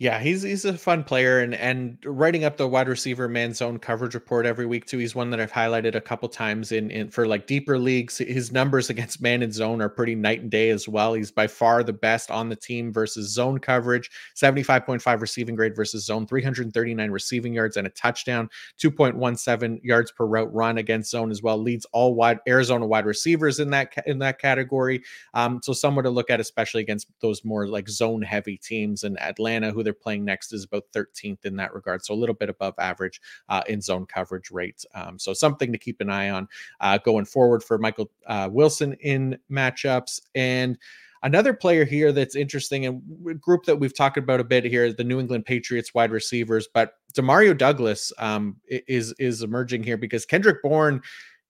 Yeah, 0.00 0.20
he's 0.20 0.42
he's 0.42 0.64
a 0.64 0.78
fun 0.78 1.02
player 1.02 1.40
and 1.40 1.52
and 1.56 1.98
writing 2.04 2.44
up 2.44 2.56
the 2.56 2.68
wide 2.68 2.86
receiver 2.86 3.26
man 3.28 3.52
zone 3.52 3.80
coverage 3.80 4.14
report 4.14 4.46
every 4.46 4.64
week 4.64 4.86
too. 4.86 4.98
He's 4.98 5.12
one 5.16 5.30
that 5.30 5.40
I've 5.40 5.50
highlighted 5.50 5.96
a 5.96 6.00
couple 6.00 6.28
times 6.28 6.70
in 6.70 6.92
in 6.92 7.10
for 7.10 7.26
like 7.26 7.48
deeper 7.48 7.80
leagues. 7.80 8.18
His 8.18 8.52
numbers 8.52 8.90
against 8.90 9.20
man 9.20 9.42
and 9.42 9.52
zone 9.52 9.82
are 9.82 9.88
pretty 9.88 10.14
night 10.14 10.40
and 10.40 10.52
day 10.52 10.70
as 10.70 10.86
well. 10.86 11.14
He's 11.14 11.32
by 11.32 11.48
far 11.48 11.82
the 11.82 11.92
best 11.92 12.30
on 12.30 12.48
the 12.48 12.54
team 12.54 12.92
versus 12.92 13.32
zone 13.34 13.58
coverage. 13.58 14.08
75.5 14.36 15.20
receiving 15.20 15.56
grade 15.56 15.74
versus 15.74 16.04
zone, 16.06 16.28
339 16.28 17.10
receiving 17.10 17.52
yards 17.52 17.76
and 17.76 17.84
a 17.88 17.90
touchdown, 17.90 18.48
2.17 18.76 19.80
yards 19.82 20.12
per 20.12 20.26
route 20.26 20.54
run 20.54 20.78
against 20.78 21.10
zone 21.10 21.32
as 21.32 21.42
well. 21.42 21.58
Leads 21.58 21.86
all 21.92 22.14
wide 22.14 22.38
Arizona 22.46 22.86
wide 22.86 23.04
receivers 23.04 23.58
in 23.58 23.70
that 23.70 23.92
in 24.06 24.20
that 24.20 24.38
category. 24.40 25.02
Um, 25.34 25.58
so 25.60 25.72
somewhere 25.72 26.04
to 26.04 26.10
look 26.10 26.30
at, 26.30 26.38
especially 26.38 26.82
against 26.82 27.08
those 27.20 27.44
more 27.44 27.66
like 27.66 27.88
zone 27.88 28.22
heavy 28.22 28.56
teams 28.58 29.02
in 29.02 29.18
Atlanta 29.18 29.72
who 29.72 29.87
they're 29.88 29.94
playing 29.94 30.24
next 30.24 30.52
is 30.52 30.64
about 30.64 30.84
13th 30.94 31.44
in 31.44 31.56
that 31.56 31.72
regard. 31.72 32.04
So 32.04 32.12
a 32.12 32.16
little 32.16 32.34
bit 32.34 32.50
above 32.50 32.74
average 32.78 33.20
uh, 33.48 33.62
in 33.68 33.80
zone 33.80 34.04
coverage 34.04 34.50
rates. 34.50 34.84
Um, 34.94 35.18
so 35.18 35.32
something 35.32 35.72
to 35.72 35.78
keep 35.78 36.00
an 36.00 36.10
eye 36.10 36.30
on 36.30 36.46
uh, 36.80 36.98
going 36.98 37.24
forward 37.24 37.64
for 37.64 37.78
Michael 37.78 38.10
uh, 38.26 38.48
Wilson 38.52 38.92
in 39.00 39.38
matchups. 39.50 40.20
And 40.34 40.78
Another 41.22 41.52
player 41.52 41.84
here 41.84 42.12
that's 42.12 42.36
interesting 42.36 42.86
and 42.86 43.40
group 43.40 43.64
that 43.64 43.76
we've 43.76 43.94
talked 43.94 44.18
about 44.18 44.38
a 44.38 44.44
bit 44.44 44.64
here 44.64 44.84
is 44.84 44.94
the 44.94 45.02
New 45.04 45.18
England 45.18 45.46
Patriots 45.46 45.92
wide 45.92 46.12
receivers, 46.12 46.68
but 46.72 46.94
Demario 47.12 47.58
Douglas 47.58 48.12
um, 48.18 48.56
is 48.68 49.12
is 49.18 49.42
emerging 49.42 49.82
here 49.82 49.96
because 49.96 50.24
Kendrick 50.24 50.62
Bourne 50.62 51.02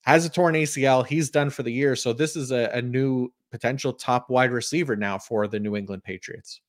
has 0.02 0.24
a 0.24 0.30
torn 0.30 0.54
ACL. 0.54 1.06
He's 1.06 1.28
done 1.28 1.50
for 1.50 1.62
the 1.62 1.72
year, 1.72 1.96
so 1.96 2.14
this 2.14 2.34
is 2.34 2.50
a, 2.50 2.70
a 2.72 2.80
new 2.80 3.30
potential 3.50 3.92
top 3.92 4.30
wide 4.30 4.52
receiver 4.52 4.96
now 4.96 5.18
for 5.18 5.46
the 5.46 5.60
New 5.60 5.76
England 5.76 6.02
Patriots. 6.02 6.62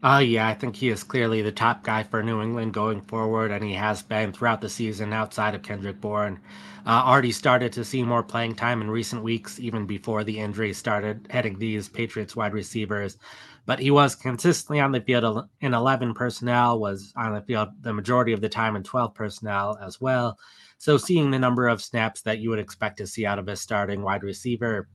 Uh, 0.00 0.22
yeah, 0.24 0.46
I 0.46 0.54
think 0.54 0.76
he 0.76 0.90
is 0.90 1.02
clearly 1.02 1.42
the 1.42 1.50
top 1.50 1.82
guy 1.82 2.04
for 2.04 2.22
New 2.22 2.40
England 2.40 2.72
going 2.72 3.00
forward, 3.02 3.50
and 3.50 3.64
he 3.64 3.74
has 3.74 4.00
been 4.00 4.32
throughout 4.32 4.60
the 4.60 4.68
season 4.68 5.12
outside 5.12 5.56
of 5.56 5.62
Kendrick 5.62 6.00
Bourne. 6.00 6.38
Uh, 6.86 7.02
already 7.04 7.32
started 7.32 7.72
to 7.72 7.84
see 7.84 8.04
more 8.04 8.22
playing 8.22 8.54
time 8.54 8.80
in 8.80 8.88
recent 8.88 9.24
weeks, 9.24 9.58
even 9.58 9.86
before 9.86 10.22
the 10.22 10.38
injury 10.38 10.72
started 10.72 11.26
heading 11.30 11.58
these 11.58 11.88
Patriots 11.88 12.36
wide 12.36 12.52
receivers. 12.52 13.18
But 13.66 13.80
he 13.80 13.90
was 13.90 14.14
consistently 14.14 14.78
on 14.78 14.92
the 14.92 15.00
field 15.00 15.48
in 15.60 15.74
11 15.74 16.14
personnel, 16.14 16.78
was 16.78 17.12
on 17.16 17.34
the 17.34 17.42
field 17.42 17.70
the 17.80 17.92
majority 17.92 18.32
of 18.32 18.40
the 18.40 18.48
time 18.48 18.76
in 18.76 18.84
12 18.84 19.14
personnel 19.14 19.78
as 19.82 20.00
well. 20.00 20.38
So 20.78 20.96
seeing 20.96 21.32
the 21.32 21.40
number 21.40 21.66
of 21.66 21.82
snaps 21.82 22.22
that 22.22 22.38
you 22.38 22.50
would 22.50 22.60
expect 22.60 22.98
to 22.98 23.06
see 23.06 23.26
out 23.26 23.40
of 23.40 23.48
a 23.48 23.56
starting 23.56 24.02
wide 24.02 24.22
receiver 24.22 24.88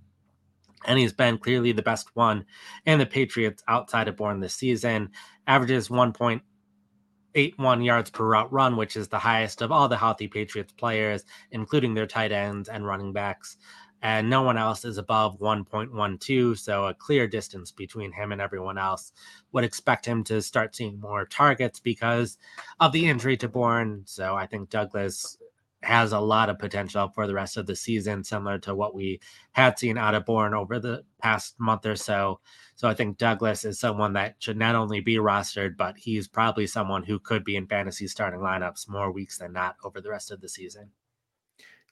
and 0.86 1.00
he's 1.00 1.14
been 1.14 1.38
clearly 1.38 1.72
the 1.72 1.82
best 1.82 2.10
one 2.16 2.46
in 2.86 3.00
the 3.00 3.06
Patriots 3.06 3.64
outside 3.68 4.08
of 4.08 4.18
Bourne 4.18 4.40
this 4.40 4.56
season. 4.56 5.10
Averages 5.48 5.90
1.81 5.90 7.86
yards 7.86 8.10
per 8.10 8.26
route 8.26 8.52
run, 8.52 8.76
which 8.76 8.96
is 8.96 9.08
the 9.08 9.20
highest 9.20 9.62
of 9.62 9.72
all 9.72 9.88
the 9.88 9.98
healthy 9.98 10.28
Patriots 10.28 10.74
players, 10.74 11.24
including 11.52 11.94
their 11.94 12.08
tight 12.08 12.32
ends 12.32 12.70
and 12.70 12.86
running 12.86 13.14
backs. 13.14 13.58
And 14.02 14.30
no 14.30 14.42
one 14.42 14.58
else 14.58 14.84
is 14.84 14.98
above 14.98 15.40
1.12, 15.40 16.60
so 16.60 16.88
a 16.88 16.94
clear 16.94 17.26
distance 17.26 17.72
between 17.72 18.12
him 18.12 18.34
and 18.34 18.42
everyone 18.42 18.78
else. 18.78 19.14
Would 19.54 19.64
expect 19.64 20.06
him 20.06 20.26
to 20.26 20.42
start 20.42 20.76
seeing 20.76 21.00
more 21.00 21.26
targets 21.26 21.80
because 21.80 22.38
of 22.82 22.92
the 22.92 23.08
injury 23.08 23.38
to 23.38 23.48
Bourne. 23.48 24.02
So 24.06 24.36
I 24.36 24.46
think 24.46 24.70
Douglas 24.70 25.38
has 25.84 26.12
a 26.12 26.20
lot 26.20 26.50
of 26.50 26.60
potential 26.60 27.10
for 27.14 27.28
the 27.28 27.34
rest 27.34 27.58
of 27.58 27.66
the 27.66 27.76
season, 27.76 28.24
similar 28.24 28.58
to 28.60 28.74
what 28.74 28.96
we 28.96 29.20
had 29.52 29.78
seen 29.78 29.98
out 29.98 30.16
of 30.16 30.26
Bourne 30.26 30.54
over 30.54 30.80
the 30.80 31.04
past 31.22 31.60
month 31.60 31.86
or 31.86 31.96
so. 31.96 32.40
So 32.76 32.88
I 32.88 32.94
think 32.94 33.18
Douglas 33.18 33.66
is 33.66 33.80
someone 33.80 34.14
that 34.14 34.36
should 34.40 34.58
not 34.58 34.76
only 34.76 35.00
be 35.02 35.16
rostered, 35.16 35.78
but 35.78 35.98
he's 35.98 36.28
probably 36.28 36.68
someone 36.68 37.04
who 37.04 37.20
could 37.20 37.44
be 37.44 37.56
in 37.56 37.68
fantasy 37.68 38.08
starting 38.08 38.40
lineups 38.40 38.90
more 38.90 39.12
weeks 39.12 39.38
than 39.38 39.54
not 39.54 39.76
over 39.84 40.02
the 40.02 40.10
rest 40.10 40.32
of 40.32 40.42
the 40.42 40.50
season. 40.50 40.90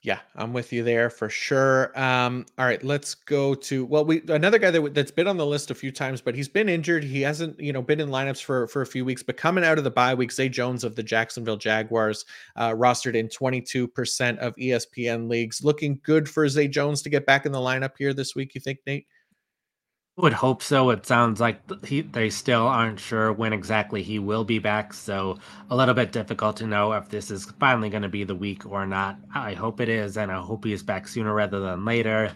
Yeah, 0.04 0.18
I'm 0.34 0.52
with 0.52 0.72
you 0.72 0.82
there 0.82 1.08
for 1.10 1.28
sure. 1.28 1.96
Um, 1.98 2.44
all 2.58 2.64
right, 2.64 2.82
let's 2.82 3.14
go 3.14 3.54
to 3.54 3.84
well, 3.84 4.04
we 4.04 4.20
another 4.28 4.58
guy 4.58 4.72
that 4.72 4.94
that's 4.94 5.12
been 5.12 5.28
on 5.28 5.36
the 5.36 5.46
list 5.46 5.70
a 5.70 5.76
few 5.76 5.92
times, 5.92 6.20
but 6.20 6.34
he's 6.34 6.48
been 6.48 6.68
injured. 6.68 7.04
He 7.04 7.20
hasn't, 7.20 7.60
you 7.60 7.72
know, 7.72 7.80
been 7.82 8.00
in 8.00 8.08
lineups 8.08 8.42
for 8.42 8.66
for 8.66 8.82
a 8.82 8.86
few 8.86 9.04
weeks. 9.04 9.22
But 9.22 9.36
coming 9.36 9.62
out 9.62 9.78
of 9.78 9.84
the 9.84 9.92
bye 9.92 10.12
week, 10.12 10.32
Zay 10.32 10.48
Jones 10.48 10.82
of 10.82 10.96
the 10.96 11.04
Jacksonville 11.04 11.56
Jaguars, 11.56 12.24
uh, 12.56 12.70
rostered 12.70 13.14
in 13.14 13.28
22% 13.28 14.38
of 14.38 14.56
ESPN 14.56 15.28
leagues, 15.28 15.62
looking 15.62 16.00
good 16.02 16.28
for 16.28 16.48
Zay 16.48 16.66
Jones 16.66 17.00
to 17.02 17.08
get 17.08 17.24
back 17.24 17.46
in 17.46 17.52
the 17.52 17.58
lineup 17.58 17.92
here 17.96 18.12
this 18.12 18.34
week. 18.34 18.56
You 18.56 18.60
think, 18.60 18.80
Nate? 18.84 19.06
Would 20.16 20.34
hope 20.34 20.62
so. 20.62 20.90
It 20.90 21.06
sounds 21.06 21.40
like 21.40 21.86
he, 21.86 22.02
they 22.02 22.28
still 22.28 22.66
aren't 22.66 23.00
sure 23.00 23.32
when 23.32 23.54
exactly 23.54 24.02
he 24.02 24.18
will 24.18 24.44
be 24.44 24.58
back, 24.58 24.92
so 24.92 25.38
a 25.70 25.76
little 25.76 25.94
bit 25.94 26.12
difficult 26.12 26.58
to 26.58 26.66
know 26.66 26.92
if 26.92 27.08
this 27.08 27.30
is 27.30 27.46
finally 27.58 27.88
going 27.88 28.02
to 28.02 28.10
be 28.10 28.22
the 28.22 28.34
week 28.34 28.66
or 28.66 28.86
not. 28.86 29.16
I 29.34 29.54
hope 29.54 29.80
it 29.80 29.88
is, 29.88 30.18
and 30.18 30.30
I 30.30 30.38
hope 30.38 30.66
he 30.66 30.74
is 30.74 30.82
back 30.82 31.08
sooner 31.08 31.32
rather 31.32 31.60
than 31.60 31.86
later. 31.86 32.30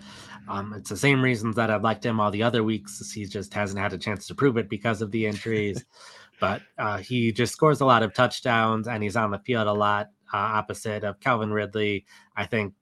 Um, 0.48 0.72
it's 0.72 0.88
the 0.88 0.96
same 0.96 1.20
reasons 1.20 1.54
that 1.56 1.70
I've 1.70 1.82
liked 1.82 2.06
him 2.06 2.18
all 2.18 2.30
the 2.30 2.42
other 2.44 2.64
weeks. 2.64 3.12
He 3.12 3.26
just 3.26 3.52
hasn't 3.52 3.78
had 3.78 3.92
a 3.92 3.98
chance 3.98 4.26
to 4.28 4.34
prove 4.34 4.56
it 4.56 4.70
because 4.70 5.02
of 5.02 5.10
the 5.10 5.26
injuries. 5.26 5.84
but 6.40 6.62
uh, 6.78 6.98
he 6.98 7.30
just 7.30 7.52
scores 7.52 7.82
a 7.82 7.86
lot 7.86 8.02
of 8.02 8.14
touchdowns, 8.14 8.88
and 8.88 9.02
he's 9.02 9.16
on 9.16 9.30
the 9.30 9.38
field 9.40 9.66
a 9.66 9.72
lot. 9.72 10.08
Uh, 10.32 10.38
opposite 10.38 11.04
of 11.04 11.20
Calvin 11.20 11.52
Ridley, 11.52 12.06
I 12.34 12.46
think 12.46 12.72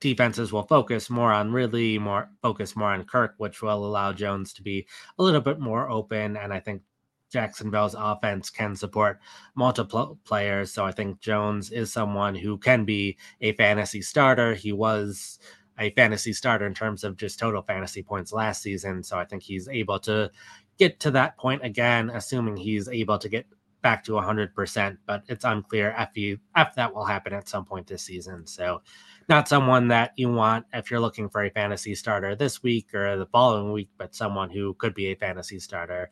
defenses 0.00 0.52
will 0.52 0.62
focus 0.62 1.10
more 1.10 1.32
on 1.32 1.52
Ridley, 1.52 1.98
more 1.98 2.30
focus 2.42 2.74
more 2.74 2.92
on 2.92 3.04
Kirk, 3.04 3.34
which 3.38 3.62
will 3.62 3.84
allow 3.84 4.12
Jones 4.12 4.52
to 4.54 4.62
be 4.62 4.86
a 5.18 5.22
little 5.22 5.40
bit 5.40 5.60
more 5.60 5.90
open. 5.90 6.36
And 6.36 6.52
I 6.52 6.60
think 6.60 6.82
Jacksonville's 7.30 7.94
offense 7.96 8.50
can 8.50 8.74
support 8.74 9.20
multiple 9.54 10.18
players. 10.24 10.72
So 10.72 10.84
I 10.84 10.92
think 10.92 11.20
Jones 11.20 11.70
is 11.70 11.92
someone 11.92 12.34
who 12.34 12.58
can 12.58 12.84
be 12.84 13.16
a 13.40 13.52
fantasy 13.52 14.02
starter. 14.02 14.54
He 14.54 14.72
was 14.72 15.38
a 15.78 15.90
fantasy 15.90 16.32
starter 16.32 16.66
in 16.66 16.74
terms 16.74 17.04
of 17.04 17.16
just 17.16 17.38
total 17.38 17.62
fantasy 17.62 18.02
points 18.02 18.32
last 18.32 18.62
season. 18.62 19.02
So 19.02 19.18
I 19.18 19.24
think 19.24 19.42
he's 19.42 19.68
able 19.68 19.98
to 20.00 20.30
get 20.78 20.98
to 21.00 21.10
that 21.12 21.36
point 21.36 21.64
again, 21.64 22.10
assuming 22.10 22.56
he's 22.56 22.88
able 22.88 23.18
to 23.18 23.28
get 23.28 23.46
back 23.82 24.04
to 24.04 24.12
100%. 24.12 24.98
But 25.06 25.24
it's 25.28 25.44
unclear 25.44 25.94
if, 25.98 26.16
you 26.16 26.38
if 26.56 26.74
that 26.74 26.94
will 26.94 27.04
happen 27.04 27.32
at 27.32 27.48
some 27.48 27.64
point 27.64 27.86
this 27.86 28.02
season. 28.02 28.46
So 28.46 28.82
not 29.28 29.48
someone 29.48 29.88
that 29.88 30.12
you 30.16 30.32
want 30.32 30.66
if 30.72 30.90
you're 30.90 31.00
looking 31.00 31.28
for 31.28 31.44
a 31.44 31.50
fantasy 31.50 31.94
starter 31.94 32.34
this 32.34 32.62
week 32.62 32.92
or 32.94 33.16
the 33.16 33.26
following 33.26 33.72
week, 33.72 33.88
but 33.96 34.14
someone 34.14 34.50
who 34.50 34.74
could 34.74 34.94
be 34.94 35.06
a 35.06 35.16
fantasy 35.16 35.58
starter 35.60 36.10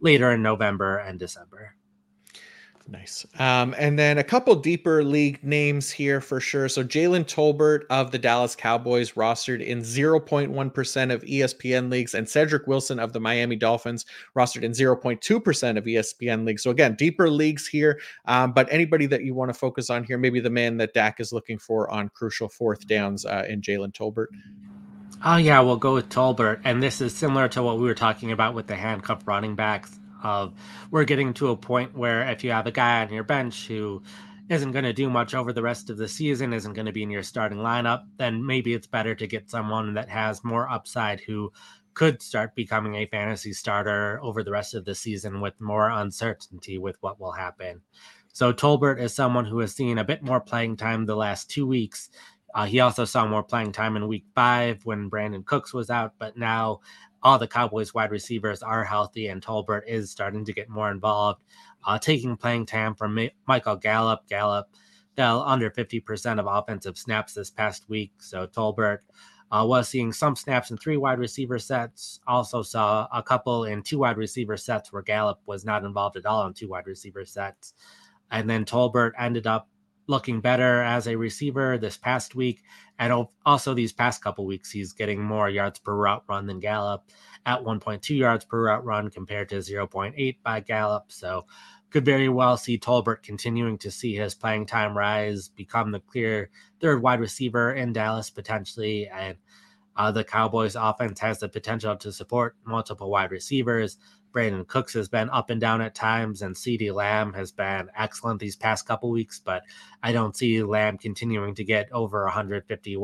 later 0.00 0.32
in 0.32 0.42
November 0.42 0.98
and 0.98 1.18
December. 1.18 1.74
Nice. 2.90 3.24
Um, 3.38 3.72
and 3.78 3.96
then 3.96 4.18
a 4.18 4.24
couple 4.24 4.52
deeper 4.56 5.04
league 5.04 5.44
names 5.44 5.92
here 5.92 6.20
for 6.20 6.40
sure. 6.40 6.68
So 6.68 6.82
Jalen 6.82 7.24
Tolbert 7.24 7.84
of 7.88 8.10
the 8.10 8.18
Dallas 8.18 8.56
Cowboys 8.56 9.12
rostered 9.12 9.64
in 9.64 9.82
0.1% 9.82 11.14
of 11.14 11.22
ESPN 11.22 11.88
leagues, 11.88 12.14
and 12.14 12.26
Cedrick 12.26 12.66
Wilson 12.66 12.98
of 12.98 13.12
the 13.12 13.20
Miami 13.20 13.54
Dolphins 13.54 14.06
rostered 14.36 14.64
in 14.64 14.72
0.2% 14.72 15.78
of 15.78 15.84
ESPN 15.84 16.44
leagues. 16.44 16.64
So 16.64 16.72
again, 16.72 16.96
deeper 16.96 17.30
leagues 17.30 17.68
here. 17.68 18.00
Um, 18.24 18.52
but 18.52 18.66
anybody 18.72 19.06
that 19.06 19.22
you 19.22 19.34
want 19.34 19.50
to 19.50 19.54
focus 19.54 19.88
on 19.88 20.02
here, 20.02 20.18
maybe 20.18 20.40
the 20.40 20.50
man 20.50 20.76
that 20.78 20.92
Dak 20.92 21.20
is 21.20 21.32
looking 21.32 21.58
for 21.58 21.88
on 21.92 22.08
crucial 22.08 22.48
fourth 22.48 22.88
downs 22.88 23.24
uh, 23.24 23.44
in 23.48 23.60
Jalen 23.60 23.92
Tolbert. 23.92 24.28
Oh 25.24 25.36
yeah, 25.36 25.60
we'll 25.60 25.76
go 25.76 25.94
with 25.94 26.08
Tolbert, 26.08 26.62
and 26.64 26.82
this 26.82 27.00
is 27.00 27.14
similar 27.14 27.46
to 27.48 27.62
what 27.62 27.76
we 27.78 27.84
were 27.84 27.94
talking 27.94 28.32
about 28.32 28.54
with 28.54 28.66
the 28.66 28.74
handcuff 28.74 29.28
running 29.28 29.54
backs 29.54 29.99
of 30.22 30.54
we're 30.90 31.04
getting 31.04 31.32
to 31.34 31.50
a 31.50 31.56
point 31.56 31.96
where 31.96 32.28
if 32.28 32.44
you 32.44 32.50
have 32.50 32.66
a 32.66 32.72
guy 32.72 33.02
on 33.02 33.12
your 33.12 33.24
bench 33.24 33.66
who 33.66 34.02
isn't 34.48 34.72
going 34.72 34.84
to 34.84 34.92
do 34.92 35.08
much 35.08 35.32
over 35.32 35.52
the 35.52 35.62
rest 35.62 35.90
of 35.90 35.96
the 35.96 36.08
season, 36.08 36.52
isn't 36.52 36.72
going 36.72 36.86
to 36.86 36.92
be 36.92 37.04
in 37.04 37.10
your 37.10 37.22
starting 37.22 37.58
lineup, 37.58 38.02
then 38.16 38.44
maybe 38.44 38.74
it's 38.74 38.86
better 38.86 39.14
to 39.14 39.26
get 39.26 39.48
someone 39.48 39.94
that 39.94 40.08
has 40.08 40.42
more 40.42 40.68
upside 40.68 41.20
who 41.20 41.52
could 41.94 42.20
start 42.20 42.54
becoming 42.54 42.96
a 42.96 43.06
fantasy 43.06 43.52
starter 43.52 44.18
over 44.22 44.42
the 44.42 44.50
rest 44.50 44.74
of 44.74 44.84
the 44.84 44.94
season 44.94 45.40
with 45.40 45.60
more 45.60 45.88
uncertainty 45.88 46.78
with 46.78 46.96
what 47.00 47.20
will 47.20 47.32
happen. 47.32 47.80
So 48.32 48.52
Tolbert 48.52 49.00
is 49.00 49.14
someone 49.14 49.44
who 49.44 49.58
has 49.58 49.74
seen 49.74 49.98
a 49.98 50.04
bit 50.04 50.22
more 50.22 50.40
playing 50.40 50.76
time 50.76 51.06
the 51.06 51.16
last 51.16 51.50
two 51.50 51.66
weeks. 51.66 52.10
Uh, 52.54 52.64
he 52.64 52.80
also 52.80 53.04
saw 53.04 53.26
more 53.26 53.42
playing 53.42 53.72
time 53.72 53.96
in 53.96 54.08
week 54.08 54.24
five 54.34 54.84
when 54.84 55.10
Brandin 55.10 55.44
Cooks 55.44 55.72
was 55.72 55.90
out, 55.90 56.14
but 56.18 56.36
now 56.36 56.80
all 57.22 57.38
the 57.38 57.46
Cowboys 57.46 57.92
wide 57.94 58.10
receivers 58.10 58.62
are 58.62 58.84
healthy 58.84 59.28
and 59.28 59.42
Tolbert 59.42 59.82
is 59.86 60.10
starting 60.10 60.44
to 60.44 60.52
get 60.52 60.68
more 60.68 60.90
involved, 60.90 61.42
uh, 61.86 61.98
taking 61.98 62.36
playing 62.36 62.66
time 62.66 62.94
from 62.94 63.14
Ma- 63.14 63.26
Michael 63.46 63.76
Gallup. 63.76 64.26
Gallup 64.28 64.68
fell 65.16 65.42
under 65.42 65.70
50% 65.70 66.38
of 66.38 66.46
offensive 66.48 66.96
snaps 66.96 67.34
this 67.34 67.50
past 67.50 67.88
week. 67.88 68.12
So 68.18 68.46
Tolbert 68.46 68.98
uh, 69.52 69.64
was 69.66 69.88
seeing 69.88 70.12
some 70.12 70.36
snaps 70.36 70.70
in 70.70 70.78
three 70.78 70.96
wide 70.96 71.18
receiver 71.18 71.58
sets. 71.58 72.20
Also 72.26 72.62
saw 72.62 73.08
a 73.12 73.22
couple 73.22 73.64
in 73.64 73.82
two 73.82 73.98
wide 73.98 74.16
receiver 74.16 74.56
sets 74.56 74.92
where 74.92 75.02
Gallup 75.02 75.40
was 75.46 75.64
not 75.64 75.84
involved 75.84 76.16
at 76.16 76.26
all 76.26 76.46
in 76.46 76.54
two 76.54 76.68
wide 76.68 76.86
receiver 76.86 77.24
sets. 77.24 77.74
And 78.30 78.48
then 78.48 78.64
Tolbert 78.64 79.12
ended 79.18 79.46
up 79.46 79.68
looking 80.06 80.40
better 80.40 80.82
as 80.82 81.06
a 81.06 81.16
receiver 81.16 81.78
this 81.78 81.96
past 81.96 82.34
week. 82.34 82.62
And 82.98 83.26
also 83.46 83.74
these 83.74 83.92
past 83.92 84.22
couple 84.22 84.44
weeks, 84.44 84.70
he's 84.70 84.92
getting 84.92 85.22
more 85.22 85.48
yards 85.48 85.78
per 85.78 85.94
route 85.94 86.24
run 86.28 86.46
than 86.46 86.60
Gallup 86.60 87.04
at 87.46 87.62
1.2 87.62 88.16
yards 88.16 88.44
per 88.44 88.64
route 88.64 88.84
run 88.84 89.10
compared 89.10 89.48
to 89.50 89.56
0.8 89.56 90.36
by 90.42 90.60
Gallup. 90.60 91.04
So 91.08 91.46
could 91.90 92.04
very 92.04 92.28
well 92.28 92.56
see 92.56 92.78
Tolbert 92.78 93.22
continuing 93.22 93.78
to 93.78 93.90
see 93.90 94.14
his 94.14 94.34
playing 94.34 94.66
time 94.66 94.96
rise, 94.96 95.48
become 95.48 95.90
the 95.90 96.00
clear 96.00 96.50
third 96.80 97.02
wide 97.02 97.20
receiver 97.20 97.72
in 97.72 97.92
Dallas 97.92 98.30
potentially. 98.30 99.08
And 99.08 99.36
uh, 100.00 100.10
the 100.10 100.24
Cowboys 100.24 100.76
offense 100.76 101.20
has 101.20 101.40
the 101.40 101.48
potential 101.48 101.94
to 101.94 102.10
support 102.10 102.56
multiple 102.64 103.10
wide 103.10 103.30
receivers. 103.30 103.98
Brandin 104.32 104.66
Cooks 104.66 104.94
has 104.94 105.10
been 105.10 105.28
up 105.28 105.50
and 105.50 105.60
down 105.60 105.82
at 105.82 105.94
times, 105.94 106.40
and 106.40 106.56
CeeDee 106.56 106.94
Lamb 106.94 107.34
has 107.34 107.52
been 107.52 107.90
excellent 107.94 108.40
these 108.40 108.56
past 108.56 108.86
couple 108.86 109.10
weeks, 109.10 109.42
but 109.44 109.62
I 110.02 110.12
don't 110.12 110.34
see 110.34 110.62
Lamb 110.62 110.96
continuing 110.96 111.54
to 111.54 111.64
get 111.64 111.92
over 111.92 112.24
150 112.24 112.96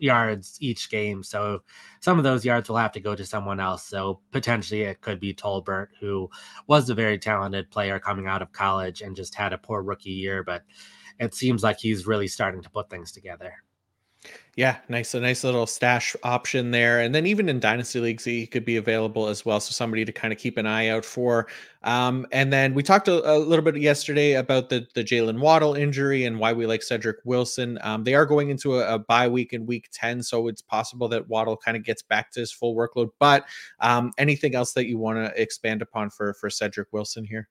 yards 0.00 0.56
each 0.62 0.88
game. 0.88 1.22
So 1.22 1.64
some 2.00 2.16
of 2.16 2.24
those 2.24 2.46
yards 2.46 2.70
will 2.70 2.78
have 2.78 2.92
to 2.92 3.00
go 3.00 3.14
to 3.14 3.26
someone 3.26 3.60
else. 3.60 3.86
So 3.86 4.20
potentially 4.30 4.84
it 4.84 5.02
could 5.02 5.20
be 5.20 5.34
Tolbert, 5.34 5.88
who 6.00 6.30
was 6.66 6.88
a 6.88 6.94
very 6.94 7.18
talented 7.18 7.70
player 7.70 7.98
coming 7.98 8.26
out 8.26 8.40
of 8.40 8.52
college 8.52 9.02
and 9.02 9.14
just 9.14 9.34
had 9.34 9.52
a 9.52 9.58
poor 9.58 9.82
rookie 9.82 10.12
year, 10.12 10.42
but 10.42 10.62
it 11.20 11.34
seems 11.34 11.62
like 11.62 11.78
he's 11.78 12.06
really 12.06 12.26
starting 12.26 12.62
to 12.62 12.70
put 12.70 12.88
things 12.88 13.12
together. 13.12 13.52
Yeah, 14.54 14.76
nice, 14.90 15.14
a 15.14 15.20
nice 15.20 15.44
little 15.44 15.66
stash 15.66 16.14
option 16.24 16.72
there. 16.72 17.00
And 17.00 17.14
then 17.14 17.24
even 17.24 17.48
in 17.48 17.58
dynasty 17.58 18.00
leagues, 18.00 18.22
he 18.22 18.46
could 18.46 18.66
be 18.66 18.76
available 18.76 19.28
as 19.28 19.46
well. 19.46 19.60
So 19.60 19.72
somebody 19.72 20.04
to 20.04 20.12
kind 20.12 20.30
of 20.30 20.38
keep 20.38 20.58
an 20.58 20.66
eye 20.66 20.88
out 20.88 21.06
for. 21.06 21.48
Um, 21.84 22.26
and 22.32 22.52
then 22.52 22.74
we 22.74 22.82
talked 22.82 23.08
a, 23.08 23.34
a, 23.34 23.38
little 23.38 23.64
bit 23.64 23.78
yesterday 23.78 24.34
about 24.34 24.68
the 24.68 24.86
the 24.94 25.02
Jaylen 25.02 25.40
Waddle 25.40 25.74
injury 25.74 26.26
and 26.26 26.38
why 26.38 26.52
we 26.52 26.66
like 26.66 26.82
Cedrick 26.82 27.16
Wilson. 27.24 27.78
Um, 27.80 28.04
they 28.04 28.14
are 28.14 28.26
going 28.26 28.50
into 28.50 28.78
a, 28.78 28.96
a 28.96 28.98
bye 28.98 29.26
week 29.26 29.54
in 29.54 29.64
week 29.64 29.88
10, 29.90 30.22
so 30.22 30.48
it's 30.48 30.60
possible 30.60 31.08
that 31.08 31.26
Waddle 31.28 31.56
kind 31.56 31.76
of 31.76 31.82
gets 31.82 32.02
back 32.02 32.30
to 32.32 32.40
his 32.40 32.52
full 32.52 32.76
workload. 32.76 33.08
But 33.18 33.46
um, 33.80 34.12
anything 34.18 34.54
else 34.54 34.74
that 34.74 34.86
you 34.86 34.98
want 34.98 35.16
to 35.16 35.40
expand 35.40 35.80
upon 35.80 36.10
for 36.10 36.34
for 36.34 36.50
Cedrick 36.50 36.86
Wilson 36.92 37.24
here? 37.24 37.48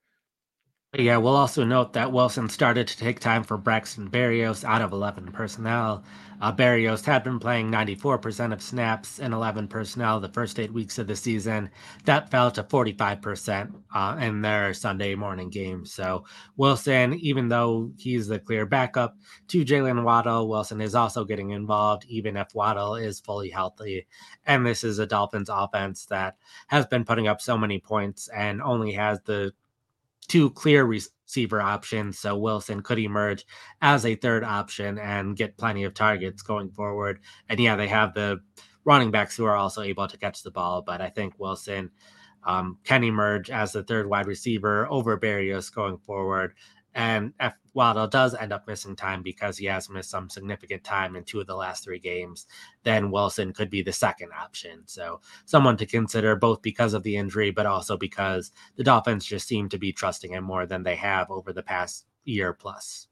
Yeah, 0.94 1.16
we'll 1.18 1.38
also 1.38 1.64
note 1.64 1.94
that 1.94 2.12
Wilson 2.12 2.50
started 2.50 2.86
to 2.86 2.98
take 2.98 3.22
time 3.22 3.46
for 3.46 3.56
Braxton 3.56 4.10
Berrios 4.10 4.66
out 4.66 4.82
of 4.82 4.92
11 4.92 5.32
personnel. 5.32 6.04
Uh, 6.42 6.52
Berrios 6.52 7.06
had 7.06 7.24
been 7.24 7.39
playing 7.39 7.72
94% 7.72 8.52
of 8.52 8.62
snaps 8.62 9.20
in 9.20 9.32
11 9.32 9.70
personnel 9.70 10.20
the 10.20 10.28
first 10.28 10.60
eight 10.60 10.74
weeks 10.74 10.98
of 10.98 11.08
the 11.08 11.16
season. 11.16 11.70
That 12.04 12.30
fell 12.30 12.52
to 12.52 12.64
45% 12.64 13.74
uh, 13.96 14.18
in 14.20 14.42
their 14.42 14.74
Sunday 14.74 15.16
morning 15.16 15.50
game. 15.50 15.86
So 15.86 16.26
Wilson, 16.58 17.14
even 17.14 17.48
though 17.48 17.94
he's 17.98 18.28
the 18.28 18.39
clear 18.39 18.66
backup 18.66 19.16
to 19.48 19.64
Jaylen 19.64 20.04
Waddle, 20.04 20.50
Wilson 20.50 20.82
is 20.82 20.94
also 20.94 21.24
getting 21.24 21.52
involved, 21.52 22.04
even 22.10 22.36
if 22.36 22.54
Waddle 22.54 22.96
is 22.96 23.22
fully 23.22 23.50
healthy. 23.50 24.08
And 24.46 24.66
this 24.66 24.84
is 24.84 25.00
a 25.00 25.08
Dolphins 25.08 25.50
offense 25.50 26.06
that 26.08 26.36
has 26.68 26.86
been 26.86 27.06
putting 27.06 27.30
up 27.30 27.39
so 27.39 27.58
many 27.58 27.80
points 27.80 28.28
and 28.28 28.62
only 28.62 28.92
has 28.92 29.22
the 29.22 29.54
two 30.28 30.49
clear 30.51 30.86
receiver 30.86 31.61
options. 31.61 32.19
So 32.19 32.38
Wilson 32.38 32.82
could 32.82 32.99
emerge 32.99 33.45
as 33.82 34.05
a 34.05 34.15
third 34.15 34.43
option 34.43 34.97
and 34.97 35.36
get 35.36 35.57
plenty 35.57 35.84
of 35.84 35.93
targets 35.93 36.41
going 36.41 36.72
forward. 36.72 37.19
And 37.49 37.59
yeah, 37.59 37.76
they 37.76 37.88
have 37.88 38.13
the 38.13 38.39
running 38.84 39.11
backs 39.11 39.36
who 39.36 39.45
are 39.45 39.55
also 39.55 39.82
able 39.82 40.07
to 40.07 40.17
catch 40.17 40.43
the 40.43 40.51
ball, 40.51 40.82
but 40.82 41.01
I 41.01 41.09
think 41.09 41.34
Wilson 41.38 41.91
um, 42.43 42.78
can 42.84 43.03
emerge 43.03 43.49
as 43.49 43.72
the 43.72 43.84
third 43.84 44.07
wide 44.07 44.28
receiver 44.28 44.88
over 44.89 45.17
Berrios 45.17 45.74
going 45.74 45.97
forward. 45.99 46.53
And 46.94 47.34
if 47.39 47.54
Waddle 47.74 48.08
does 48.08 48.36
end 48.36 48.52
up 48.52 48.68
missing 48.68 48.96
time 48.96 49.24
because 49.24 49.58
he 49.58 49.66
has 49.66 49.89
missed 49.89 50.10
some 50.10 50.30
significant 50.30 50.84
time 50.84 51.16
in 51.16 51.24
two 51.24 51.39
of 51.39 51.48
the 51.48 51.56
last 51.56 51.84
three 51.84 52.00
games, 52.00 52.48
then 52.84 53.12
Wilson 53.12 53.54
could 53.54 53.70
be 53.70 53.82
the 53.82 53.94
second 53.94 54.32
option. 54.38 54.84
So 54.86 55.22
someone 55.46 55.78
to 55.78 55.86
consider 55.86 56.36
both 56.36 56.62
because 56.62 56.94
of 56.94 57.04
the 57.04 57.16
injury, 57.16 57.52
but 57.52 57.66
also 57.66 57.98
because 57.98 58.52
the 58.76 58.84
Dolphins 58.84 59.26
just 59.26 59.48
seem 59.48 59.70
to 59.70 59.78
be 59.78 59.94
trusting 59.94 60.34
him 60.34 60.44
more 60.44 60.66
than 60.66 60.84
they 60.84 60.96
have 60.96 61.32
over 61.32 61.54
the 61.54 61.64
past 61.64 62.06
year 62.26 62.54
plus. 62.54 63.08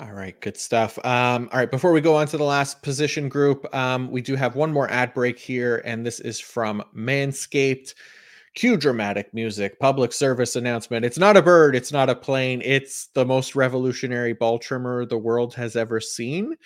All 0.00 0.12
right, 0.12 0.40
good 0.40 0.56
stuff. 0.56 0.96
Um, 1.04 1.48
all 1.52 1.58
right, 1.58 1.70
before 1.70 1.90
we 1.90 2.00
go 2.00 2.14
on 2.14 2.28
to 2.28 2.36
the 2.36 2.44
last 2.44 2.82
position 2.82 3.28
group, 3.28 3.66
um, 3.74 4.12
we 4.12 4.20
do 4.20 4.36
have 4.36 4.54
one 4.54 4.72
more 4.72 4.88
ad 4.90 5.12
break 5.12 5.40
here, 5.40 5.82
and 5.84 6.06
this 6.06 6.20
is 6.20 6.38
from 6.38 6.84
Manscaped. 6.94 7.94
Cue 8.58 8.76
dramatic 8.76 9.32
music, 9.32 9.78
public 9.78 10.12
service 10.12 10.56
announcement. 10.56 11.04
It's 11.04 11.16
not 11.16 11.36
a 11.36 11.42
bird, 11.42 11.76
it's 11.76 11.92
not 11.92 12.10
a 12.10 12.14
plane, 12.16 12.60
it's 12.64 13.06
the 13.14 13.24
most 13.24 13.54
revolutionary 13.54 14.32
ball 14.32 14.58
trimmer 14.58 15.06
the 15.06 15.16
world 15.16 15.54
has 15.54 15.76
ever 15.76 16.00
seen. 16.00 16.56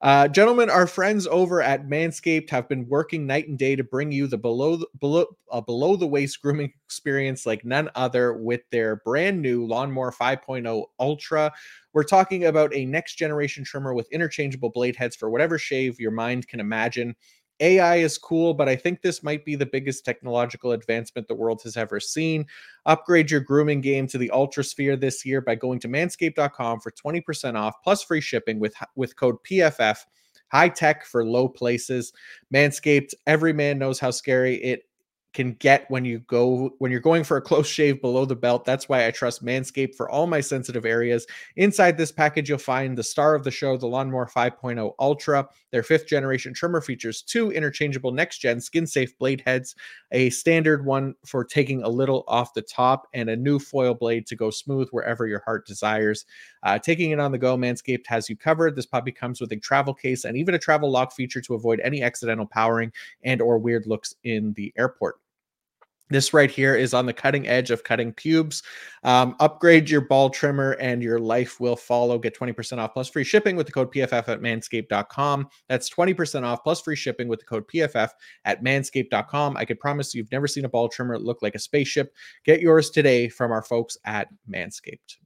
Uh, 0.00 0.28
gentlemen, 0.28 0.70
our 0.70 0.86
friends 0.86 1.26
over 1.26 1.60
at 1.60 1.86
Manscaped 1.86 2.48
have 2.48 2.70
been 2.70 2.88
working 2.88 3.26
night 3.26 3.48
and 3.48 3.58
day 3.58 3.76
to 3.76 3.84
bring 3.84 4.10
you 4.10 4.26
the 4.26 4.38
below 4.38 4.76
the, 4.76 4.86
below 4.98 5.26
uh, 5.50 5.60
below 5.60 5.94
the 5.94 6.06
waist 6.06 6.40
grooming 6.40 6.72
experience 6.86 7.44
like 7.44 7.66
none 7.66 7.90
other 7.96 8.32
with 8.32 8.62
their 8.70 8.96
brand 9.04 9.42
new 9.42 9.66
Lawnmower 9.66 10.10
5.0 10.10 10.84
Ultra. 10.98 11.52
We're 11.92 12.02
talking 12.02 12.46
about 12.46 12.74
a 12.74 12.86
next 12.86 13.16
generation 13.16 13.62
trimmer 13.62 13.92
with 13.92 14.10
interchangeable 14.10 14.70
blade 14.70 14.96
heads 14.96 15.16
for 15.16 15.28
whatever 15.28 15.58
shave 15.58 16.00
your 16.00 16.12
mind 16.12 16.48
can 16.48 16.60
imagine. 16.60 17.14
AI 17.62 17.96
is 17.96 18.18
cool, 18.18 18.52
but 18.52 18.68
I 18.68 18.74
think 18.74 19.00
this 19.00 19.22
might 19.22 19.44
be 19.44 19.54
the 19.54 19.64
biggest 19.64 20.04
technological 20.04 20.72
advancement 20.72 21.28
the 21.28 21.34
world 21.34 21.62
has 21.62 21.76
ever 21.76 22.00
seen. 22.00 22.44
Upgrade 22.86 23.30
your 23.30 23.40
grooming 23.40 23.80
game 23.80 24.06
to 24.08 24.18
the 24.18 24.30
Ultrasphere 24.34 25.00
this 25.00 25.24
year 25.24 25.40
by 25.40 25.54
going 25.54 25.78
to 25.80 25.88
manscaped.com 25.88 26.80
for 26.80 26.90
20% 26.90 27.54
off 27.54 27.76
plus 27.82 28.02
free 28.02 28.20
shipping 28.20 28.58
with, 28.58 28.74
with 28.96 29.16
code 29.16 29.36
PFF. 29.48 29.98
High 30.48 30.68
tech 30.68 31.06
for 31.06 31.24
low 31.24 31.48
places. 31.48 32.12
Manscaped, 32.52 33.14
every 33.26 33.52
man 33.52 33.78
knows 33.78 33.98
how 33.98 34.10
scary 34.10 34.56
it 34.56 34.82
can 35.32 35.52
get 35.54 35.90
when 35.90 36.04
you 36.04 36.18
go 36.20 36.70
when 36.78 36.90
you're 36.90 37.00
going 37.00 37.24
for 37.24 37.36
a 37.36 37.42
close 37.42 37.66
shave 37.66 38.00
below 38.00 38.24
the 38.24 38.36
belt. 38.36 38.64
That's 38.64 38.88
why 38.88 39.06
I 39.06 39.10
trust 39.10 39.44
Manscaped 39.44 39.94
for 39.94 40.10
all 40.10 40.26
my 40.26 40.40
sensitive 40.40 40.84
areas. 40.84 41.26
Inside 41.56 41.96
this 41.96 42.12
package, 42.12 42.48
you'll 42.48 42.58
find 42.58 42.96
the 42.96 43.02
star 43.02 43.34
of 43.34 43.44
the 43.44 43.50
show, 43.50 43.76
the 43.76 43.86
Lawnmower 43.86 44.26
5.0 44.26 44.94
Ultra. 44.98 45.48
Their 45.70 45.82
fifth 45.82 46.06
generation 46.06 46.52
trimmer 46.52 46.82
features 46.82 47.22
two 47.22 47.50
interchangeable 47.50 48.12
next 48.12 48.38
gen 48.38 48.60
skin 48.60 48.86
safe 48.86 49.16
blade 49.18 49.42
heads, 49.46 49.74
a 50.12 50.28
standard 50.30 50.84
one 50.84 51.14
for 51.24 51.44
taking 51.44 51.82
a 51.82 51.88
little 51.88 52.24
off 52.28 52.52
the 52.52 52.62
top, 52.62 53.08
and 53.14 53.30
a 53.30 53.36
new 53.36 53.58
foil 53.58 53.94
blade 53.94 54.26
to 54.26 54.36
go 54.36 54.50
smooth 54.50 54.88
wherever 54.90 55.26
your 55.26 55.40
heart 55.40 55.66
desires. 55.66 56.26
Uh, 56.62 56.78
taking 56.78 57.10
it 57.10 57.18
on 57.18 57.32
the 57.32 57.38
go, 57.38 57.56
Manscaped 57.56 58.06
has 58.06 58.28
you 58.28 58.36
covered. 58.36 58.76
This 58.76 58.86
puppy 58.86 59.12
comes 59.12 59.40
with 59.40 59.50
a 59.52 59.56
travel 59.56 59.94
case 59.94 60.24
and 60.24 60.36
even 60.36 60.54
a 60.54 60.58
travel 60.58 60.90
lock 60.90 61.12
feature 61.12 61.40
to 61.40 61.54
avoid 61.54 61.80
any 61.80 62.02
accidental 62.02 62.46
powering 62.46 62.92
and 63.24 63.40
or 63.40 63.58
weird 63.58 63.86
looks 63.86 64.14
in 64.24 64.52
the 64.54 64.72
airport. 64.76 65.21
This 66.10 66.34
right 66.34 66.50
here 66.50 66.74
is 66.74 66.92
on 66.92 67.06
the 67.06 67.12
cutting 67.12 67.48
edge 67.48 67.70
of 67.70 67.84
cutting 67.84 68.12
pubes. 68.12 68.62
Um, 69.02 69.34
upgrade 69.40 69.88
your 69.88 70.02
ball 70.02 70.28
trimmer 70.28 70.72
and 70.72 71.02
your 71.02 71.18
life 71.18 71.58
will 71.58 71.76
follow. 71.76 72.18
Get 72.18 72.38
20% 72.38 72.78
off 72.78 72.92
plus 72.92 73.08
free 73.08 73.24
shipping 73.24 73.56
with 73.56 73.66
the 73.66 73.72
code 73.72 73.92
PFF 73.92 74.28
at 74.28 74.40
manscaped.com. 74.40 75.48
That's 75.68 75.88
20% 75.88 76.44
off 76.44 76.62
plus 76.62 76.82
free 76.82 76.96
shipping 76.96 77.28
with 77.28 77.40
the 77.40 77.46
code 77.46 77.64
PFF 77.66 78.10
at 78.44 78.62
manscaped.com. 78.62 79.56
I 79.56 79.64
can 79.64 79.78
promise 79.78 80.14
you, 80.14 80.18
you've 80.18 80.32
never 80.32 80.46
seen 80.46 80.66
a 80.66 80.68
ball 80.68 80.88
trimmer 80.88 81.18
look 81.18 81.40
like 81.40 81.54
a 81.54 81.58
spaceship. 81.58 82.14
Get 82.44 82.60
yours 82.60 82.90
today 82.90 83.28
from 83.28 83.50
our 83.50 83.62
folks 83.62 83.96
at 84.04 84.28
Manscaped. 84.50 85.16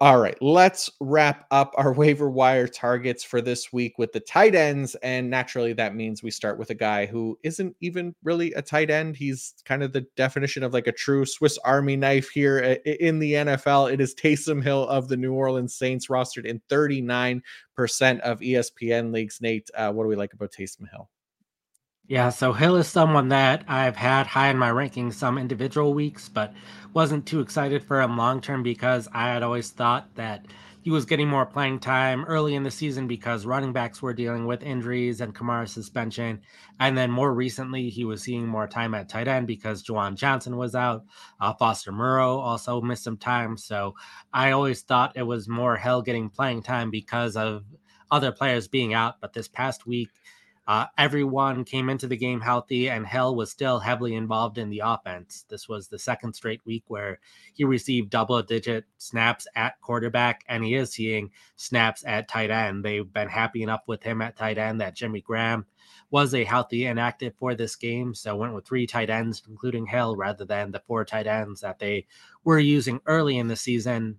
All 0.00 0.20
right, 0.20 0.40
let's 0.40 0.88
wrap 1.00 1.44
up 1.50 1.74
our 1.76 1.92
waiver 1.94 2.30
wire 2.30 2.68
targets 2.68 3.24
for 3.24 3.40
this 3.40 3.72
week 3.72 3.98
with 3.98 4.12
the 4.12 4.20
tight 4.20 4.54
ends. 4.54 4.94
And 5.02 5.28
naturally, 5.28 5.72
that 5.72 5.96
means 5.96 6.22
we 6.22 6.30
start 6.30 6.56
with 6.56 6.70
a 6.70 6.74
guy 6.74 7.06
who 7.06 7.36
isn't 7.42 7.74
even 7.80 8.14
really 8.22 8.52
a 8.52 8.62
tight 8.62 8.90
end. 8.90 9.16
He's 9.16 9.54
kind 9.64 9.82
of 9.82 9.92
the 9.92 10.06
definition 10.14 10.62
of 10.62 10.72
like 10.72 10.86
a 10.86 10.92
true 10.92 11.26
Swiss 11.26 11.58
Army 11.64 11.96
knife 11.96 12.28
here 12.28 12.58
in 12.58 13.18
the 13.18 13.32
NFL. 13.32 13.92
It 13.92 14.00
is 14.00 14.14
Taysom 14.14 14.62
Hill 14.62 14.86
of 14.86 15.08
the 15.08 15.16
New 15.16 15.32
Orleans 15.32 15.74
Saints, 15.74 16.06
rostered 16.06 16.44
in 16.44 16.62
39% 16.70 17.42
of 18.20 18.38
ESPN 18.38 19.12
leagues. 19.12 19.40
Nate, 19.40 19.68
uh, 19.74 19.92
what 19.92 20.04
do 20.04 20.08
we 20.08 20.16
like 20.16 20.32
about 20.32 20.52
Taysom 20.52 20.88
Hill? 20.88 21.10
Yeah, 22.08 22.30
so 22.30 22.54
Hill 22.54 22.76
is 22.76 22.88
someone 22.88 23.28
that 23.28 23.64
I've 23.68 23.96
had 23.96 24.26
high 24.26 24.48
in 24.48 24.56
my 24.56 24.70
rankings 24.70 25.12
some 25.14 25.36
individual 25.36 25.92
weeks, 25.92 26.28
but 26.28 26.54
wasn't 26.94 27.26
too 27.26 27.40
excited 27.40 27.82
for 27.84 28.00
him 28.00 28.16
long 28.16 28.40
term 28.40 28.62
because 28.62 29.08
I 29.12 29.28
had 29.28 29.42
always 29.42 29.70
thought 29.70 30.14
that 30.14 30.46
he 30.80 30.90
was 30.90 31.04
getting 31.04 31.28
more 31.28 31.44
playing 31.44 31.80
time 31.80 32.24
early 32.24 32.54
in 32.54 32.62
the 32.62 32.70
season 32.70 33.06
because 33.08 33.44
running 33.44 33.74
backs 33.74 34.00
were 34.00 34.14
dealing 34.14 34.46
with 34.46 34.62
injuries 34.62 35.20
and 35.20 35.34
Kamara 35.34 35.68
suspension. 35.68 36.40
And 36.80 36.96
then 36.96 37.10
more 37.10 37.34
recently, 37.34 37.90
he 37.90 38.06
was 38.06 38.22
seeing 38.22 38.46
more 38.46 38.66
time 38.66 38.94
at 38.94 39.10
tight 39.10 39.28
end 39.28 39.46
because 39.46 39.82
Juwan 39.84 40.14
Johnson 40.14 40.56
was 40.56 40.74
out. 40.74 41.04
Uh, 41.40 41.52
Foster 41.52 41.92
Moreau 41.92 42.38
also 42.38 42.80
missed 42.80 43.04
some 43.04 43.18
time. 43.18 43.58
So 43.58 43.94
I 44.32 44.52
always 44.52 44.80
thought 44.80 45.16
it 45.16 45.24
was 45.24 45.46
more 45.46 45.76
Hill 45.76 46.00
getting 46.00 46.30
playing 46.30 46.62
time 46.62 46.90
because 46.90 47.36
of 47.36 47.64
other 48.10 48.32
players 48.32 48.66
being 48.66 48.94
out. 48.94 49.20
But 49.20 49.34
this 49.34 49.48
past 49.48 49.86
week, 49.86 50.08
uh, 50.68 50.84
everyone 50.98 51.64
came 51.64 51.88
into 51.88 52.06
the 52.06 52.16
game 52.16 52.42
healthy, 52.42 52.90
and 52.90 53.06
Hill 53.06 53.34
was 53.34 53.50
still 53.50 53.78
heavily 53.78 54.14
involved 54.14 54.58
in 54.58 54.68
the 54.68 54.82
offense. 54.84 55.46
This 55.48 55.66
was 55.66 55.88
the 55.88 55.98
second 55.98 56.34
straight 56.34 56.60
week 56.66 56.84
where 56.88 57.20
he 57.54 57.64
received 57.64 58.10
double 58.10 58.42
digit 58.42 58.84
snaps 58.98 59.46
at 59.56 59.80
quarterback, 59.80 60.44
and 60.46 60.62
he 60.62 60.74
is 60.74 60.92
seeing 60.92 61.30
snaps 61.56 62.04
at 62.06 62.28
tight 62.28 62.50
end. 62.50 62.84
They've 62.84 63.10
been 63.10 63.28
happy 63.28 63.62
enough 63.62 63.80
with 63.86 64.02
him 64.02 64.20
at 64.20 64.36
tight 64.36 64.58
end 64.58 64.82
that 64.82 64.94
Jimmy 64.94 65.22
Graham 65.22 65.64
was 66.10 66.34
a 66.34 66.44
healthy 66.44 66.84
and 66.84 67.00
active 67.00 67.32
for 67.38 67.54
this 67.54 67.74
game. 67.74 68.14
So 68.14 68.36
went 68.36 68.54
with 68.54 68.66
three 68.66 68.86
tight 68.86 69.08
ends, 69.08 69.42
including 69.48 69.86
Hill, 69.86 70.16
rather 70.16 70.44
than 70.44 70.70
the 70.70 70.82
four 70.86 71.06
tight 71.06 71.26
ends 71.26 71.62
that 71.62 71.78
they 71.78 72.06
were 72.44 72.58
using 72.58 73.00
early 73.06 73.38
in 73.38 73.48
the 73.48 73.56
season 73.56 74.18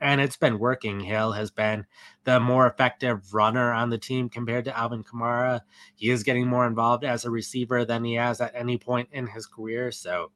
and 0.00 0.20
it's 0.20 0.36
been 0.36 0.58
working. 0.58 1.00
Hill 1.00 1.32
has 1.32 1.50
been 1.50 1.86
the 2.24 2.40
more 2.40 2.66
effective 2.66 3.32
runner 3.32 3.72
on 3.72 3.90
the 3.90 3.98
team 3.98 4.28
compared 4.28 4.64
to 4.66 4.76
Alvin 4.76 5.04
Kamara. 5.04 5.60
He 5.94 6.10
is 6.10 6.22
getting 6.22 6.46
more 6.46 6.66
involved 6.66 7.04
as 7.04 7.24
a 7.24 7.30
receiver 7.30 7.84
than 7.84 8.04
he 8.04 8.14
has 8.14 8.40
at 8.40 8.54
any 8.54 8.78
point 8.78 9.08
in 9.12 9.26
his 9.26 9.46
career. 9.46 9.90
So 9.90 10.32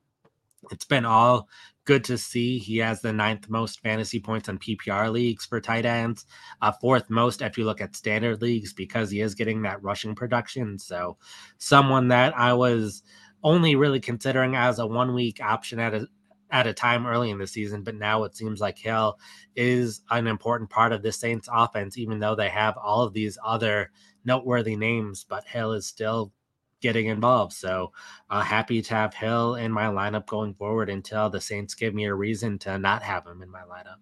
it's 0.70 0.84
been 0.84 1.04
all 1.04 1.48
good 1.84 2.04
to 2.04 2.18
see. 2.18 2.58
He 2.58 2.78
has 2.78 3.00
the 3.00 3.12
ninth 3.12 3.48
most 3.48 3.80
fantasy 3.80 4.20
points 4.20 4.48
on 4.48 4.58
PPR 4.58 5.10
leagues 5.10 5.44
for 5.44 5.60
tight 5.60 5.86
ends, 5.86 6.26
uh, 6.62 6.72
fourth 6.72 7.10
most 7.10 7.42
if 7.42 7.58
you 7.58 7.64
look 7.64 7.80
at 7.80 7.96
standard 7.96 8.42
leagues 8.42 8.72
because 8.72 9.10
he 9.10 9.20
is 9.20 9.34
getting 9.34 9.62
that 9.62 9.82
rushing 9.82 10.14
production. 10.14 10.78
So 10.78 11.16
someone 11.58 12.08
that 12.08 12.36
I 12.36 12.52
was 12.52 13.02
only 13.42 13.74
really 13.74 14.00
considering 14.00 14.54
as 14.54 14.78
a 14.78 14.86
one 14.86 15.14
week 15.14 15.40
option 15.42 15.80
at 15.80 15.94
a 15.94 16.06
at 16.50 16.66
a 16.66 16.72
time 16.72 17.06
early 17.06 17.30
in 17.30 17.38
the 17.38 17.46
season, 17.46 17.82
but 17.82 17.94
now 17.94 18.24
it 18.24 18.36
seems 18.36 18.60
like 18.60 18.78
Hill 18.78 19.18
is 19.56 20.02
an 20.10 20.26
important 20.26 20.70
part 20.70 20.92
of 20.92 21.02
the 21.02 21.12
Saints 21.12 21.48
offense, 21.52 21.96
even 21.96 22.18
though 22.18 22.34
they 22.34 22.48
have 22.48 22.76
all 22.76 23.02
of 23.02 23.12
these 23.12 23.38
other 23.44 23.90
noteworthy 24.24 24.76
names, 24.76 25.24
but 25.28 25.46
Hill 25.46 25.72
is 25.72 25.86
still 25.86 26.32
getting 26.80 27.06
involved. 27.06 27.52
So 27.52 27.92
uh, 28.30 28.40
happy 28.40 28.82
to 28.82 28.94
have 28.94 29.14
Hill 29.14 29.56
in 29.56 29.70
my 29.70 29.84
lineup 29.86 30.26
going 30.26 30.54
forward 30.54 30.90
until 30.90 31.30
the 31.30 31.40
Saints 31.40 31.74
give 31.74 31.94
me 31.94 32.06
a 32.06 32.14
reason 32.14 32.58
to 32.60 32.78
not 32.78 33.02
have 33.02 33.26
him 33.26 33.42
in 33.42 33.50
my 33.50 33.62
lineup. 33.62 33.98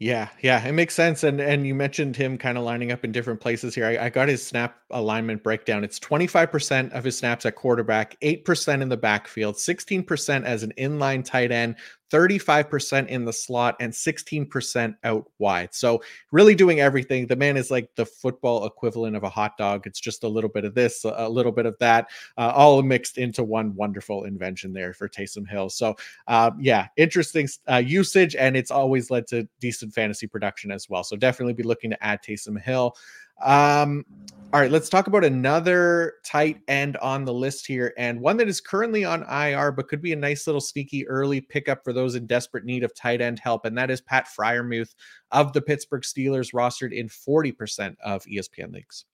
Yeah, 0.00 0.28
yeah, 0.42 0.62
it 0.66 0.72
makes 0.72 0.94
sense. 0.94 1.22
And 1.22 1.40
and 1.40 1.66
you 1.66 1.74
mentioned 1.74 2.16
him 2.16 2.36
kind 2.36 2.58
of 2.58 2.64
lining 2.64 2.90
up 2.90 3.04
in 3.04 3.12
different 3.12 3.40
places 3.40 3.74
here. 3.74 3.86
I, 3.86 4.06
I 4.06 4.08
got 4.10 4.28
his 4.28 4.44
snap 4.44 4.76
alignment 4.90 5.42
breakdown. 5.42 5.84
It's 5.84 6.00
25% 6.00 6.92
of 6.92 7.04
his 7.04 7.16
snaps 7.16 7.46
at 7.46 7.54
quarterback, 7.54 8.20
8% 8.20 8.82
in 8.82 8.88
the 8.88 8.96
backfield, 8.96 9.54
16% 9.54 10.44
as 10.44 10.62
an 10.64 10.72
inline 10.76 11.24
tight 11.24 11.52
end, 11.52 11.76
35% 12.10 13.08
in 13.08 13.24
the 13.24 13.32
slot 13.32 13.76
and 13.80 13.92
16% 13.92 14.94
out 15.04 15.30
wide. 15.38 15.74
So, 15.74 16.02
really 16.32 16.54
doing 16.54 16.80
everything. 16.80 17.26
The 17.26 17.36
man 17.36 17.56
is 17.56 17.70
like 17.70 17.88
the 17.96 18.06
football 18.06 18.66
equivalent 18.66 19.16
of 19.16 19.22
a 19.22 19.28
hot 19.28 19.56
dog. 19.56 19.86
It's 19.86 20.00
just 20.00 20.24
a 20.24 20.28
little 20.28 20.50
bit 20.50 20.64
of 20.64 20.74
this, 20.74 21.04
a 21.04 21.28
little 21.28 21.52
bit 21.52 21.66
of 21.66 21.76
that, 21.80 22.08
uh, 22.36 22.52
all 22.54 22.82
mixed 22.82 23.18
into 23.18 23.42
one 23.42 23.74
wonderful 23.74 24.24
invention 24.24 24.72
there 24.72 24.92
for 24.92 25.08
Taysom 25.08 25.48
Hill. 25.48 25.70
So, 25.70 25.94
uh, 26.28 26.50
yeah, 26.60 26.88
interesting 26.96 27.48
uh, 27.70 27.76
usage, 27.76 28.36
and 28.36 28.56
it's 28.56 28.70
always 28.70 29.10
led 29.10 29.26
to 29.28 29.48
decent 29.60 29.94
fantasy 29.94 30.26
production 30.26 30.70
as 30.70 30.88
well. 30.88 31.04
So, 31.04 31.16
definitely 31.16 31.54
be 31.54 31.62
looking 31.62 31.90
to 31.90 32.04
add 32.04 32.22
Taysom 32.22 32.60
Hill. 32.60 32.96
Um, 33.42 34.04
all 34.52 34.60
right, 34.60 34.70
let's 34.70 34.88
talk 34.88 35.08
about 35.08 35.24
another 35.24 36.14
tight 36.24 36.60
end 36.68 36.96
on 36.98 37.24
the 37.24 37.34
list 37.34 37.66
here, 37.66 37.92
and 37.98 38.20
one 38.20 38.36
that 38.36 38.46
is 38.46 38.60
currently 38.60 39.04
on 39.04 39.24
IR, 39.24 39.72
but 39.72 39.88
could 39.88 40.00
be 40.00 40.12
a 40.12 40.16
nice 40.16 40.46
little 40.46 40.60
sneaky 40.60 41.08
early 41.08 41.40
pickup 41.40 41.82
for 41.82 41.92
those 41.92 42.14
in 42.14 42.26
desperate 42.26 42.64
need 42.64 42.84
of 42.84 42.94
tight 42.94 43.20
end 43.20 43.40
help, 43.40 43.64
and 43.64 43.76
that 43.76 43.90
is 43.90 44.00
Pat 44.00 44.28
Freiermuth 44.28 44.94
of 45.32 45.52
the 45.52 45.60
Pittsburgh 45.60 46.02
Steelers, 46.02 46.54
rostered 46.54 46.92
in 46.92 47.08
40% 47.08 47.96
of 48.04 48.24
ESPN 48.26 48.72
leagues. 48.72 49.06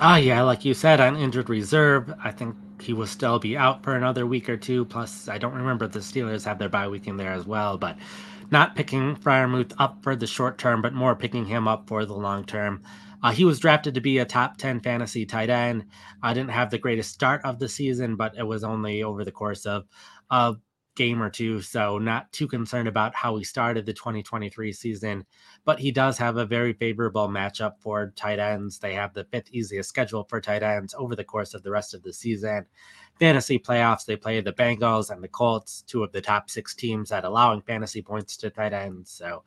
Ah, 0.00 0.16
yeah, 0.16 0.40
like 0.42 0.64
you 0.64 0.72
said, 0.72 1.00
on 1.00 1.16
injured 1.16 1.50
reserve, 1.50 2.14
I 2.24 2.30
think 2.30 2.54
he 2.80 2.94
will 2.94 3.06
still 3.06 3.38
be 3.38 3.58
out 3.58 3.82
for 3.82 3.94
another 3.94 4.26
week 4.26 4.48
or 4.48 4.56
two. 4.56 4.86
Plus, 4.86 5.28
I 5.28 5.36
don't 5.36 5.54
remember 5.54 5.84
if 5.84 5.92
the 5.92 5.98
Steelers 5.98 6.44
have 6.44 6.58
their 6.58 6.70
bye 6.70 6.88
week 6.88 7.06
in 7.06 7.18
there 7.18 7.32
as 7.32 7.46
well, 7.46 7.76
but 7.76 7.98
not 8.50 8.74
picking 8.74 9.16
Freiermuth 9.16 9.72
up 9.78 10.02
for 10.02 10.16
the 10.16 10.26
short 10.26 10.56
term, 10.56 10.80
but 10.80 10.94
more 10.94 11.14
picking 11.14 11.44
him 11.44 11.68
up 11.68 11.88
for 11.88 12.06
the 12.06 12.14
long 12.14 12.44
term. 12.44 12.82
Uh, 13.26 13.32
he 13.32 13.44
was 13.44 13.58
drafted 13.58 13.92
to 13.92 14.00
be 14.00 14.18
a 14.18 14.24
top 14.24 14.56
10 14.56 14.78
fantasy 14.78 15.26
tight 15.26 15.50
end. 15.50 15.84
I 16.22 16.32
didn't 16.32 16.52
have 16.52 16.70
the 16.70 16.78
greatest 16.78 17.12
start 17.12 17.40
of 17.44 17.58
the 17.58 17.68
season, 17.68 18.14
but 18.14 18.38
it 18.38 18.44
was 18.44 18.62
only 18.62 19.02
over 19.02 19.24
the 19.24 19.32
course 19.32 19.66
of 19.66 19.84
a 20.30 20.54
game 20.94 21.20
or 21.20 21.28
two. 21.28 21.60
So, 21.60 21.98
not 21.98 22.30
too 22.30 22.46
concerned 22.46 22.86
about 22.86 23.16
how 23.16 23.36
he 23.36 23.42
started 23.42 23.84
the 23.84 23.92
2023 23.92 24.72
season. 24.72 25.26
But 25.64 25.80
he 25.80 25.90
does 25.90 26.16
have 26.18 26.36
a 26.36 26.46
very 26.46 26.72
favorable 26.74 27.26
matchup 27.26 27.80
for 27.80 28.12
tight 28.14 28.38
ends. 28.38 28.78
They 28.78 28.94
have 28.94 29.12
the 29.12 29.24
fifth 29.24 29.50
easiest 29.50 29.88
schedule 29.88 30.22
for 30.22 30.40
tight 30.40 30.62
ends 30.62 30.94
over 30.96 31.16
the 31.16 31.24
course 31.24 31.52
of 31.52 31.64
the 31.64 31.72
rest 31.72 31.94
of 31.94 32.04
the 32.04 32.12
season. 32.12 32.66
Fantasy 33.18 33.58
playoffs, 33.58 34.04
they 34.04 34.14
play 34.14 34.40
the 34.40 34.52
Bengals 34.52 35.10
and 35.10 35.20
the 35.20 35.26
Colts, 35.26 35.82
two 35.88 36.04
of 36.04 36.12
the 36.12 36.20
top 36.20 36.48
six 36.48 36.76
teams 36.76 37.10
at 37.10 37.24
allowing 37.24 37.62
fantasy 37.62 38.02
points 38.02 38.36
to 38.36 38.50
tight 38.50 38.72
ends. 38.72 39.10
So, 39.10 39.42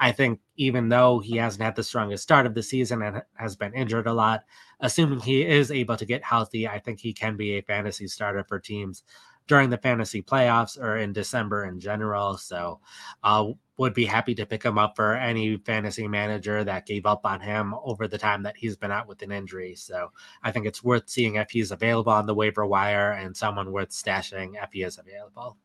I 0.00 0.12
think 0.12 0.40
even 0.56 0.88
though 0.88 1.18
he 1.18 1.36
hasn't 1.36 1.62
had 1.62 1.76
the 1.76 1.84
strongest 1.84 2.22
start 2.22 2.46
of 2.46 2.54
the 2.54 2.62
season 2.62 3.02
and 3.02 3.22
has 3.34 3.54
been 3.54 3.74
injured 3.74 4.06
a 4.06 4.14
lot, 4.14 4.44
assuming 4.80 5.20
he 5.20 5.46
is 5.46 5.70
able 5.70 5.96
to 5.98 6.06
get 6.06 6.24
healthy, 6.24 6.66
I 6.66 6.78
think 6.78 7.00
he 7.00 7.12
can 7.12 7.36
be 7.36 7.58
a 7.58 7.62
fantasy 7.62 8.08
starter 8.08 8.42
for 8.42 8.58
teams 8.58 9.04
during 9.46 9.68
the 9.68 9.76
fantasy 9.76 10.22
playoffs 10.22 10.80
or 10.80 10.96
in 10.96 11.12
December 11.12 11.66
in 11.66 11.78
general. 11.78 12.38
So, 12.38 12.80
uh, 13.22 13.48
would 13.76 13.92
be 13.94 14.06
happy 14.06 14.34
to 14.34 14.46
pick 14.46 14.62
him 14.62 14.78
up 14.78 14.96
for 14.96 15.16
any 15.16 15.56
fantasy 15.58 16.06
manager 16.08 16.64
that 16.64 16.86
gave 16.86 17.04
up 17.04 17.24
on 17.24 17.40
him 17.40 17.74
over 17.82 18.06
the 18.08 18.18
time 18.18 18.42
that 18.44 18.56
he's 18.56 18.76
been 18.76 18.92
out 18.92 19.08
with 19.08 19.20
an 19.22 19.32
injury. 19.32 19.74
So, 19.74 20.12
I 20.42 20.50
think 20.50 20.64
it's 20.66 20.82
worth 20.82 21.10
seeing 21.10 21.34
if 21.34 21.50
he's 21.50 21.72
available 21.72 22.12
on 22.12 22.26
the 22.26 22.34
waiver 22.34 22.66
wire 22.66 23.12
and 23.12 23.36
someone 23.36 23.70
worth 23.70 23.90
stashing 23.90 24.52
if 24.62 24.72
he 24.72 24.82
is 24.82 24.98
available. 24.98 25.58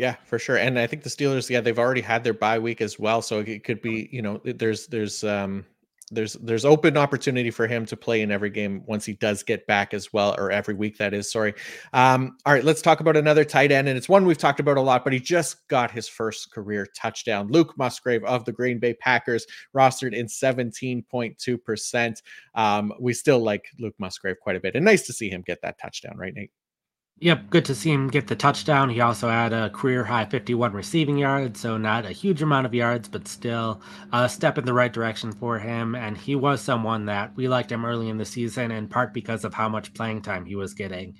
Yeah, 0.00 0.16
for 0.24 0.38
sure. 0.38 0.56
And 0.56 0.78
I 0.78 0.86
think 0.86 1.02
the 1.02 1.10
Steelers, 1.10 1.50
yeah, 1.50 1.60
they've 1.60 1.78
already 1.78 2.00
had 2.00 2.24
their 2.24 2.32
bye 2.32 2.58
week 2.58 2.80
as 2.80 2.98
well, 2.98 3.20
so 3.20 3.40
it 3.40 3.64
could 3.64 3.82
be, 3.82 4.08
you 4.10 4.22
know, 4.22 4.40
there's 4.46 4.86
there's 4.86 5.22
um 5.24 5.66
there's 6.10 6.32
there's 6.40 6.64
open 6.64 6.96
opportunity 6.96 7.50
for 7.50 7.66
him 7.66 7.84
to 7.84 7.98
play 7.98 8.22
in 8.22 8.30
every 8.30 8.48
game 8.48 8.82
once 8.86 9.04
he 9.04 9.12
does 9.12 9.42
get 9.42 9.66
back 9.66 9.92
as 9.92 10.10
well, 10.10 10.34
or 10.38 10.50
every 10.50 10.72
week 10.72 10.96
that 10.96 11.12
is. 11.12 11.30
Sorry. 11.30 11.52
Um, 11.92 12.38
all 12.46 12.54
right, 12.54 12.64
let's 12.64 12.80
talk 12.80 13.00
about 13.00 13.14
another 13.14 13.44
tight 13.44 13.72
end, 13.72 13.88
and 13.88 13.98
it's 13.98 14.08
one 14.08 14.24
we've 14.24 14.38
talked 14.38 14.58
about 14.58 14.78
a 14.78 14.80
lot, 14.80 15.04
but 15.04 15.12
he 15.12 15.20
just 15.20 15.68
got 15.68 15.90
his 15.90 16.08
first 16.08 16.50
career 16.50 16.86
touchdown. 16.96 17.48
Luke 17.48 17.76
Musgrave 17.76 18.24
of 18.24 18.46
the 18.46 18.52
Green 18.52 18.78
Bay 18.78 18.94
Packers, 18.94 19.46
rostered 19.76 20.14
in 20.14 20.28
17.2 20.28 21.62
percent. 21.62 22.22
Um, 22.54 22.90
we 22.98 23.12
still 23.12 23.40
like 23.40 23.66
Luke 23.78 23.96
Musgrave 23.98 24.40
quite 24.40 24.56
a 24.56 24.60
bit, 24.60 24.76
and 24.76 24.84
nice 24.86 25.02
to 25.08 25.12
see 25.12 25.28
him 25.28 25.42
get 25.42 25.60
that 25.60 25.78
touchdown, 25.78 26.16
right, 26.16 26.32
Nate? 26.32 26.52
Yep, 27.22 27.50
good 27.50 27.66
to 27.66 27.74
see 27.74 27.90
him 27.90 28.08
get 28.08 28.28
the 28.28 28.34
touchdown. 28.34 28.88
He 28.88 29.02
also 29.02 29.28
had 29.28 29.52
a 29.52 29.68
career 29.68 30.04
high 30.04 30.24
51 30.24 30.72
receiving 30.72 31.18
yards, 31.18 31.60
so 31.60 31.76
not 31.76 32.06
a 32.06 32.12
huge 32.12 32.40
amount 32.40 32.64
of 32.64 32.72
yards, 32.72 33.08
but 33.08 33.28
still 33.28 33.82
a 34.10 34.26
step 34.26 34.56
in 34.56 34.64
the 34.64 34.72
right 34.72 34.90
direction 34.90 35.30
for 35.30 35.58
him. 35.58 35.94
And 35.94 36.16
he 36.16 36.34
was 36.34 36.62
someone 36.62 37.04
that 37.06 37.36
we 37.36 37.46
liked 37.46 37.70
him 37.70 37.84
early 37.84 38.08
in 38.08 38.16
the 38.16 38.24
season, 38.24 38.70
in 38.70 38.88
part 38.88 39.12
because 39.12 39.44
of 39.44 39.52
how 39.52 39.68
much 39.68 39.92
playing 39.92 40.22
time 40.22 40.46
he 40.46 40.54
was 40.54 40.72
getting. 40.72 41.14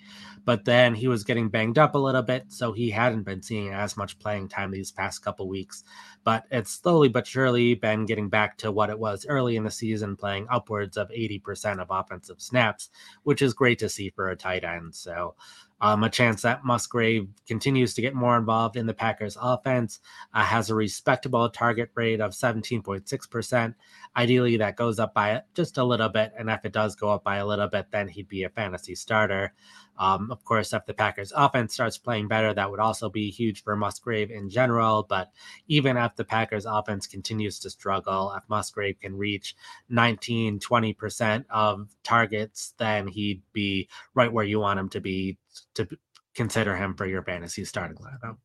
But 0.47 0.65
then 0.65 0.95
he 0.95 1.07
was 1.07 1.23
getting 1.23 1.51
banged 1.51 1.79
up 1.79 1.95
a 1.95 1.99
little 1.99 2.23
bit, 2.23 2.45
so 2.49 2.73
he 2.73 2.89
hadn't 2.89 3.25
been 3.25 3.43
seeing 3.43 3.75
as 3.75 3.99
much 3.99 4.19
playing 4.19 4.49
time 4.49 4.71
these 4.71 4.91
past 4.91 5.23
couple 5.23 5.49
weeks. 5.49 5.85
But 6.25 6.45
it's 6.51 6.71
slowly 6.71 7.11
but 7.11 7.27
surely 7.27 7.75
been 7.75 8.07
getting 8.07 8.31
back 8.31 8.57
to 8.59 8.73
what 8.73 8.89
it 8.89 8.99
was 8.99 9.27
early 9.29 9.57
in 9.57 9.65
the 9.65 9.71
season, 9.71 10.17
playing 10.17 10.47
upwards 10.51 10.97
of 10.97 11.11
80% 11.11 11.79
of 11.79 11.89
offensive 11.91 12.41
snaps, 12.41 12.89
which 13.23 13.43
is 13.43 13.53
great 13.53 13.79
to 13.81 13.91
see 13.91 14.09
for 14.09 14.31
a 14.31 14.37
tight 14.37 14.65
end. 14.65 14.95
So 14.95 15.35
Um, 15.81 16.05
a 16.05 16.11
chance 16.11 16.43
that 16.43 16.65
Musgrave 16.65 17.29
continues 17.47 17.95
to 17.95 18.03
get 18.03 18.15
more 18.15 18.37
involved 18.37 18.77
in 18.77 18.87
the 18.87 18.95
Packers 18.95 19.37
offense, 19.41 20.01
uh, 20.35 20.43
has 20.43 20.71
a 20.71 20.75
respectable 20.75 21.49
target 21.49 21.91
rate 21.95 22.21
of 22.21 22.33
17.6%. 22.33 23.75
Ideally, 24.17 24.57
that 24.59 24.77
goes 24.77 24.99
up 24.99 25.15
by 25.15 25.43
just 25.55 25.79
a 25.79 25.85
little 25.85 26.09
bit. 26.09 26.33
And 26.39 26.51
if 26.51 26.65
it 26.65 26.73
does 26.73 26.97
go 26.97 27.11
up 27.11 27.25
by 27.25 27.37
a 27.37 27.47
little 27.47 27.69
bit, 27.69 27.87
then 27.91 28.09
he'd 28.09 28.29
be 28.29 28.45
a 28.45 28.51
fantasy 28.51 28.95
starter. 28.95 29.55
Um, 29.99 30.31
of 30.31 30.43
course, 30.45 30.73
if 30.73 30.87
the 30.87 30.95
Packers 30.95 31.33
offense 31.37 31.75
starts 31.75 31.99
playing 31.99 32.29
better, 32.29 32.55
that 32.55 32.71
would 32.71 32.81
also 32.81 33.11
be 33.11 33.31
huge 33.31 33.63
for 33.63 33.77
Musgrave 33.77 34.31
in 34.31 34.49
general. 34.49 35.05
But 35.07 35.31
even 35.69 35.99
if 35.99 36.17
the 36.17 36.25
Packers 36.25 36.65
offense 36.65 37.07
continues 37.07 37.59
to 37.61 37.71
struggle, 37.71 38.33
if 38.35 38.43
Musgrave 38.49 38.99
can 38.99 39.17
reach 39.17 39.55
19, 39.91 40.59
20% 40.59 41.45
of 41.51 41.89
targets, 42.03 42.73
then 42.79 43.09
he'd 43.09 43.43
be 43.53 43.89
right 44.15 44.33
where 44.33 44.45
you 44.45 44.61
want 44.61 44.81
him 44.81 44.89
to 44.89 45.01
be 45.01 45.37
to 45.75 45.89
consider 46.35 46.77
him 46.77 46.95
for 46.95 47.07
your 47.07 47.23
fantasy 47.23 47.65
starting 47.65 47.97
lineup. 47.99 48.37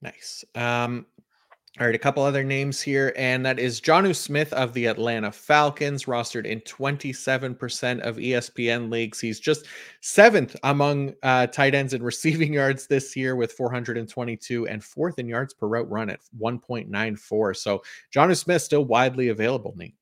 Nice. 0.00 0.44
Um, 0.54 1.06
all 1.80 1.86
right, 1.86 1.94
a 1.94 1.98
couple 1.98 2.22
other 2.22 2.44
names 2.44 2.82
here, 2.82 3.14
and 3.16 3.46
that 3.46 3.58
is 3.58 3.80
Jonnu 3.80 4.14
Smith 4.14 4.52
of 4.52 4.74
the 4.74 4.84
Atlanta 4.84 5.32
Falcons, 5.32 6.04
rostered 6.04 6.44
in 6.44 6.60
27% 6.60 8.00
of 8.00 8.16
ESPN 8.16 8.90
leagues. 8.90 9.18
He's 9.18 9.40
just 9.40 9.64
seventh 10.02 10.54
among 10.64 11.14
uh, 11.22 11.46
tight 11.46 11.74
ends 11.74 11.94
in 11.94 12.02
receiving 12.12 12.52
yards 12.52 12.86
this 12.86 13.16
year 13.16 13.36
with 13.36 13.52
422 13.52 14.68
and 14.68 14.84
fourth 14.84 15.18
in 15.18 15.26
yards 15.26 15.54
per 15.54 15.66
route 15.66 15.90
run 15.90 16.10
at 16.10 16.20
1.94. 16.38 17.56
So 17.56 17.82
Jonnu 18.14 18.36
Smith 18.36 18.60
still 18.60 18.84
widely 18.84 19.28
available, 19.28 19.72
Nate. 19.74 19.94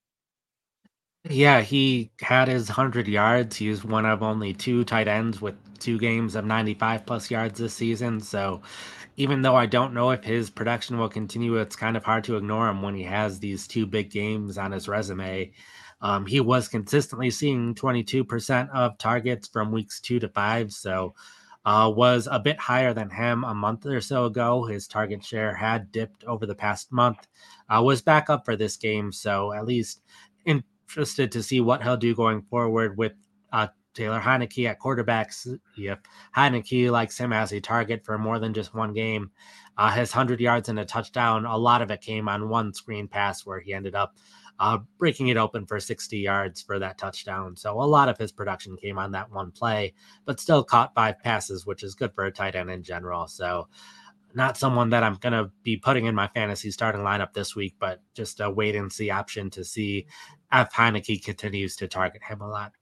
Yeah, 1.28 1.60
he 1.60 2.10
had 2.20 2.48
his 2.48 2.68
100 2.68 3.06
yards. 3.06 3.56
He 3.56 3.68
was 3.68 3.84
one 3.84 4.06
of 4.06 4.22
only 4.22 4.54
two 4.54 4.84
tight 4.84 5.06
ends 5.06 5.40
with 5.40 5.54
two 5.78 5.98
games 5.98 6.34
of 6.34 6.46
95 6.46 7.04
plus 7.04 7.30
yards 7.30 7.58
this 7.58 7.74
season. 7.74 8.20
So 8.20 8.62
even 9.16 9.42
though 9.42 9.54
I 9.54 9.66
don't 9.66 9.92
know 9.92 10.10
if 10.10 10.24
his 10.24 10.48
production 10.48 10.96
will 10.98 11.10
continue, 11.10 11.56
it's 11.56 11.76
kind 11.76 11.96
of 11.96 12.04
hard 12.04 12.24
to 12.24 12.36
ignore 12.36 12.68
him 12.68 12.80
when 12.80 12.94
he 12.94 13.02
has 13.02 13.38
these 13.38 13.66
two 13.66 13.86
big 13.86 14.10
games 14.10 14.56
on 14.56 14.72
his 14.72 14.88
resume. 14.88 15.52
Um, 16.00 16.24
he 16.24 16.40
was 16.40 16.68
consistently 16.68 17.30
seeing 17.30 17.74
22% 17.74 18.70
of 18.70 18.96
targets 18.96 19.46
from 19.48 19.70
weeks 19.72 20.00
two 20.00 20.18
to 20.20 20.28
five, 20.30 20.72
so 20.72 21.14
uh, 21.66 21.92
was 21.94 22.26
a 22.30 22.38
bit 22.38 22.58
higher 22.58 22.94
than 22.94 23.10
him 23.10 23.44
a 23.44 23.54
month 23.54 23.84
or 23.84 24.00
so 24.00 24.24
ago. 24.24 24.64
His 24.64 24.88
target 24.88 25.22
share 25.22 25.54
had 25.54 25.92
dipped 25.92 26.24
over 26.24 26.46
the 26.46 26.54
past 26.54 26.90
month, 26.90 27.26
uh, 27.68 27.82
was 27.82 28.00
back 28.00 28.30
up 28.30 28.46
for 28.46 28.56
this 28.56 28.78
game, 28.78 29.12
so 29.12 29.52
at 29.52 29.66
least 29.66 30.00
interested 30.90 31.30
to 31.30 31.42
see 31.42 31.60
what 31.60 31.82
he'll 31.82 31.96
do 31.96 32.14
going 32.14 32.42
forward 32.42 32.96
with 32.96 33.12
uh, 33.52 33.68
Taylor 33.94 34.20
Heinicke 34.20 34.68
at 34.68 34.80
quarterbacks. 34.80 35.46
If 35.76 35.98
Heinicke 36.36 36.90
likes 36.90 37.16
him 37.16 37.32
as 37.32 37.52
a 37.52 37.60
target 37.60 38.04
for 38.04 38.18
more 38.18 38.40
than 38.40 38.52
just 38.52 38.74
one 38.74 38.92
game, 38.92 39.30
uh, 39.76 39.92
his 39.92 40.12
100 40.12 40.40
yards 40.40 40.68
and 40.68 40.80
a 40.80 40.84
touchdown, 40.84 41.44
a 41.44 41.56
lot 41.56 41.80
of 41.80 41.90
it 41.90 42.00
came 42.00 42.28
on 42.28 42.48
one 42.48 42.74
screen 42.74 43.06
pass 43.06 43.46
where 43.46 43.60
he 43.60 43.72
ended 43.72 43.94
up 43.94 44.16
uh, 44.58 44.78
breaking 44.98 45.28
it 45.28 45.36
open 45.36 45.64
for 45.64 45.78
60 45.78 46.18
yards 46.18 46.60
for 46.60 46.78
that 46.80 46.98
touchdown. 46.98 47.56
So 47.56 47.80
a 47.80 47.82
lot 47.82 48.08
of 48.08 48.18
his 48.18 48.32
production 48.32 48.76
came 48.76 48.98
on 48.98 49.12
that 49.12 49.30
one 49.30 49.52
play, 49.52 49.94
but 50.24 50.40
still 50.40 50.64
caught 50.64 50.94
five 50.94 51.20
passes, 51.20 51.64
which 51.64 51.84
is 51.84 51.94
good 51.94 52.12
for 52.14 52.24
a 52.24 52.32
tight 52.32 52.56
end 52.56 52.70
in 52.70 52.82
general. 52.82 53.28
So 53.28 53.68
not 54.34 54.56
someone 54.56 54.90
that 54.90 55.02
I'm 55.02 55.14
going 55.14 55.32
to 55.32 55.50
be 55.62 55.76
putting 55.76 56.06
in 56.06 56.14
my 56.14 56.28
fantasy 56.28 56.70
starting 56.70 57.00
lineup 57.02 57.32
this 57.32 57.56
week, 57.56 57.74
but 57.78 58.00
just 58.14 58.40
a 58.40 58.50
wait 58.50 58.76
and 58.76 58.92
see 58.92 59.10
option 59.10 59.50
to 59.50 59.64
see 59.64 60.06
if 60.52 60.70
Heinicke 60.72 61.24
continues 61.24 61.76
to 61.76 61.88
target 61.88 62.22
him 62.22 62.40
a 62.40 62.48
lot. 62.48 62.72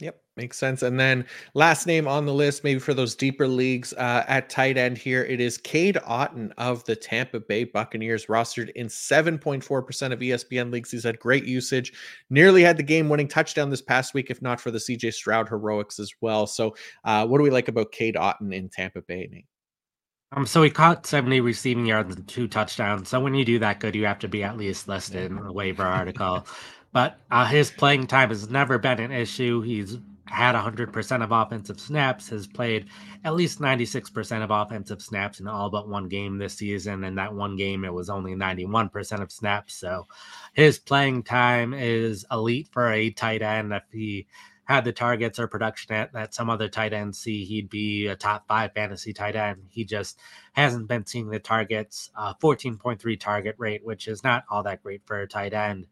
Yep, 0.00 0.18
makes 0.36 0.56
sense. 0.56 0.82
And 0.82 0.98
then 0.98 1.26
last 1.52 1.86
name 1.86 2.08
on 2.08 2.24
the 2.24 2.32
list, 2.32 2.64
maybe 2.64 2.80
for 2.80 2.94
those 2.94 3.14
deeper 3.14 3.46
leagues 3.46 3.92
uh, 3.92 4.24
at 4.28 4.48
tight 4.48 4.78
end 4.78 4.96
here, 4.96 5.24
it 5.24 5.40
is 5.40 5.58
Cade 5.58 5.98
Otton 6.06 6.52
of 6.56 6.82
the 6.84 6.96
Tampa 6.96 7.38
Bay 7.38 7.64
Buccaneers, 7.64 8.26
rostered 8.26 8.70
in 8.70 8.86
7.4% 8.86 10.12
of 10.12 10.18
ESPN 10.18 10.72
leagues. 10.72 10.90
He's 10.90 11.04
had 11.04 11.18
great 11.18 11.44
usage, 11.44 11.92
nearly 12.30 12.62
had 12.62 12.78
the 12.78 12.82
game 12.82 13.10
winning 13.10 13.28
touchdown 13.28 13.68
this 13.68 13.82
past 13.82 14.14
week, 14.14 14.30
if 14.30 14.40
not 14.40 14.58
for 14.58 14.70
the 14.70 14.78
CJ 14.78 15.12
Stroud 15.12 15.50
heroics 15.50 15.98
as 15.98 16.14
well. 16.22 16.46
So, 16.46 16.74
uh, 17.04 17.26
what 17.26 17.36
do 17.36 17.44
we 17.44 17.50
like 17.50 17.68
about 17.68 17.92
Cade 17.92 18.16
Otton 18.16 18.54
in 18.54 18.70
Tampa 18.70 19.02
Bay, 19.02 19.28
Nate? 19.30 19.46
Um, 20.32 20.46
so 20.46 20.62
he 20.62 20.70
caught 20.70 21.06
70 21.06 21.40
receiving 21.40 21.84
yards 21.84 22.14
and 22.14 22.26
two 22.28 22.46
touchdowns. 22.46 23.08
So 23.08 23.18
when 23.18 23.34
you 23.34 23.44
do 23.44 23.58
that 23.58 23.80
good, 23.80 23.96
you 23.96 24.06
have 24.06 24.20
to 24.20 24.28
be 24.28 24.44
at 24.44 24.56
least 24.56 24.86
listed 24.86 25.30
in 25.30 25.36
the 25.36 25.52
waiver 25.52 25.82
article. 25.82 26.46
But 26.92 27.20
uh, 27.30 27.46
his 27.46 27.70
playing 27.70 28.08
time 28.08 28.30
has 28.30 28.50
never 28.50 28.78
been 28.78 29.00
an 29.00 29.12
issue. 29.12 29.60
He's 29.62 29.98
had 30.26 30.54
100% 30.54 31.22
of 31.22 31.32
offensive 31.32 31.80
snaps, 31.80 32.28
has 32.28 32.46
played 32.46 32.86
at 33.24 33.34
least 33.34 33.60
96% 33.60 34.42
of 34.42 34.50
offensive 34.50 35.02
snaps 35.02 35.40
in 35.40 35.48
all 35.48 35.70
but 35.70 35.88
one 35.88 36.08
game 36.08 36.38
this 36.38 36.54
season. 36.54 37.04
And 37.04 37.18
that 37.18 37.34
one 37.34 37.56
game, 37.56 37.84
it 37.84 37.92
was 37.92 38.08
only 38.08 38.34
91% 38.34 39.22
of 39.22 39.32
snaps. 39.32 39.74
So 39.74 40.06
his 40.52 40.78
playing 40.78 41.24
time 41.24 41.74
is 41.74 42.24
elite 42.30 42.68
for 42.72 42.90
a 42.90 43.10
tight 43.10 43.42
end. 43.42 43.72
If 43.72 43.82
he 43.92 44.26
had 44.64 44.84
the 44.84 44.92
targets 44.92 45.40
or 45.40 45.48
production 45.48 45.94
at, 45.94 46.12
that 46.12 46.32
some 46.32 46.48
other 46.48 46.68
tight 46.68 46.92
ends 46.92 47.18
see, 47.18 47.44
he'd 47.44 47.68
be 47.68 48.06
a 48.06 48.14
top 48.14 48.46
five 48.46 48.72
fantasy 48.72 49.12
tight 49.12 49.34
end. 49.34 49.62
He 49.68 49.84
just 49.84 50.18
hasn't 50.52 50.86
been 50.86 51.06
seeing 51.06 51.28
the 51.28 51.40
targets. 51.40 52.10
Uh, 52.16 52.34
14.3 52.34 53.18
target 53.18 53.56
rate, 53.58 53.84
which 53.84 54.06
is 54.06 54.22
not 54.22 54.44
all 54.48 54.62
that 54.62 54.82
great 54.82 55.02
for 55.06 55.20
a 55.20 55.26
tight 55.28 55.54
end. 55.54 55.88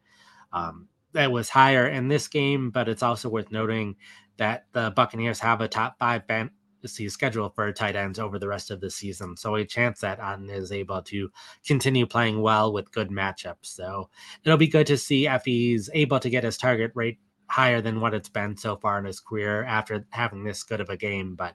Um, 0.53 0.89
that 1.13 1.33
was 1.33 1.49
higher 1.49 1.87
in 1.87 2.09
this 2.09 2.29
game, 2.29 2.71
but 2.71 2.89
it's 2.89 3.03
also 3.03 3.29
worth 3.29 3.51
noting 3.51 3.97
that 4.37 4.67
the 4.73 4.93
Buccaneers 4.95 5.41
have 5.41 5.61
a 5.61 5.69
top 5.69 5.99
five 5.99 6.23
fantasy 6.27 7.09
schedule 7.09 7.51
for 7.51 7.73
tight 7.73 7.97
ends 7.97 8.19
over 8.19 8.39
the 8.39 8.49
rest 8.49 8.71
of 8.71 8.81
the 8.81 8.91
season. 8.91 9.37
So 9.37 9.55
a 9.55 9.65
chance 9.65 10.01
that 10.01 10.21
Otton 10.21 10.51
is 10.51 10.71
able 10.71 11.03
to 11.03 11.31
continue 11.67 12.07
playing 12.07 12.41
well 12.41 12.73
with 12.73 12.93
good 12.93 13.11
matchups. 13.11 13.57
So 13.63 14.11
it'll 14.45 14.59
be 14.59 14.69
good 14.69 14.87
to 14.89 14.97
see 14.97 15.27
if 15.27 15.45
he's 15.45 15.91
able 15.93 16.21
to 16.21 16.31
get 16.31 16.45
his 16.45 16.57
target 16.57 16.93
rate 16.95 17.19
higher 17.49 17.81
than 17.81 18.01
what 18.01 18.15
it's 18.15 18.29
been 18.29 18.57
so 18.57 18.77
far 18.77 18.99
in 18.99 19.07
his 19.07 19.21
career 19.21 19.65
after 19.65 20.07
having 20.11 20.45
this 20.45 20.63
good 20.63 20.81
of 20.81 20.91
a 20.91 20.97
game. 20.97 21.35
But 21.35 21.55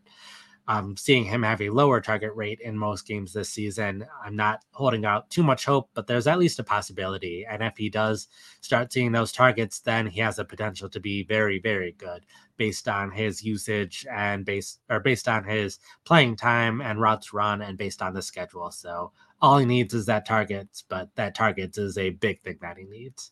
um, 0.67 0.95
seeing 0.95 1.25
him 1.25 1.43
have 1.43 1.61
a 1.61 1.69
lower 1.69 1.99
target 1.99 2.33
rate 2.35 2.59
in 2.61 2.77
most 2.77 3.05
games 3.05 3.33
this 3.33 3.49
season, 3.49 4.05
I'm 4.23 4.35
not 4.35 4.61
holding 4.71 5.05
out 5.05 5.29
too 5.29 5.43
much 5.43 5.65
hope, 5.65 5.89
but 5.93 6.07
there's 6.07 6.27
at 6.27 6.39
least 6.39 6.59
a 6.59 6.63
possibility. 6.63 7.45
And 7.49 7.61
if 7.61 7.75
he 7.75 7.89
does 7.89 8.27
start 8.61 8.93
seeing 8.93 9.11
those 9.11 9.33
targets, 9.33 9.79
then 9.79 10.07
he 10.07 10.21
has 10.21 10.37
the 10.37 10.45
potential 10.45 10.89
to 10.89 10.99
be 10.99 11.23
very, 11.23 11.59
very 11.59 11.93
good 11.97 12.25
based 12.55 12.87
on 12.87 13.11
his 13.11 13.43
usage 13.43 14.05
and 14.09 14.45
based 14.45 14.79
or 14.89 14.99
based 14.99 15.27
on 15.27 15.43
his 15.43 15.79
playing 16.05 16.35
time 16.35 16.81
and 16.81 17.01
routes 17.01 17.33
run 17.33 17.61
and 17.61 17.77
based 17.77 18.01
on 18.01 18.13
the 18.13 18.21
schedule. 18.21 18.71
So 18.71 19.11
all 19.41 19.57
he 19.57 19.65
needs 19.65 19.93
is 19.93 20.05
that 20.05 20.25
targets, 20.25 20.83
but 20.87 21.09
that 21.15 21.35
targets 21.35 21.77
is 21.77 21.97
a 21.97 22.11
big 22.11 22.41
thing 22.41 22.59
that 22.61 22.77
he 22.77 22.85
needs. 22.85 23.31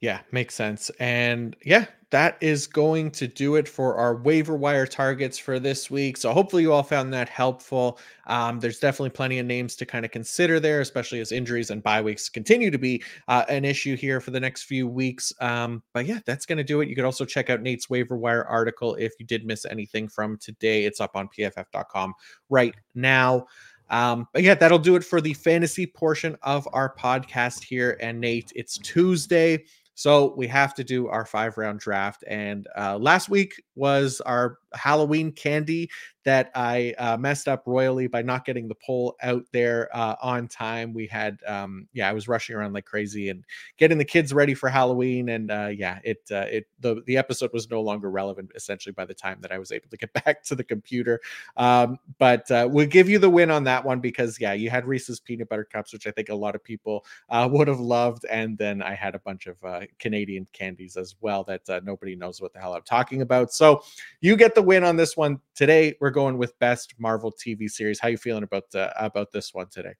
Yeah, 0.00 0.20
makes 0.32 0.54
sense. 0.54 0.90
And 0.98 1.54
yeah, 1.62 1.84
that 2.10 2.38
is 2.40 2.66
going 2.66 3.10
to 3.12 3.28
do 3.28 3.56
it 3.56 3.68
for 3.68 3.96
our 3.96 4.16
waiver 4.16 4.56
wire 4.56 4.86
targets 4.86 5.38
for 5.38 5.58
this 5.60 5.90
week. 5.90 6.16
So 6.16 6.32
hopefully 6.32 6.62
you 6.62 6.72
all 6.72 6.82
found 6.82 7.12
that 7.12 7.28
helpful. 7.28 7.98
Um, 8.26 8.60
there's 8.60 8.78
definitely 8.78 9.10
plenty 9.10 9.38
of 9.38 9.46
names 9.46 9.76
to 9.76 9.84
kind 9.84 10.06
of 10.06 10.10
consider 10.10 10.58
there, 10.58 10.80
especially 10.80 11.20
as 11.20 11.32
injuries 11.32 11.70
and 11.70 11.82
bye 11.82 12.00
weeks 12.00 12.30
continue 12.30 12.70
to 12.70 12.78
be 12.78 13.02
uh, 13.28 13.44
an 13.50 13.66
issue 13.66 13.94
here 13.94 14.20
for 14.20 14.30
the 14.30 14.40
next 14.40 14.62
few 14.62 14.88
weeks. 14.88 15.34
Um, 15.40 15.82
but 15.92 16.06
yeah, 16.06 16.20
that's 16.24 16.46
going 16.46 16.58
to 16.58 16.64
do 16.64 16.80
it. 16.80 16.88
You 16.88 16.96
could 16.96 17.04
also 17.04 17.26
check 17.26 17.50
out 17.50 17.60
Nate's 17.60 17.90
waiver 17.90 18.16
wire 18.16 18.44
article 18.46 18.94
if 18.94 19.12
you 19.20 19.26
did 19.26 19.44
miss 19.44 19.66
anything 19.66 20.08
from 20.08 20.38
today. 20.38 20.84
It's 20.84 21.00
up 21.00 21.14
on 21.14 21.28
pff.com 21.28 22.14
right 22.48 22.74
now. 22.94 23.46
Um, 23.90 24.28
but 24.32 24.42
yeah, 24.42 24.54
that'll 24.54 24.78
do 24.78 24.94
it 24.96 25.04
for 25.04 25.20
the 25.20 25.34
fantasy 25.34 25.84
portion 25.84 26.36
of 26.42 26.66
our 26.72 26.94
podcast 26.94 27.62
here. 27.62 27.98
And 28.00 28.20
Nate, 28.20 28.52
it's 28.54 28.78
Tuesday. 28.78 29.64
So 30.00 30.32
we 30.34 30.46
have 30.46 30.72
to 30.76 30.82
do 30.82 31.08
our 31.08 31.26
five 31.26 31.58
round 31.58 31.78
draft. 31.78 32.24
And 32.26 32.66
uh, 32.74 32.96
last 32.96 33.28
week 33.28 33.62
was 33.74 34.22
our 34.22 34.56
Halloween 34.74 35.32
candy 35.32 35.90
that 36.24 36.50
I 36.54 36.94
uh, 36.98 37.16
messed 37.16 37.48
up 37.48 37.62
royally 37.64 38.06
by 38.06 38.20
not 38.20 38.44
getting 38.44 38.68
the 38.68 38.74
poll 38.74 39.16
out 39.22 39.44
there 39.52 39.88
uh, 39.96 40.16
on 40.20 40.48
time. 40.48 40.92
We 40.92 41.06
had, 41.06 41.38
um, 41.46 41.88
yeah, 41.94 42.08
I 42.08 42.12
was 42.12 42.28
rushing 42.28 42.56
around 42.56 42.74
like 42.74 42.84
crazy 42.84 43.30
and 43.30 43.44
getting 43.78 43.96
the 43.96 44.04
kids 44.04 44.34
ready 44.34 44.52
for 44.52 44.68
Halloween, 44.68 45.30
and 45.30 45.50
uh, 45.50 45.70
yeah, 45.72 45.98
it 46.04 46.18
uh, 46.30 46.46
it 46.50 46.66
the 46.80 47.02
the 47.06 47.16
episode 47.16 47.50
was 47.52 47.70
no 47.70 47.80
longer 47.80 48.10
relevant 48.10 48.52
essentially 48.54 48.92
by 48.92 49.06
the 49.06 49.14
time 49.14 49.38
that 49.40 49.50
I 49.50 49.58
was 49.58 49.72
able 49.72 49.88
to 49.88 49.96
get 49.96 50.12
back 50.24 50.42
to 50.44 50.54
the 50.54 50.64
computer. 50.64 51.20
Um, 51.56 51.98
but 52.18 52.50
uh, 52.50 52.68
we'll 52.70 52.86
give 52.86 53.08
you 53.08 53.18
the 53.18 53.30
win 53.30 53.50
on 53.50 53.64
that 53.64 53.84
one 53.84 54.00
because 54.00 54.38
yeah, 54.38 54.52
you 54.52 54.68
had 54.68 54.86
Reese's 54.86 55.20
peanut 55.20 55.48
butter 55.48 55.64
cups, 55.64 55.92
which 55.92 56.06
I 56.06 56.10
think 56.10 56.28
a 56.28 56.34
lot 56.34 56.54
of 56.54 56.62
people 56.62 57.04
uh, 57.30 57.48
would 57.50 57.68
have 57.68 57.80
loved, 57.80 58.26
and 58.30 58.58
then 58.58 58.82
I 58.82 58.94
had 58.94 59.14
a 59.14 59.20
bunch 59.20 59.46
of 59.46 59.56
Canadian 59.98 60.46
candies 60.52 60.96
as 60.98 61.16
well 61.20 61.44
that 61.44 61.62
nobody 61.84 62.14
knows 62.14 62.42
what 62.42 62.52
the 62.52 62.60
hell 62.60 62.74
I'm 62.74 62.82
talking 62.82 63.22
about. 63.22 63.52
So 63.52 63.82
you 64.20 64.36
get 64.36 64.54
the 64.54 64.59
win 64.62 64.84
on 64.84 64.96
this 64.96 65.16
one 65.16 65.40
today. 65.54 65.96
We're 66.00 66.10
going 66.10 66.38
with 66.38 66.58
best 66.58 66.94
Marvel 66.98 67.32
TV 67.32 67.68
series. 67.68 67.98
How 68.00 68.08
you 68.08 68.16
feeling 68.16 68.42
about 68.42 68.74
uh, 68.74 68.90
about 68.96 69.32
this 69.32 69.52
one 69.54 69.68
today? 69.70 69.94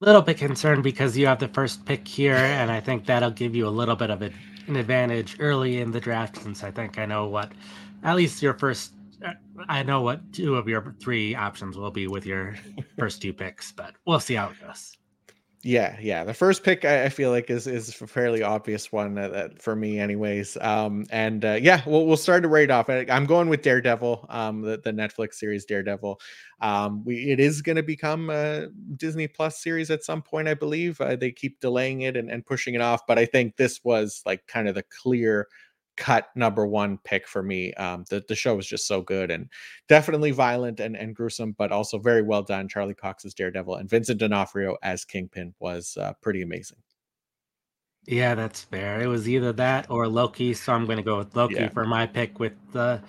A 0.00 0.04
little 0.04 0.22
bit 0.22 0.38
concerned 0.38 0.82
because 0.82 1.16
you 1.16 1.26
have 1.26 1.38
the 1.38 1.48
first 1.48 1.84
pick 1.84 2.06
here, 2.06 2.34
and 2.34 2.70
I 2.70 2.80
think 2.80 3.06
that'll 3.06 3.30
give 3.30 3.54
you 3.54 3.68
a 3.68 3.70
little 3.70 3.96
bit 3.96 4.10
of 4.10 4.22
a, 4.22 4.30
an 4.66 4.76
advantage 4.76 5.36
early 5.38 5.80
in 5.80 5.90
the 5.90 6.00
draft. 6.00 6.42
Since 6.42 6.64
I 6.64 6.70
think 6.70 6.98
I 6.98 7.06
know 7.06 7.26
what 7.28 7.52
at 8.02 8.16
least 8.16 8.42
your 8.42 8.54
first 8.54 8.94
I 9.68 9.82
know 9.82 10.02
what 10.02 10.32
two 10.32 10.56
of 10.56 10.68
your 10.68 10.94
three 11.00 11.34
options 11.34 11.76
will 11.76 11.90
be 11.90 12.06
with 12.06 12.26
your 12.26 12.56
first 12.98 13.22
two 13.22 13.32
picks, 13.32 13.72
but 13.72 13.94
we'll 14.06 14.20
see 14.20 14.34
how 14.34 14.50
it 14.50 14.60
goes. 14.60 14.96
Yeah, 15.64 15.96
yeah. 16.00 16.24
The 16.24 16.34
first 16.34 16.64
pick 16.64 16.84
I, 16.84 17.04
I 17.04 17.08
feel 17.08 17.30
like 17.30 17.48
is 17.48 17.68
is 17.68 17.88
a 18.00 18.06
fairly 18.08 18.42
obvious 18.42 18.90
one 18.90 19.16
uh, 19.16 19.28
that 19.28 19.62
for 19.62 19.76
me, 19.76 20.00
anyways. 20.00 20.56
Um, 20.60 21.06
and 21.10 21.44
uh, 21.44 21.56
yeah, 21.62 21.82
we'll 21.86 22.04
we'll 22.04 22.16
start 22.16 22.42
to 22.42 22.48
right 22.48 22.68
off. 22.68 22.90
I, 22.90 23.04
am 23.08 23.26
going 23.26 23.48
with 23.48 23.62
Daredevil, 23.62 24.26
um, 24.28 24.62
the, 24.62 24.78
the 24.78 24.90
Netflix 24.90 25.34
series 25.34 25.64
Daredevil. 25.64 26.20
Um, 26.60 27.04
we 27.04 27.30
it 27.30 27.38
is 27.38 27.62
going 27.62 27.76
to 27.76 27.82
become 27.84 28.28
a 28.30 28.70
Disney 28.96 29.28
Plus 29.28 29.62
series 29.62 29.88
at 29.92 30.02
some 30.02 30.20
point, 30.20 30.48
I 30.48 30.54
believe. 30.54 31.00
Uh, 31.00 31.14
they 31.14 31.30
keep 31.30 31.60
delaying 31.60 32.00
it 32.02 32.16
and, 32.16 32.28
and 32.28 32.44
pushing 32.44 32.74
it 32.74 32.80
off, 32.80 33.06
but 33.06 33.16
I 33.16 33.24
think 33.24 33.56
this 33.56 33.84
was 33.84 34.20
like 34.26 34.44
kind 34.48 34.66
of 34.68 34.74
the 34.74 34.84
clear 35.02 35.46
cut 35.96 36.28
number 36.34 36.66
one 36.66 36.98
pick 37.04 37.26
for 37.26 37.42
me. 37.42 37.74
Um, 37.74 38.04
the, 38.08 38.24
the 38.28 38.34
show 38.34 38.54
was 38.54 38.66
just 38.66 38.86
so 38.86 39.02
good 39.02 39.30
and 39.30 39.48
definitely 39.88 40.30
violent 40.30 40.80
and, 40.80 40.96
and 40.96 41.14
gruesome, 41.14 41.52
but 41.58 41.72
also 41.72 41.98
very 41.98 42.22
well 42.22 42.42
done. 42.42 42.68
Charlie 42.68 42.94
Cox 42.94 43.24
as 43.24 43.34
Daredevil 43.34 43.76
and 43.76 43.88
Vincent 43.88 44.18
D'Onofrio 44.18 44.76
as 44.82 45.04
Kingpin 45.04 45.54
was 45.58 45.96
uh, 46.00 46.12
pretty 46.22 46.42
amazing. 46.42 46.78
Yeah, 48.06 48.34
that's 48.34 48.62
fair. 48.62 49.00
It 49.00 49.06
was 49.06 49.28
either 49.28 49.52
that 49.52 49.88
or 49.88 50.08
Loki, 50.08 50.54
so 50.54 50.72
I'm 50.72 50.86
going 50.86 50.96
to 50.96 51.04
go 51.04 51.18
with 51.18 51.36
Loki 51.36 51.54
yeah. 51.54 51.68
for 51.68 51.84
my 51.84 52.06
pick 52.06 52.40
with 52.40 52.54
the 52.72 53.00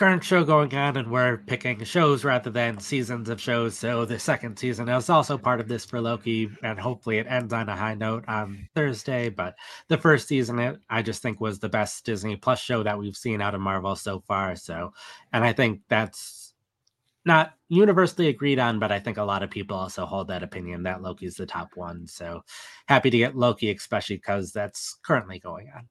current 0.00 0.24
show 0.24 0.42
going 0.42 0.74
on, 0.74 0.96
and 0.96 1.10
we're 1.10 1.36
picking 1.36 1.84
shows 1.84 2.24
rather 2.24 2.48
than 2.48 2.80
seasons 2.80 3.28
of 3.28 3.38
shows. 3.38 3.76
So 3.76 4.06
the 4.06 4.18
second 4.18 4.58
season 4.58 4.88
is 4.88 5.10
also 5.10 5.36
part 5.36 5.60
of 5.60 5.68
this 5.68 5.84
for 5.84 6.00
Loki, 6.00 6.50
and 6.62 6.80
hopefully 6.80 7.18
it 7.18 7.26
ends 7.28 7.52
on 7.52 7.68
a 7.68 7.76
high 7.76 7.92
note 7.92 8.24
on 8.26 8.66
Thursday. 8.74 9.28
But 9.28 9.56
the 9.88 9.98
first 9.98 10.26
season, 10.26 10.58
it, 10.58 10.80
I 10.88 11.02
just 11.02 11.20
think 11.20 11.38
was 11.38 11.58
the 11.58 11.68
best 11.68 12.06
Disney 12.06 12.36
Plus 12.36 12.58
show 12.58 12.82
that 12.82 12.98
we've 12.98 13.14
seen 13.14 13.42
out 13.42 13.54
of 13.54 13.60
Marvel 13.60 13.94
so 13.94 14.20
far. 14.20 14.56
So, 14.56 14.94
and 15.34 15.44
I 15.44 15.52
think 15.52 15.82
that's 15.88 16.54
not 17.26 17.52
universally 17.68 18.28
agreed 18.28 18.58
on, 18.58 18.78
but 18.78 18.90
I 18.90 19.00
think 19.00 19.18
a 19.18 19.22
lot 19.22 19.42
of 19.42 19.50
people 19.50 19.76
also 19.76 20.06
hold 20.06 20.28
that 20.28 20.42
opinion 20.42 20.82
that 20.84 21.02
Loki's 21.02 21.34
the 21.34 21.44
top 21.44 21.72
one. 21.74 22.06
So 22.06 22.40
happy 22.86 23.10
to 23.10 23.18
get 23.18 23.36
Loki, 23.36 23.70
especially 23.70 24.16
because 24.16 24.50
that's 24.50 24.96
currently 25.02 25.38
going 25.40 25.70
on. 25.76 25.90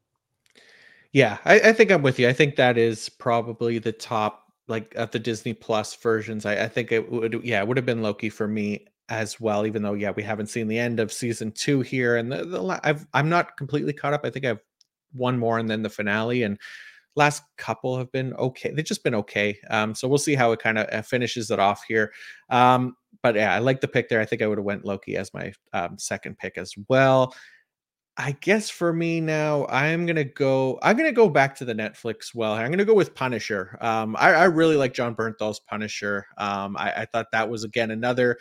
Yeah, 1.14 1.40
I, 1.46 1.60
I 1.60 1.74
think 1.74 1.92
I'm 1.92 2.02
with 2.04 2.20
you. 2.20 2.28
I 2.30 2.34
think 2.34 2.56
that 2.58 2.78
is 2.78 3.10
probably 3.10 3.80
the 3.80 3.92
top, 3.92 4.54
like 4.68 4.94
at 4.96 5.12
the 5.12 5.20
Disney 5.20 5.54
Plus 5.54 5.96
versions. 5.96 6.46
I, 6.46 6.64
I 6.66 6.68
think 6.68 6.92
it 6.92 7.12
would, 7.12 7.42
yeah, 7.44 7.62
it 7.62 7.68
would 7.68 7.78
have 7.78 7.86
been 7.86 8.04
Loki 8.04 8.30
for 8.30 8.48
me 8.48 8.86
as 9.10 9.40
well. 9.40 9.66
Even 9.66 9.82
though, 9.82 9.94
yeah, 9.94 10.12
we 10.12 10.22
haven't 10.22 10.48
seen 10.48 10.68
the 10.68 10.78
end 10.78 11.00
of 11.00 11.12
season 11.12 11.52
two 11.52 11.82
here, 11.82 12.18
and 12.18 12.32
the, 12.32 12.46
the 12.46 12.80
I've 12.84 13.08
I'm 13.14 13.30
not 13.30 13.58
completely 13.58 13.94
caught 13.94 14.14
up. 14.14 14.22
I 14.24 14.30
think 14.30 14.46
I 14.46 14.50
have 14.50 14.62
one 15.14 15.40
more, 15.40 15.58
and 15.58 15.70
then 15.70 15.82
the 15.82 15.90
finale, 15.90 16.44
and 16.44 16.60
last 17.16 17.44
couple 17.58 17.98
have 17.98 18.12
been 18.12 18.34
okay. 18.36 18.72
They've 18.72 18.86
just 18.86 19.04
been 19.04 19.16
okay. 19.16 19.58
Um, 19.72 19.96
so 19.96 20.08
we'll 20.08 20.20
see 20.20 20.36
how 20.36 20.52
it 20.52 20.60
kind 20.62 20.78
of 20.78 20.88
uh, 20.92 21.02
finishes 21.02 21.50
it 21.50 21.60
off 21.60 21.84
here. 21.88 22.12
Um, 22.52 22.96
but 23.24 23.36
yeah, 23.36 23.56
I 23.56 23.60
like 23.60 23.82
the 23.82 23.88
pick 23.88 24.10
there. 24.10 24.22
I 24.22 24.26
think 24.26 24.44
I 24.44 24.48
would 24.48 24.60
have 24.60 24.66
went 24.66 24.86
Loki 24.86 25.18
as 25.18 25.34
my 25.34 25.52
um, 25.74 25.98
second 25.98 26.38
pick 26.38 26.58
as 26.60 26.74
well. 26.88 27.34
I 28.20 28.34
guess 28.42 28.70
for 28.70 28.92
me 28.92 29.22
now, 29.22 29.66
I'm 29.68 30.06
gonna 30.06 30.26
go. 30.26 30.78
I'm 30.82 30.98
gonna 30.98 31.14
go 31.14 31.30
back 31.30 31.56
to 31.56 31.66
the 31.66 31.74
Netflix 31.74 32.36
well. 32.36 32.52
I'm 32.52 32.70
gonna 32.70 32.84
go 32.84 32.94
with 32.94 33.16
Punisher. 33.16 33.78
Um, 33.80 34.18
I, 34.20 34.34
I 34.34 34.44
really 34.44 34.76
like 34.76 34.94
Jon 34.94 35.16
Bernthal's 35.16 35.62
Punisher. 35.62 36.28
Um, 36.38 36.76
I, 36.76 36.92
I 36.92 37.06
thought 37.06 37.32
that 37.32 37.50
was 37.50 37.64
again 37.64 37.92
another 37.92 38.38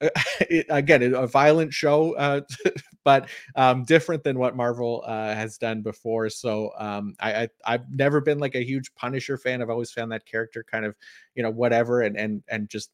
again 0.70 1.14
a 1.14 1.26
violent 1.26 1.74
show 1.74 2.14
uh, 2.14 2.42
but 3.04 3.28
um, 3.56 3.82
different 3.84 4.22
than 4.22 4.38
what 4.38 4.54
marvel 4.54 5.02
uh, 5.06 5.34
has 5.34 5.56
done 5.58 5.80
before 5.80 6.28
so 6.28 6.70
um, 6.78 7.14
I, 7.18 7.48
I 7.64 7.72
have 7.72 7.90
never 7.90 8.20
been 8.20 8.38
like 8.38 8.54
a 8.54 8.62
huge 8.62 8.94
punisher 8.94 9.38
fan 9.38 9.62
i've 9.62 9.70
always 9.70 9.90
found 9.90 10.12
that 10.12 10.26
character 10.26 10.62
kind 10.70 10.84
of 10.84 10.94
you 11.34 11.42
know 11.42 11.48
whatever 11.48 12.02
and 12.02 12.14
and 12.14 12.42
and 12.48 12.68
just 12.68 12.90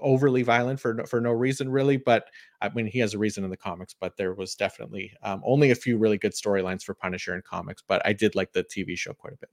overly 0.00 0.42
violent 0.42 0.80
for 0.80 1.04
for 1.06 1.20
no 1.20 1.30
reason 1.30 1.70
really 1.70 1.96
but 1.96 2.26
i 2.60 2.68
mean 2.74 2.86
he 2.86 2.98
has 2.98 3.14
a 3.14 3.18
reason 3.18 3.44
in 3.44 3.50
the 3.50 3.56
comics 3.56 3.94
but 3.98 4.16
there 4.16 4.34
was 4.34 4.54
definitely 4.54 5.12
um, 5.22 5.40
only 5.44 5.70
a 5.70 5.74
few 5.74 5.96
really 5.96 6.18
good 6.18 6.32
storylines 6.32 6.82
for 6.82 6.94
punisher 6.94 7.34
in 7.34 7.42
comics 7.42 7.82
but 7.86 8.04
i 8.04 8.12
did 8.12 8.34
like 8.34 8.52
the 8.52 8.64
tv 8.64 8.96
show 8.96 9.12
quite 9.12 9.32
a 9.32 9.36
bit 9.36 9.50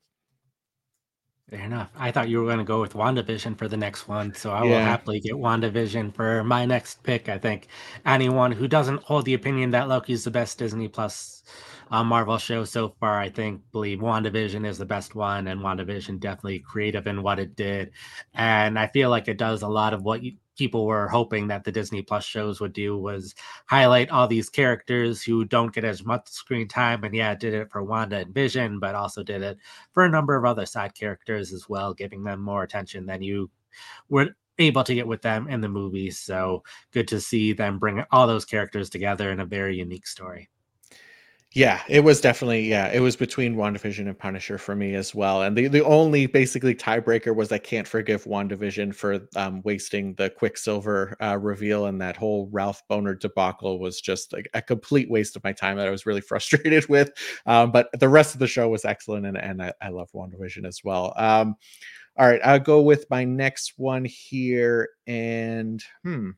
Fair 1.52 1.66
enough. 1.66 1.92
I 1.98 2.12
thought 2.12 2.30
you 2.30 2.40
were 2.40 2.46
going 2.46 2.60
to 2.60 2.64
go 2.64 2.80
with 2.80 2.94
WandaVision 2.94 3.58
for 3.58 3.68
the 3.68 3.76
next 3.76 4.08
one, 4.08 4.34
so 4.34 4.52
I 4.52 4.64
will 4.64 4.80
happily 4.80 5.20
get 5.20 5.34
WandaVision 5.34 6.16
for 6.16 6.46
my 6.46 6.66
next 6.66 7.04
pick. 7.04 7.28
I 7.28 7.38
think 7.38 7.68
anyone 8.06 8.54
who 8.54 8.70
doesn't 8.70 9.04
hold 9.04 9.26
the 9.26 9.34
opinion 9.34 9.72
that 9.72 9.90
Loki 9.90 10.14
is 10.14 10.24
the 10.24 10.32
best 10.32 10.58
Disney 10.58 10.88
Plus 10.88 11.44
uh, 11.92 12.06
Marvel 12.06 12.38
show 12.38 12.64
so 12.64 12.96
far, 13.02 13.20
I 13.20 13.28
think, 13.28 13.64
believe 13.74 14.00
WandaVision 14.00 14.66
is 14.66 14.78
the 14.78 14.86
best 14.86 15.14
one, 15.14 15.50
and 15.50 15.60
WandaVision 15.60 16.22
definitely 16.22 16.60
creative 16.60 17.06
in 17.06 17.22
what 17.22 17.38
it 17.38 17.58
did. 17.58 17.92
And 18.34 18.80
I 18.80 18.88
feel 18.88 19.10
like 19.10 19.28
it 19.28 19.38
does 19.38 19.62
a 19.62 19.68
lot 19.68 19.94
of 19.94 20.04
what 20.04 20.24
you, 20.24 20.38
people 20.58 20.86
were 20.86 21.08
hoping 21.08 21.48
that 21.48 21.64
the 21.64 21.72
Disney 21.72 22.02
Plus 22.02 22.26
shows 22.26 22.60
would 22.60 22.74
do 22.74 22.98
was 22.98 23.36
highlight 23.68 24.10
all 24.12 24.28
these 24.28 24.50
characters 24.50 25.22
who 25.22 25.46
don't 25.46 25.74
get 25.74 25.84
as 25.84 26.06
much 26.06 26.28
screen 26.30 26.68
time. 26.68 27.04
And 27.04 27.16
yeah, 27.16 27.36
did 27.36 27.54
it 27.54 27.72
for 27.72 27.84
Wanda 27.84 28.18
and 28.18 28.34
Vision, 28.34 28.80
but 28.80 28.96
also 28.96 29.24
did 29.24 29.42
it 29.42 29.58
for 29.94 30.06
a 30.06 30.10
number 30.10 30.36
of 30.36 30.46
other 30.46 30.66
side 30.66 30.94
characters 30.96 31.54
as 31.54 31.68
well, 31.70 31.94
giving 31.94 32.24
them 32.24 32.42
more 32.42 32.64
attention 32.64 33.06
than 33.06 33.22
you 33.22 33.50
were 34.10 34.30
able 34.60 34.84
to 34.84 34.96
get 34.96 35.08
with 35.08 35.22
them 35.22 35.48
in 35.48 35.62
the 35.62 35.70
movies. 35.70 36.20
So 36.20 36.64
good 36.92 37.08
to 37.10 37.20
see 37.20 37.54
them 37.54 37.80
bring 37.80 38.04
all 38.12 38.28
those 38.28 38.46
characters 38.46 38.90
together 38.90 39.32
in 39.32 39.40
a 39.40 39.46
very 39.46 39.78
unique 39.78 40.08
story. 40.08 40.50
Yeah, 41.54 41.82
it 41.90 42.00
was 42.00 42.22
definitely 42.22 42.62
yeah, 42.70 42.88
it 42.94 43.02
was 43.02 43.18
between 43.18 43.58
WandaVision 43.58 44.08
and 44.08 44.18
Punisher 44.18 44.58
for 44.58 44.74
me 44.74 44.96
as 44.96 45.14
well. 45.14 45.42
And 45.42 45.58
the, 45.58 45.68
the 45.68 45.84
only 45.84 46.26
basically 46.26 46.74
tiebreaker 46.74 47.36
was 47.36 47.52
I 47.52 47.58
can't 47.58 47.86
forgive 47.86 48.24
WandaVision 48.24 48.96
for 48.96 49.28
um, 49.36 49.62
wasting 49.66 50.14
the 50.14 50.30
Quicksilver 50.30 51.18
uh, 51.22 51.38
reveal 51.38 51.88
and 51.88 52.00
that 52.00 52.16
whole 52.16 52.48
Ralph 52.54 52.82
Bohner 52.90 53.20
debacle 53.20 53.80
was 53.80 54.00
just 54.00 54.32
like 54.32 54.50
a 54.54 54.62
complete 54.62 55.10
waste 55.12 55.36
of 55.36 55.44
my 55.44 55.52
time 55.52 55.76
that 55.76 55.88
I 55.88 55.92
was 55.92 56.06
really 56.06 56.22
frustrated 56.30 56.88
with. 56.88 57.12
Um, 57.46 57.74
but 57.74 57.90
the 58.00 58.08
rest 58.08 58.34
of 58.34 58.40
the 58.40 58.48
show 58.48 58.70
was 58.70 58.86
excellent 58.86 59.26
and, 59.26 59.38
and 59.38 59.62
I, 59.62 59.74
I 59.82 59.90
love 59.90 60.10
WandaVision 60.16 60.66
as 60.66 60.86
well. 60.86 61.14
Um, 61.18 61.56
all 62.18 62.28
right, 62.30 62.42
I'll 62.46 62.60
go 62.60 62.82
with 62.82 63.10
my 63.10 63.26
next 63.26 63.74
one 63.76 64.06
here. 64.06 64.88
And 65.06 65.84
hmm, 66.04 66.30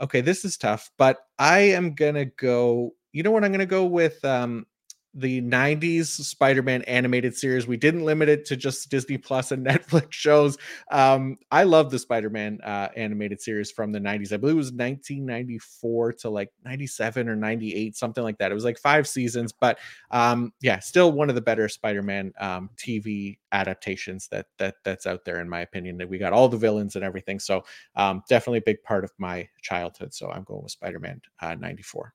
okay, 0.00 0.22
this 0.22 0.44
is 0.44 0.56
tough, 0.56 0.90
but 0.98 1.18
I 1.38 1.60
am 1.60 1.94
gonna 1.94 2.24
go 2.24 2.94
you 3.14 3.22
know 3.22 3.30
what? 3.30 3.44
I'm 3.44 3.52
going 3.52 3.60
to 3.60 3.66
go 3.66 3.84
with 3.84 4.22
um, 4.24 4.66
the 5.14 5.40
90s 5.40 6.06
Spider-Man 6.06 6.82
animated 6.82 7.36
series. 7.36 7.68
We 7.68 7.76
didn't 7.76 8.04
limit 8.04 8.28
it 8.28 8.44
to 8.46 8.56
just 8.56 8.90
Disney 8.90 9.16
Plus 9.16 9.52
and 9.52 9.64
Netflix 9.66 10.10
shows. 10.10 10.58
Um, 10.90 11.38
I 11.52 11.62
love 11.62 11.92
the 11.92 11.98
Spider-Man 12.00 12.58
uh, 12.64 12.88
animated 12.96 13.40
series 13.40 13.70
from 13.70 13.92
the 13.92 14.00
90s. 14.00 14.32
I 14.32 14.36
believe 14.38 14.56
it 14.56 14.58
was 14.58 14.72
1994 14.72 16.12
to 16.14 16.30
like 16.30 16.50
97 16.64 17.28
or 17.28 17.36
98, 17.36 17.96
something 17.96 18.24
like 18.24 18.38
that. 18.38 18.50
It 18.50 18.54
was 18.54 18.64
like 18.64 18.78
five 18.78 19.06
seasons, 19.06 19.52
but 19.52 19.78
um, 20.10 20.52
yeah, 20.60 20.80
still 20.80 21.12
one 21.12 21.28
of 21.28 21.36
the 21.36 21.40
better 21.40 21.68
Spider-Man 21.68 22.32
um, 22.40 22.68
TV 22.76 23.38
adaptations 23.52 24.26
that 24.32 24.46
that 24.58 24.74
that's 24.82 25.06
out 25.06 25.24
there, 25.24 25.40
in 25.40 25.48
my 25.48 25.60
opinion. 25.60 25.98
That 25.98 26.08
we 26.08 26.18
got 26.18 26.32
all 26.32 26.48
the 26.48 26.56
villains 26.56 26.96
and 26.96 27.04
everything. 27.04 27.38
So 27.38 27.64
um, 27.94 28.24
definitely 28.28 28.58
a 28.58 28.62
big 28.62 28.82
part 28.82 29.04
of 29.04 29.12
my 29.18 29.48
childhood. 29.62 30.12
So 30.12 30.28
I'm 30.32 30.42
going 30.42 30.64
with 30.64 30.72
Spider-Man 30.72 31.20
uh, 31.40 31.54
94. 31.54 32.12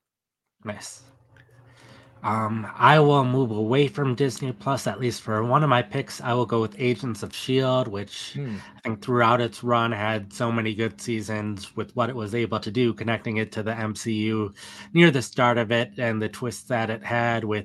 Nice. 0.64 1.02
Um, 2.22 2.70
I 2.76 3.00
will 3.00 3.24
move 3.24 3.50
away 3.50 3.88
from 3.88 4.14
Disney 4.14 4.52
Plus, 4.52 4.86
at 4.86 5.00
least 5.00 5.22
for 5.22 5.42
one 5.42 5.62
of 5.62 5.70
my 5.70 5.80
picks. 5.80 6.20
I 6.20 6.34
will 6.34 6.44
go 6.44 6.60
with 6.60 6.78
Agents 6.78 7.22
of 7.22 7.30
S.H.I.E.L.D., 7.30 7.90
which 7.90 8.32
hmm. 8.34 8.56
I 8.76 8.80
think 8.80 9.02
throughout 9.02 9.40
its 9.40 9.64
run 9.64 9.90
had 9.90 10.30
so 10.30 10.52
many 10.52 10.74
good 10.74 11.00
seasons 11.00 11.74
with 11.76 11.96
what 11.96 12.10
it 12.10 12.16
was 12.16 12.34
able 12.34 12.60
to 12.60 12.70
do, 12.70 12.92
connecting 12.92 13.38
it 13.38 13.52
to 13.52 13.62
the 13.62 13.72
MCU 13.72 14.54
near 14.92 15.10
the 15.10 15.22
start 15.22 15.56
of 15.56 15.72
it 15.72 15.92
and 15.96 16.20
the 16.20 16.28
twists 16.28 16.64
that 16.64 16.90
it 16.90 17.02
had 17.02 17.42
with 17.42 17.64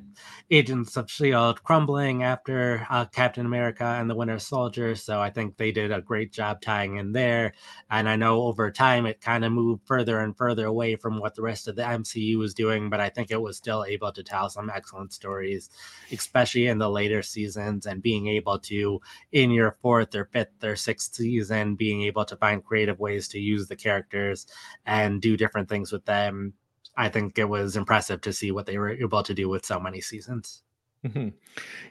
Agents 0.52 0.96
of 0.96 1.06
S.H.I.E.L.D. 1.06 1.60
crumbling 1.64 2.22
after 2.22 2.86
uh, 2.92 3.06
Captain 3.06 3.48
America 3.48 3.84
and 3.84 4.08
the 4.08 4.14
Winter 4.16 4.38
Soldier. 4.38 4.94
So 4.94 5.20
I 5.20 5.32
think 5.32 5.58
they 5.58 5.72
did 5.72 5.92
a 5.92 6.02
great 6.02 6.32
job 6.32 6.62
tying 6.62 6.98
in 6.98 7.14
there. 7.14 7.54
And 7.90 8.08
I 8.08 8.16
know 8.16 8.44
over 8.44 8.70
time 8.70 9.08
it 9.08 9.22
kind 9.22 9.44
of 9.44 9.52
moved 9.52 9.88
further 9.88 10.20
and 10.20 10.38
further 10.38 10.68
away 10.68 10.98
from 10.98 11.20
what 11.20 11.34
the 11.34 11.42
rest 11.42 11.68
of 11.68 11.76
the 11.76 11.82
MCU 11.82 12.38
was 12.38 12.54
doing, 12.54 12.92
but 12.92 13.00
I 13.00 13.10
think 13.10 13.32
it 13.32 13.42
was 13.42 13.58
still 13.58 13.86
able 13.86 14.12
to 14.12 14.24
tell 14.24 14.50
some 14.52 14.70
excellent 14.70 15.14
stories, 15.14 15.72
especially 16.12 16.68
in 16.68 16.78
the 16.78 16.90
later 16.90 17.24
seasons, 17.24 17.88
and 17.88 18.04
being 18.04 18.28
able 18.28 18.60
to, 18.60 19.02
in 19.32 19.50
your 19.50 19.78
fourth 19.82 20.14
or 20.14 20.26
fifth 20.26 20.64
or 20.64 20.76
sixth 20.76 21.16
season, 21.16 21.76
being 21.76 22.04
able 22.04 22.24
to 22.26 22.36
find 22.36 22.64
creative 22.64 23.00
ways 23.00 23.28
to 23.30 23.40
use 23.40 23.68
the 23.68 23.76
characters 23.76 24.46
and 24.86 25.22
do 25.24 25.36
different 25.36 25.70
things 25.70 25.92
with 25.92 26.06
them. 26.06 26.54
I 26.98 27.10
think 27.10 27.38
it 27.38 27.46
was 27.46 27.76
impressive 27.76 28.22
to 28.22 28.34
see 28.34 28.52
what 28.52 28.66
they 28.66 28.78
were 28.78 28.92
able 28.92 29.24
to 29.24 29.34
do 29.34 29.50
with 29.50 29.66
so 29.66 29.80
many 29.80 30.02
seasons. 30.02 30.64
Mm-hmm. 31.06 31.30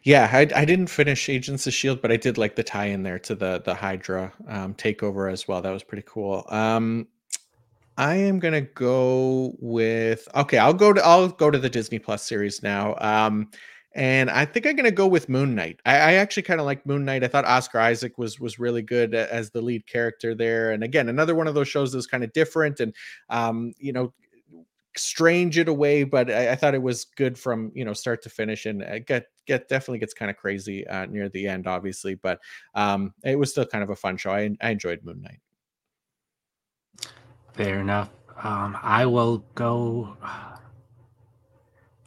Yeah, 0.03 0.29
I, 0.33 0.49
I 0.55 0.65
didn't 0.65 0.89
finish 0.89 1.29
Agents 1.29 1.67
of 1.67 1.73
Shield, 1.73 2.03
but 2.03 2.11
I 2.11 2.17
did 2.17 2.37
like 2.37 2.57
the 2.57 2.65
tie 2.65 2.87
in 2.87 3.03
there 3.03 3.19
to 3.21 3.35
the 3.35 3.63
the 3.65 3.75
Hydra 3.75 4.33
um, 4.49 4.75
takeover 4.75 5.33
as 5.33 5.47
well. 5.47 5.63
That 5.63 5.71
was 5.71 5.85
pretty 5.85 6.05
cool. 6.07 6.45
Um, 6.49 7.07
I 7.97 8.17
am 8.17 8.41
gonna 8.41 8.63
go 8.63 9.55
with 9.61 10.27
okay. 10.35 10.59
I'll 10.59 10.75
go 10.75 10.93
to 10.93 11.05
I'll 11.05 11.29
go 11.29 11.51
to 11.51 11.59
the 11.59 11.71
Disney 11.71 12.01
Plus 12.01 12.25
series 12.25 12.63
now. 12.63 12.97
Um, 12.99 13.51
and 13.95 14.29
I 14.31 14.45
think 14.45 14.67
I'm 14.67 14.75
gonna 14.75 14.91
go 14.91 15.07
with 15.07 15.29
Moon 15.29 15.55
Knight. 15.55 15.81
I, 15.87 15.95
I 15.95 16.13
actually 16.15 16.43
kind 16.43 16.59
of 16.59 16.67
like 16.67 16.85
Moon 16.85 17.05
Knight. 17.05 17.23
I 17.23 17.29
thought 17.29 17.45
Oscar 17.45 17.79
Isaac 17.79 18.19
was 18.19 18.41
was 18.41 18.59
really 18.59 18.83
good 18.83 19.15
as 19.15 19.51
the 19.51 19.63
lead 19.63 19.87
character 19.87 20.35
there, 20.35 20.73
and 20.73 20.83
again, 20.83 21.09
another 21.09 21.37
one 21.37 21.47
of 21.47 21.55
those 21.55 21.69
shows 21.69 21.93
that's 21.93 22.07
kind 22.07 22.25
of 22.25 22.33
different 22.33 22.81
and 22.81 22.93
um, 23.31 23.73
you 23.79 23.93
know 23.93 24.13
strange 24.97 25.59
it 25.59 25.69
away, 25.69 26.05
but 26.05 26.31
I, 26.31 26.53
I, 26.53 26.57
thought 26.57 26.75
it 26.75 26.83
was 26.83 27.05
good 27.05 27.39
from 27.39 27.73
you 27.75 27.85
know 27.85 27.93
start 27.93 28.23
to 28.23 28.31
finish, 28.31 28.67
and 28.67 28.83
uh, 28.83 28.99
get 29.01 29.27
get 29.47 29.69
definitely 29.69 29.99
gets 29.99 30.15
kind 30.15 30.31
of 30.31 30.37
crazy 30.37 30.87
uh, 30.87 31.07
near 31.07 31.29
the 31.29 31.47
end, 31.47 31.67
obviously, 31.67 32.15
but 32.15 32.41
um, 32.75 33.13
it 33.25 33.39
was 33.39 33.51
still 33.51 33.67
kind 33.67 33.85
of 33.85 33.91
a 33.91 33.97
fun 33.97 34.17
show. 34.17 34.31
I, 34.31 34.57
I 34.61 34.71
enjoyed 34.71 35.05
Moon 35.05 35.23
Knight. 35.23 35.41
Fair 37.55 37.81
enough. 37.81 38.11
Um, 38.43 38.77
I 38.83 39.07
will 39.07 39.39
go. 39.55 40.17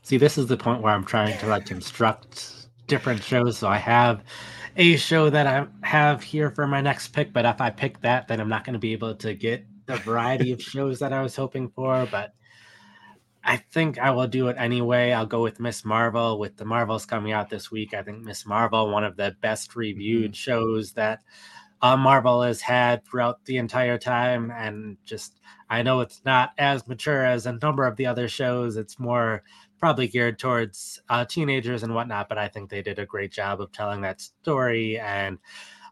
See, 0.03 0.17
this 0.17 0.37
is 0.37 0.47
the 0.47 0.55
point 0.55 0.81
where 0.81 0.93
I'm 0.93 1.03
trying 1.03 1.37
to 1.39 1.47
like 1.47 1.65
construct 1.65 2.67
different 2.87 3.21
shows. 3.21 3.57
So 3.57 3.67
I 3.67 3.77
have 3.77 4.23
a 4.77 4.95
show 4.95 5.29
that 5.29 5.47
I 5.47 5.67
have 5.85 6.23
here 6.23 6.49
for 6.49 6.65
my 6.65 6.79
next 6.79 7.09
pick, 7.09 7.33
but 7.33 7.45
if 7.45 7.59
I 7.59 7.69
pick 7.69 7.99
that, 8.01 8.27
then 8.27 8.39
I'm 8.39 8.47
not 8.47 8.63
going 8.63 8.73
to 8.73 8.79
be 8.79 8.93
able 8.93 9.15
to 9.15 9.33
get 9.33 9.65
the 9.85 9.97
variety 9.97 10.51
of 10.53 10.61
shows 10.61 10.99
that 10.99 11.11
I 11.11 11.21
was 11.21 11.35
hoping 11.35 11.69
for. 11.69 12.07
But 12.09 12.33
I 13.43 13.57
think 13.57 13.97
I 13.97 14.11
will 14.11 14.27
do 14.27 14.49
it 14.49 14.57
anyway. 14.59 15.11
I'll 15.11 15.25
go 15.25 15.41
with 15.41 15.59
Miss 15.59 15.85
Marvel. 15.85 16.37
With 16.39 16.57
the 16.57 16.65
Marvels 16.65 17.05
coming 17.05 17.31
out 17.31 17.49
this 17.49 17.71
week, 17.71 17.93
I 17.93 18.03
think 18.03 18.23
Miss 18.23 18.45
Marvel, 18.45 18.89
one 18.89 19.03
of 19.03 19.15
the 19.15 19.35
best 19.41 19.75
reviewed 19.75 20.31
mm-hmm. 20.31 20.33
shows 20.33 20.93
that 20.93 21.21
uh, 21.81 21.95
Marvel 21.95 22.41
has 22.41 22.61
had 22.61 23.05
throughout 23.05 23.45
the 23.45 23.57
entire 23.57 23.97
time. 23.97 24.51
And 24.51 24.97
just, 25.05 25.39
I 25.69 25.83
know 25.83 26.01
it's 26.01 26.21
not 26.25 26.51
as 26.57 26.87
mature 26.87 27.25
as 27.25 27.45
a 27.45 27.57
number 27.61 27.85
of 27.85 27.95
the 27.95 28.07
other 28.07 28.27
shows. 28.27 28.77
It's 28.77 28.99
more 28.99 29.43
probably 29.79 30.07
geared 30.07 30.39
towards 30.39 31.01
uh, 31.09 31.25
teenagers 31.25 31.83
and 31.83 31.93
whatnot, 31.93 32.29
but 32.29 32.37
I 32.37 32.47
think 32.47 32.69
they 32.69 32.81
did 32.81 32.99
a 32.99 33.05
great 33.05 33.31
job 33.31 33.61
of 33.61 33.71
telling 33.71 34.01
that 34.01 34.21
story 34.21 34.99
and 34.99 35.37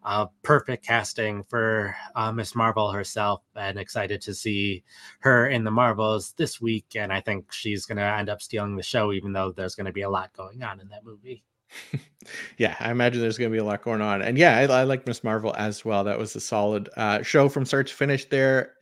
uh, 0.06 0.28
perfect 0.44 0.86
casting 0.86 1.44
for 1.44 1.96
uh, 2.16 2.32
Miss 2.32 2.56
Marvel 2.56 2.92
herself, 2.92 3.42
and 3.56 3.80
excited 3.80 4.22
to 4.22 4.36
see 4.36 4.84
her 5.20 5.48
in 5.48 5.64
the 5.64 5.72
Marvels 5.72 6.34
this 6.38 6.62
week. 6.62 6.86
And 6.96 7.12
I 7.12 7.22
think 7.22 7.52
she's 7.52 7.88
going 7.88 7.98
to 7.98 8.04
end 8.04 8.30
up 8.30 8.42
stealing 8.42 8.76
the 8.76 8.84
show, 8.84 9.12
even 9.12 9.34
though 9.34 9.52
there's 9.52 9.74
going 9.74 9.88
to 9.88 9.92
be 9.92 10.04
a 10.04 10.10
lot 10.10 10.32
going 10.34 10.64
on 10.64 10.80
in 10.80 10.88
that 10.90 11.04
movie. 11.04 11.44
yeah, 12.58 12.76
I 12.80 12.92
imagine 12.92 13.20
there's 13.20 13.40
going 13.40 13.50
to 13.50 13.56
be 13.56 13.60
a 13.60 13.64
lot 13.64 13.84
going 13.84 14.02
on. 14.02 14.22
And 14.22 14.38
yeah, 14.38 14.58
I, 14.58 14.82
I 14.82 14.84
like 14.84 15.08
Miss 15.08 15.24
Marvel 15.24 15.56
as 15.58 15.84
well. 15.84 16.04
That 16.04 16.20
was 16.20 16.36
a 16.36 16.40
solid 16.40 16.88
uh, 16.96 17.24
show 17.24 17.50
from 17.50 17.66
start 17.66 17.88
to 17.88 17.96
finish 17.96 18.26
there. 18.26 18.74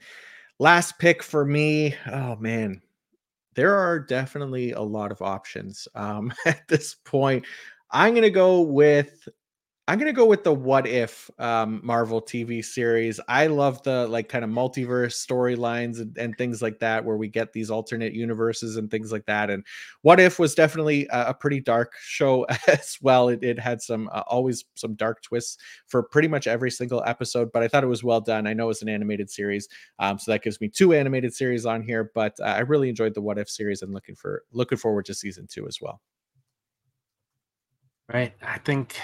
Last 0.60 1.00
pick 1.00 1.24
for 1.24 1.46
me. 1.46 1.96
Oh, 2.12 2.36
man. 2.36 2.82
There 3.56 3.76
are 3.76 4.00
definitely 4.00 4.72
a 4.72 4.82
lot 4.82 5.12
of 5.12 5.22
options 5.22 5.88
um, 5.96 6.34
at 6.46 6.68
this 6.68 6.96
point. 6.96 7.46
I'm 7.92 8.14
going 8.14 8.24
to 8.24 8.30
go 8.30 8.62
with 8.62 9.30
I'm 9.86 10.00
gonna 10.00 10.14
go 10.14 10.26
with 10.26 10.46
the 10.46 10.54
what 10.54 10.88
if 10.88 11.30
um, 11.40 11.82
Marvel 11.84 12.22
TV 12.22 12.64
series. 12.64 13.20
I 13.28 13.48
love 13.48 13.84
the 13.84 14.08
like 14.08 14.30
kind 14.30 14.46
of 14.46 14.50
multiverse 14.50 15.14
storylines 15.14 16.00
and, 16.00 16.18
and, 16.18 16.38
things 16.38 16.62
like 16.62 16.80
that, 16.80 17.04
where 17.04 17.18
we 17.18 17.28
get 17.28 17.52
these 17.52 17.70
alternate 17.70 18.14
universes 18.14 18.78
and 18.78 18.90
things 18.90 19.12
like 19.12 19.26
that. 19.26 19.50
And 19.50 19.66
what 20.02 20.22
if 20.22 20.40
was 20.40 20.56
definitely 20.56 21.06
a, 21.12 21.32
a 21.32 21.34
pretty 21.34 21.60
dark 21.60 21.96
show 22.02 22.46
as 22.68 22.98
well. 23.02 23.28
It, 23.28 23.44
it 23.44 23.60
had 23.60 23.82
some 23.82 24.10
uh, 24.14 24.24
always 24.28 24.64
some 24.76 24.94
dark 24.94 25.22
twists 25.22 25.58
for 25.88 26.02
pretty 26.02 26.30
much 26.30 26.48
every 26.48 26.72
single 26.72 27.04
episode, 27.06 27.52
but 27.52 27.62
I 27.62 27.68
thought 27.68 27.84
it 27.84 27.88
was 27.88 28.06
well 28.06 28.22
done. 28.22 28.48
I 28.48 28.54
know 28.54 28.70
it's 28.70 28.84
an 28.84 28.90
animated 28.90 29.30
series, 29.30 29.68
um, 30.00 30.18
so 30.18 30.32
that 30.32 30.44
gives 30.44 30.62
me 30.62 30.70
two 30.70 30.94
animated 30.94 31.34
series 31.34 31.66
on 31.66 31.84
here. 31.84 32.10
But 32.16 32.36
uh, 32.40 32.46
I 32.46 32.60
really 32.60 32.88
enjoyed 32.88 33.16
the 33.16 33.22
what 33.22 33.38
if 33.38 33.50
series 33.50 33.82
and 33.82 33.94
looking 33.94 34.16
for 34.16 34.44
looking 34.54 34.78
forward 34.78 35.04
to 35.06 35.14
season 35.14 35.46
two 35.46 35.68
as 35.68 35.80
well. 35.82 36.00
Right. 38.12 38.34
I 38.42 38.58
think 38.60 38.98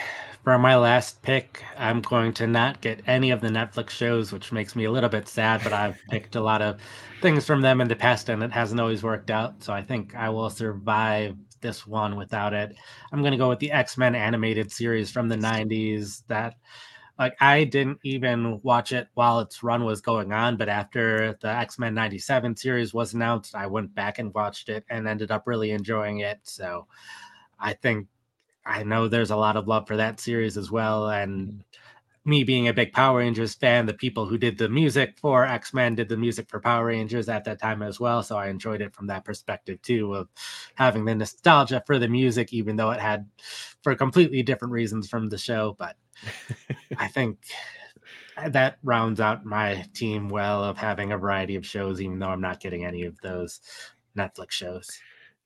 for 0.44 0.58
my 0.58 0.76
last 0.78 1.22
pick, 1.22 1.64
I'm 1.78 2.02
going 2.02 2.34
to 2.34 2.48
not 2.48 2.82
get 2.82 3.02
any 3.08 3.32
of 3.32 3.42
the 3.42 3.50
Netflix 3.50 3.92
shows, 3.92 4.32
which 4.32 4.52
makes 4.52 4.76
me 4.76 4.86
a 4.86 4.92
little 4.92 5.10
bit 5.10 5.28
sad, 5.28 5.62
but 5.64 5.74
I've 5.74 6.00
picked 6.10 6.36
a 6.36 6.42
lot 6.42 6.62
of 6.62 6.80
things 7.22 7.46
from 7.46 7.62
them 7.62 7.82
in 7.82 7.88
the 7.88 7.96
past 7.96 8.30
and 8.30 8.42
it 8.42 8.52
hasn't 8.52 8.80
always 8.80 9.04
worked 9.04 9.30
out. 9.30 9.62
So 9.62 9.74
I 9.74 9.82
think 9.82 10.16
I 10.16 10.30
will 10.30 10.50
survive 10.50 11.36
this 11.62 11.86
one 11.86 12.16
without 12.16 12.54
it. 12.54 12.76
I'm 13.12 13.20
going 13.22 13.34
to 13.34 13.38
go 13.38 13.50
with 13.50 13.60
the 13.60 13.72
X 13.72 13.98
Men 13.98 14.16
animated 14.16 14.72
series 14.72 15.12
from 15.12 15.28
the 15.30 15.38
90s 15.38 16.24
that. 16.28 16.56
Like 17.18 17.36
I 17.42 17.66
didn't 17.66 18.00
even 18.06 18.62
watch 18.64 18.94
it 18.94 19.10
while 19.14 19.42
its 19.42 19.62
run 19.62 19.84
was 19.84 20.00
going 20.00 20.32
on, 20.32 20.56
but 20.56 20.70
after 20.70 21.38
the 21.42 21.50
X 21.50 21.78
Men 21.78 21.94
'97 21.94 22.56
series 22.56 22.94
was 22.94 23.14
announced, 23.14 23.56
I 23.56 23.68
went 23.68 23.94
back 23.94 24.20
and 24.20 24.34
watched 24.34 24.70
it 24.70 24.86
and 24.90 25.06
ended 25.06 25.30
up 25.30 25.44
really 25.46 25.72
enjoying 25.72 26.20
it. 26.20 26.40
So, 26.44 26.88
I 27.60 27.74
think 27.74 28.08
I 28.70 28.84
know 28.84 29.08
there's 29.08 29.32
a 29.32 29.36
lot 29.36 29.58
of 29.58 29.68
love 29.68 29.88
for 29.88 29.98
that 29.98 30.20
series 30.20 30.56
as 30.56 30.70
well. 30.70 31.10
And 31.10 31.48
mm-hmm. 31.48 32.30
me 32.30 32.44
being 32.44 32.68
a 32.68 32.74
big 32.74 32.94
Power 32.94 33.18
Rangers 33.18 33.56
fan, 33.56 33.88
the 33.88 33.94
people 33.96 34.28
who 34.28 34.38
did 34.38 34.60
the 34.60 34.70
music 34.70 35.18
for 35.20 35.44
X 35.46 35.74
Men 35.74 35.96
did 35.96 36.08
the 36.08 36.18
music 36.18 36.48
for 36.50 36.60
Power 36.60 36.86
Rangers 36.86 37.28
at 37.30 37.46
that 37.46 37.60
time 37.60 37.82
as 37.82 38.00
well. 38.00 38.22
So 38.22 38.38
I 38.38 38.48
enjoyed 38.48 38.82
it 38.82 38.94
from 38.94 39.08
that 39.08 39.26
perspective 39.26 39.82
too, 39.82 40.14
of 40.14 40.30
having 40.76 41.06
the 41.06 41.16
nostalgia 41.16 41.82
for 41.88 41.98
the 41.98 42.08
music, 42.08 42.54
even 42.54 42.76
though 42.76 42.92
it 42.92 43.00
had 43.00 43.28
for 43.82 43.96
completely 43.96 44.44
different 44.44 44.72
reasons 44.72 45.10
from 45.10 45.30
the 45.30 45.38
show. 45.38 45.76
But 45.80 45.96
I 46.96 47.08
think 47.10 47.40
that 48.48 48.78
rounds 48.84 49.20
out 49.20 49.46
my 49.46 49.86
team 49.96 50.30
well 50.30 50.64
of 50.64 50.78
having 50.78 51.12
a 51.12 51.18
variety 51.18 51.56
of 51.56 51.66
shows, 51.66 52.02
even 52.02 52.20
though 52.20 52.30
I'm 52.30 52.42
not 52.42 52.60
getting 52.60 52.86
any 52.86 53.04
of 53.04 53.20
those 53.22 53.62
Netflix 54.16 54.52
shows. 54.52 54.88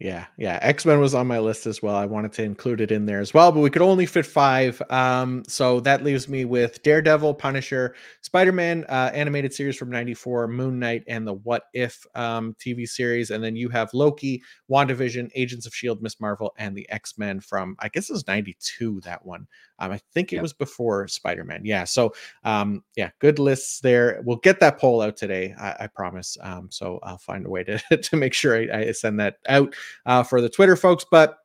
Yeah, 0.03 0.25
yeah. 0.35 0.59
X 0.61 0.85
Men 0.85 0.99
was 0.99 1.15
on 1.15 1.27
my 1.27 1.39
list 1.39 1.65
as 1.65 1.81
well. 1.81 1.95
I 1.95 2.05
wanted 2.05 2.33
to 2.33 2.43
include 2.43 2.81
it 2.81 2.91
in 2.91 3.05
there 3.05 3.21
as 3.21 3.33
well, 3.33 3.53
but 3.53 3.61
we 3.61 3.69
could 3.69 3.81
only 3.81 4.05
fit 4.05 4.25
five. 4.25 4.81
Um, 4.89 5.43
so 5.47 5.79
that 5.79 6.03
leaves 6.03 6.27
me 6.27 6.43
with 6.43 6.83
Daredevil, 6.83 7.35
Punisher, 7.35 7.95
Spider 8.19 8.51
Man 8.51 8.83
uh, 8.89 9.11
animated 9.13 9.53
series 9.53 9.77
from 9.77 9.89
'94, 9.89 10.49
Moon 10.49 10.77
Knight, 10.77 11.05
and 11.07 11.25
the 11.25 11.35
What 11.35 11.67
If 11.73 12.05
um, 12.15 12.53
TV 12.59 12.85
series. 12.85 13.31
And 13.31 13.41
then 13.41 13.55
you 13.55 13.69
have 13.69 13.93
Loki, 13.93 14.43
WandaVision, 14.69 15.31
Agents 15.35 15.65
of 15.65 15.71
S.H.I.E.L.D., 15.71 16.01
Miss 16.03 16.19
Marvel, 16.19 16.53
and 16.57 16.75
the 16.75 16.89
X 16.89 17.17
Men 17.17 17.39
from, 17.39 17.77
I 17.79 17.87
guess 17.87 18.09
it 18.09 18.13
was 18.13 18.27
92, 18.27 18.99
that 19.05 19.25
one. 19.25 19.47
Um, 19.79 19.91
I 19.91 19.99
think 20.13 20.31
it 20.31 20.37
yep. 20.37 20.41
was 20.43 20.53
before 20.53 21.07
Spider 21.07 21.43
Man. 21.43 21.61
Yeah. 21.63 21.85
So, 21.85 22.13
um, 22.43 22.83
yeah, 22.95 23.09
good 23.19 23.39
lists 23.39 23.79
there. 23.79 24.21
We'll 24.25 24.37
get 24.37 24.59
that 24.59 24.79
poll 24.79 25.01
out 25.01 25.17
today, 25.17 25.55
I, 25.59 25.75
I 25.81 25.87
promise. 25.87 26.37
Um, 26.41 26.67
so 26.69 26.99
I'll 27.03 27.17
find 27.17 27.45
a 27.45 27.49
way 27.49 27.63
to, 27.63 27.79
to 27.97 28.15
make 28.15 28.33
sure 28.33 28.55
I, 28.55 28.79
I 28.79 28.91
send 28.91 29.19
that 29.19 29.37
out 29.47 29.73
uh, 30.05 30.23
for 30.23 30.41
the 30.41 30.49
Twitter 30.49 30.75
folks. 30.75 31.05
But 31.09 31.37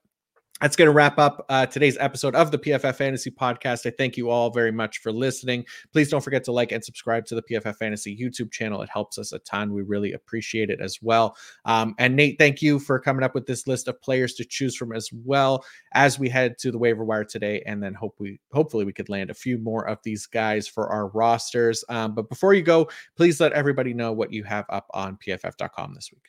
that's 0.61 0.75
going 0.75 0.87
to 0.87 0.93
wrap 0.93 1.19
up 1.19 1.47
uh, 1.49 1.67
today's 1.67 1.97
episode 1.99 2.35
of 2.35 2.51
the 2.51 2.59
PFF 2.59 2.97
Fantasy 2.97 3.31
Podcast. 3.31 3.87
I 3.87 3.91
thank 3.91 4.17
you 4.17 4.29
all 4.29 4.51
very 4.51 4.73
much 4.73 4.99
for 4.99 5.13
listening. 5.13 5.65
Please 5.93 6.11
don't 6.11 6.23
forget 6.23 6.43
to 6.45 6.53
like 6.53 6.73
and 6.73 6.85
subscribe 6.85 7.27
to 7.27 7.37
the 7.37 7.43
PFF 7.43 7.77
Fantasy 7.77 8.17
YouTube 8.17 8.51
channel. 8.51 8.83
It 8.83 8.91
helps 8.93 9.19
us 9.19 9.33
a 9.33 9.39
ton. 9.41 9.73
We 9.73 9.83
really 9.83 10.15
appreciate 10.15 10.69
it 10.69 10.81
as 10.81 10.99
well. 11.01 11.37
Um, 11.65 11.95
and 11.99 12.17
Nate, 12.17 12.39
thank 12.39 12.61
you 12.61 12.81
for 12.81 12.99
coming 12.99 13.23
up 13.23 13.35
with 13.35 13.47
this 13.47 13.69
list 13.69 13.87
of 13.87 14.01
players 14.03 14.35
to 14.35 14.45
choose 14.45 14.75
from 14.77 14.93
as 14.93 15.11
well 15.13 15.65
as 15.93 16.19
we 16.19 16.29
head 16.29 16.59
to 16.59 16.73
the 16.73 16.79
waiver 16.79 17.05
wire 17.05 17.25
today. 17.25 17.63
And 17.65 17.81
then 17.81 17.95
hope 17.95 18.17
we 18.19 18.41
hopefully 18.53 18.85
we 18.85 18.93
could 18.93 19.09
land 19.09 19.31
a 19.31 19.35
few 19.35 19.59
more 19.59 19.87
of 19.89 19.99
these 20.03 20.27
guys 20.27 20.67
for 20.67 20.89
our 20.89 21.09
rosters. 21.09 21.85
Um, 21.89 22.15
but 22.15 22.29
before 22.29 22.55
you 22.55 22.63
go, 22.63 22.89
please 23.17 23.41
let 23.41 23.53
everybody 23.53 23.95
know 23.95 24.13
what 24.13 24.33
you 24.33 24.43
have 24.45 24.67
up 24.71 24.87
on 24.93 25.19
PFF.com 25.25 25.95
this 25.95 26.11
week. 26.13 26.25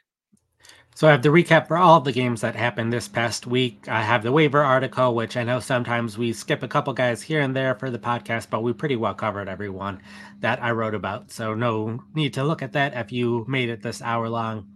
So 0.95 1.07
I 1.07 1.11
have 1.11 1.21
the 1.21 1.29
recap 1.29 1.67
for 1.67 1.77
all 1.77 1.97
of 1.97 2.03
the 2.03 2.11
games 2.11 2.41
that 2.41 2.55
happened 2.55 2.91
this 2.91 3.07
past 3.07 3.47
week. 3.47 3.87
I 3.87 4.01
have 4.01 4.21
the 4.21 4.33
waiver 4.33 4.61
article, 4.61 5.15
which 5.15 5.37
I 5.37 5.45
know 5.45 5.61
sometimes 5.61 6.17
we 6.17 6.33
skip 6.33 6.61
a 6.61 6.67
couple 6.67 6.91
guys 6.93 7.21
here 7.21 7.39
and 7.39 7.55
there 7.55 7.73
for 7.75 7.89
the 7.89 7.97
podcast, 7.97 8.49
but 8.49 8.63
we 8.63 8.73
pretty 8.73 8.97
well 8.97 9.13
covered 9.13 9.47
everyone 9.47 10.01
that 10.41 10.61
I 10.61 10.71
wrote 10.71 10.95
about. 10.95 11.31
So 11.31 11.53
no 11.53 12.03
need 12.13 12.33
to 12.33 12.43
look 12.43 12.61
at 12.61 12.73
that 12.73 12.93
if 12.95 13.13
you 13.13 13.45
made 13.47 13.69
it 13.69 13.81
this 13.81 14.01
hour 14.01 14.27
long. 14.27 14.67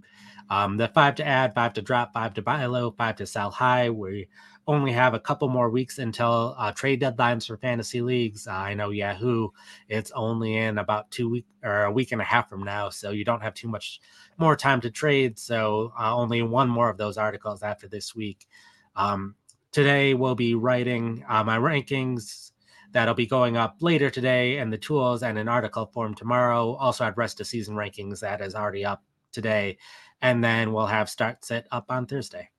Um, 0.49 0.77
the 0.77 0.87
five 0.87 1.15
to 1.15 1.27
add, 1.27 1.55
five 1.55 1.73
to 1.73 1.81
drop, 1.81 2.13
five 2.13 2.35
to 2.35 2.41
buy 2.41 2.65
low, 2.67 2.91
five 2.91 3.17
to 3.17 3.25
sell 3.27 3.51
high. 3.51 3.89
We 3.89 4.29
only 4.67 4.91
have 4.91 5.13
a 5.13 5.19
couple 5.19 5.49
more 5.49 5.69
weeks 5.69 5.99
until 5.99 6.55
uh, 6.57 6.71
trade 6.71 7.01
deadlines 7.01 7.45
for 7.45 7.57
fantasy 7.57 8.01
leagues. 8.01 8.47
Uh, 8.47 8.51
I 8.51 8.73
know 8.73 8.91
Yahoo, 8.91 9.49
it's 9.89 10.11
only 10.11 10.57
in 10.57 10.77
about 10.77 11.11
two 11.11 11.29
week 11.29 11.45
or 11.63 11.83
a 11.83 11.91
week 11.91 12.11
and 12.11 12.21
a 12.21 12.25
half 12.25 12.49
from 12.49 12.63
now, 12.63 12.89
so 12.89 13.11
you 13.11 13.25
don't 13.25 13.41
have 13.41 13.53
too 13.53 13.67
much 13.67 13.99
more 14.37 14.55
time 14.55 14.79
to 14.81 14.89
trade. 14.89 15.37
So 15.37 15.93
uh, 15.99 16.15
only 16.15 16.41
one 16.41 16.69
more 16.69 16.89
of 16.89 16.97
those 16.97 17.17
articles 17.17 17.61
after 17.61 17.87
this 17.87 18.15
week. 18.15 18.47
Um, 18.95 19.35
today 19.71 20.13
we'll 20.13 20.35
be 20.35 20.55
writing 20.55 21.25
uh, 21.27 21.43
my 21.43 21.57
rankings 21.57 22.51
that'll 22.93 23.15
be 23.15 23.25
going 23.25 23.57
up 23.57 23.77
later 23.81 24.09
today 24.09 24.59
and 24.59 24.71
the 24.71 24.77
tools 24.77 25.23
and 25.23 25.37
an 25.37 25.49
article 25.49 25.87
form 25.87 26.13
tomorrow. 26.13 26.75
Also 26.75 27.03
have 27.03 27.17
rest 27.17 27.41
of 27.41 27.47
season 27.47 27.75
rankings 27.75 28.19
that 28.19 28.39
is 28.39 28.55
already 28.55 28.85
up 28.85 29.03
today. 29.31 29.77
And 30.21 30.43
then 30.43 30.71
we'll 30.71 30.85
have 30.85 31.09
start 31.09 31.43
set 31.43 31.67
up 31.71 31.85
on 31.89 32.05
Thursday. 32.05 32.49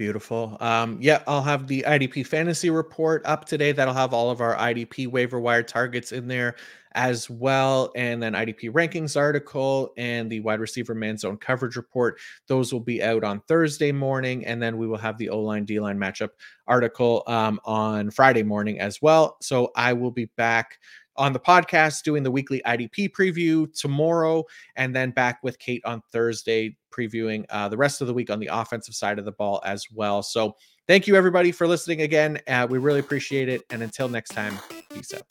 Beautiful. 0.00 0.56
Um, 0.60 0.96
yeah, 0.98 1.22
I'll 1.26 1.42
have 1.42 1.66
the 1.66 1.84
IDP 1.86 2.26
fantasy 2.26 2.70
report 2.70 3.20
up 3.26 3.44
today. 3.44 3.70
That'll 3.72 3.92
have 3.92 4.14
all 4.14 4.30
of 4.30 4.40
our 4.40 4.56
IDP 4.56 5.06
waiver 5.08 5.38
wire 5.38 5.62
targets 5.62 6.12
in 6.12 6.26
there 6.26 6.56
as 6.92 7.28
well. 7.28 7.92
And 7.94 8.22
then 8.22 8.32
IDP 8.32 8.70
rankings 8.70 9.14
article 9.14 9.92
and 9.98 10.30
the 10.30 10.40
wide 10.40 10.58
receiver 10.58 10.94
man 10.94 11.18
zone 11.18 11.36
coverage 11.36 11.76
report. 11.76 12.18
Those 12.46 12.72
will 12.72 12.80
be 12.80 13.02
out 13.02 13.24
on 13.24 13.42
Thursday 13.42 13.92
morning. 13.92 14.46
And 14.46 14.62
then 14.62 14.78
we 14.78 14.86
will 14.86 14.96
have 14.96 15.18
the 15.18 15.28
O 15.28 15.38
line 15.38 15.66
D 15.66 15.78
line 15.80 15.98
matchup 15.98 16.30
article 16.66 17.22
um, 17.26 17.60
on 17.66 18.10
Friday 18.10 18.42
morning 18.42 18.80
as 18.80 19.02
well. 19.02 19.36
So 19.42 19.70
I 19.76 19.92
will 19.92 20.12
be 20.12 20.30
back 20.38 20.78
on 21.16 21.34
the 21.34 21.38
podcast 21.38 22.04
doing 22.04 22.22
the 22.22 22.30
weekly 22.30 22.62
IDP 22.64 23.10
preview 23.10 23.70
tomorrow, 23.78 24.44
and 24.76 24.96
then 24.96 25.10
back 25.10 25.42
with 25.42 25.58
Kate 25.58 25.82
on 25.84 26.02
Thursday 26.10 26.74
previewing 26.90 27.44
uh, 27.50 27.68
the 27.68 27.76
rest 27.76 28.00
of 28.00 28.06
the 28.06 28.14
week 28.14 28.30
on 28.30 28.38
the 28.38 28.48
offensive 28.52 28.94
side 28.94 29.18
of 29.18 29.24
the 29.24 29.32
ball 29.32 29.60
as 29.64 29.84
well. 29.92 30.22
So 30.22 30.56
thank 30.86 31.06
you 31.06 31.16
everybody 31.16 31.52
for 31.52 31.66
listening 31.66 32.02
again. 32.02 32.40
Uh, 32.46 32.66
we 32.68 32.78
really 32.78 33.00
appreciate 33.00 33.48
it. 33.48 33.62
And 33.70 33.82
until 33.82 34.08
next 34.08 34.30
time, 34.30 34.58
peace 34.92 35.14
out. 35.14 35.22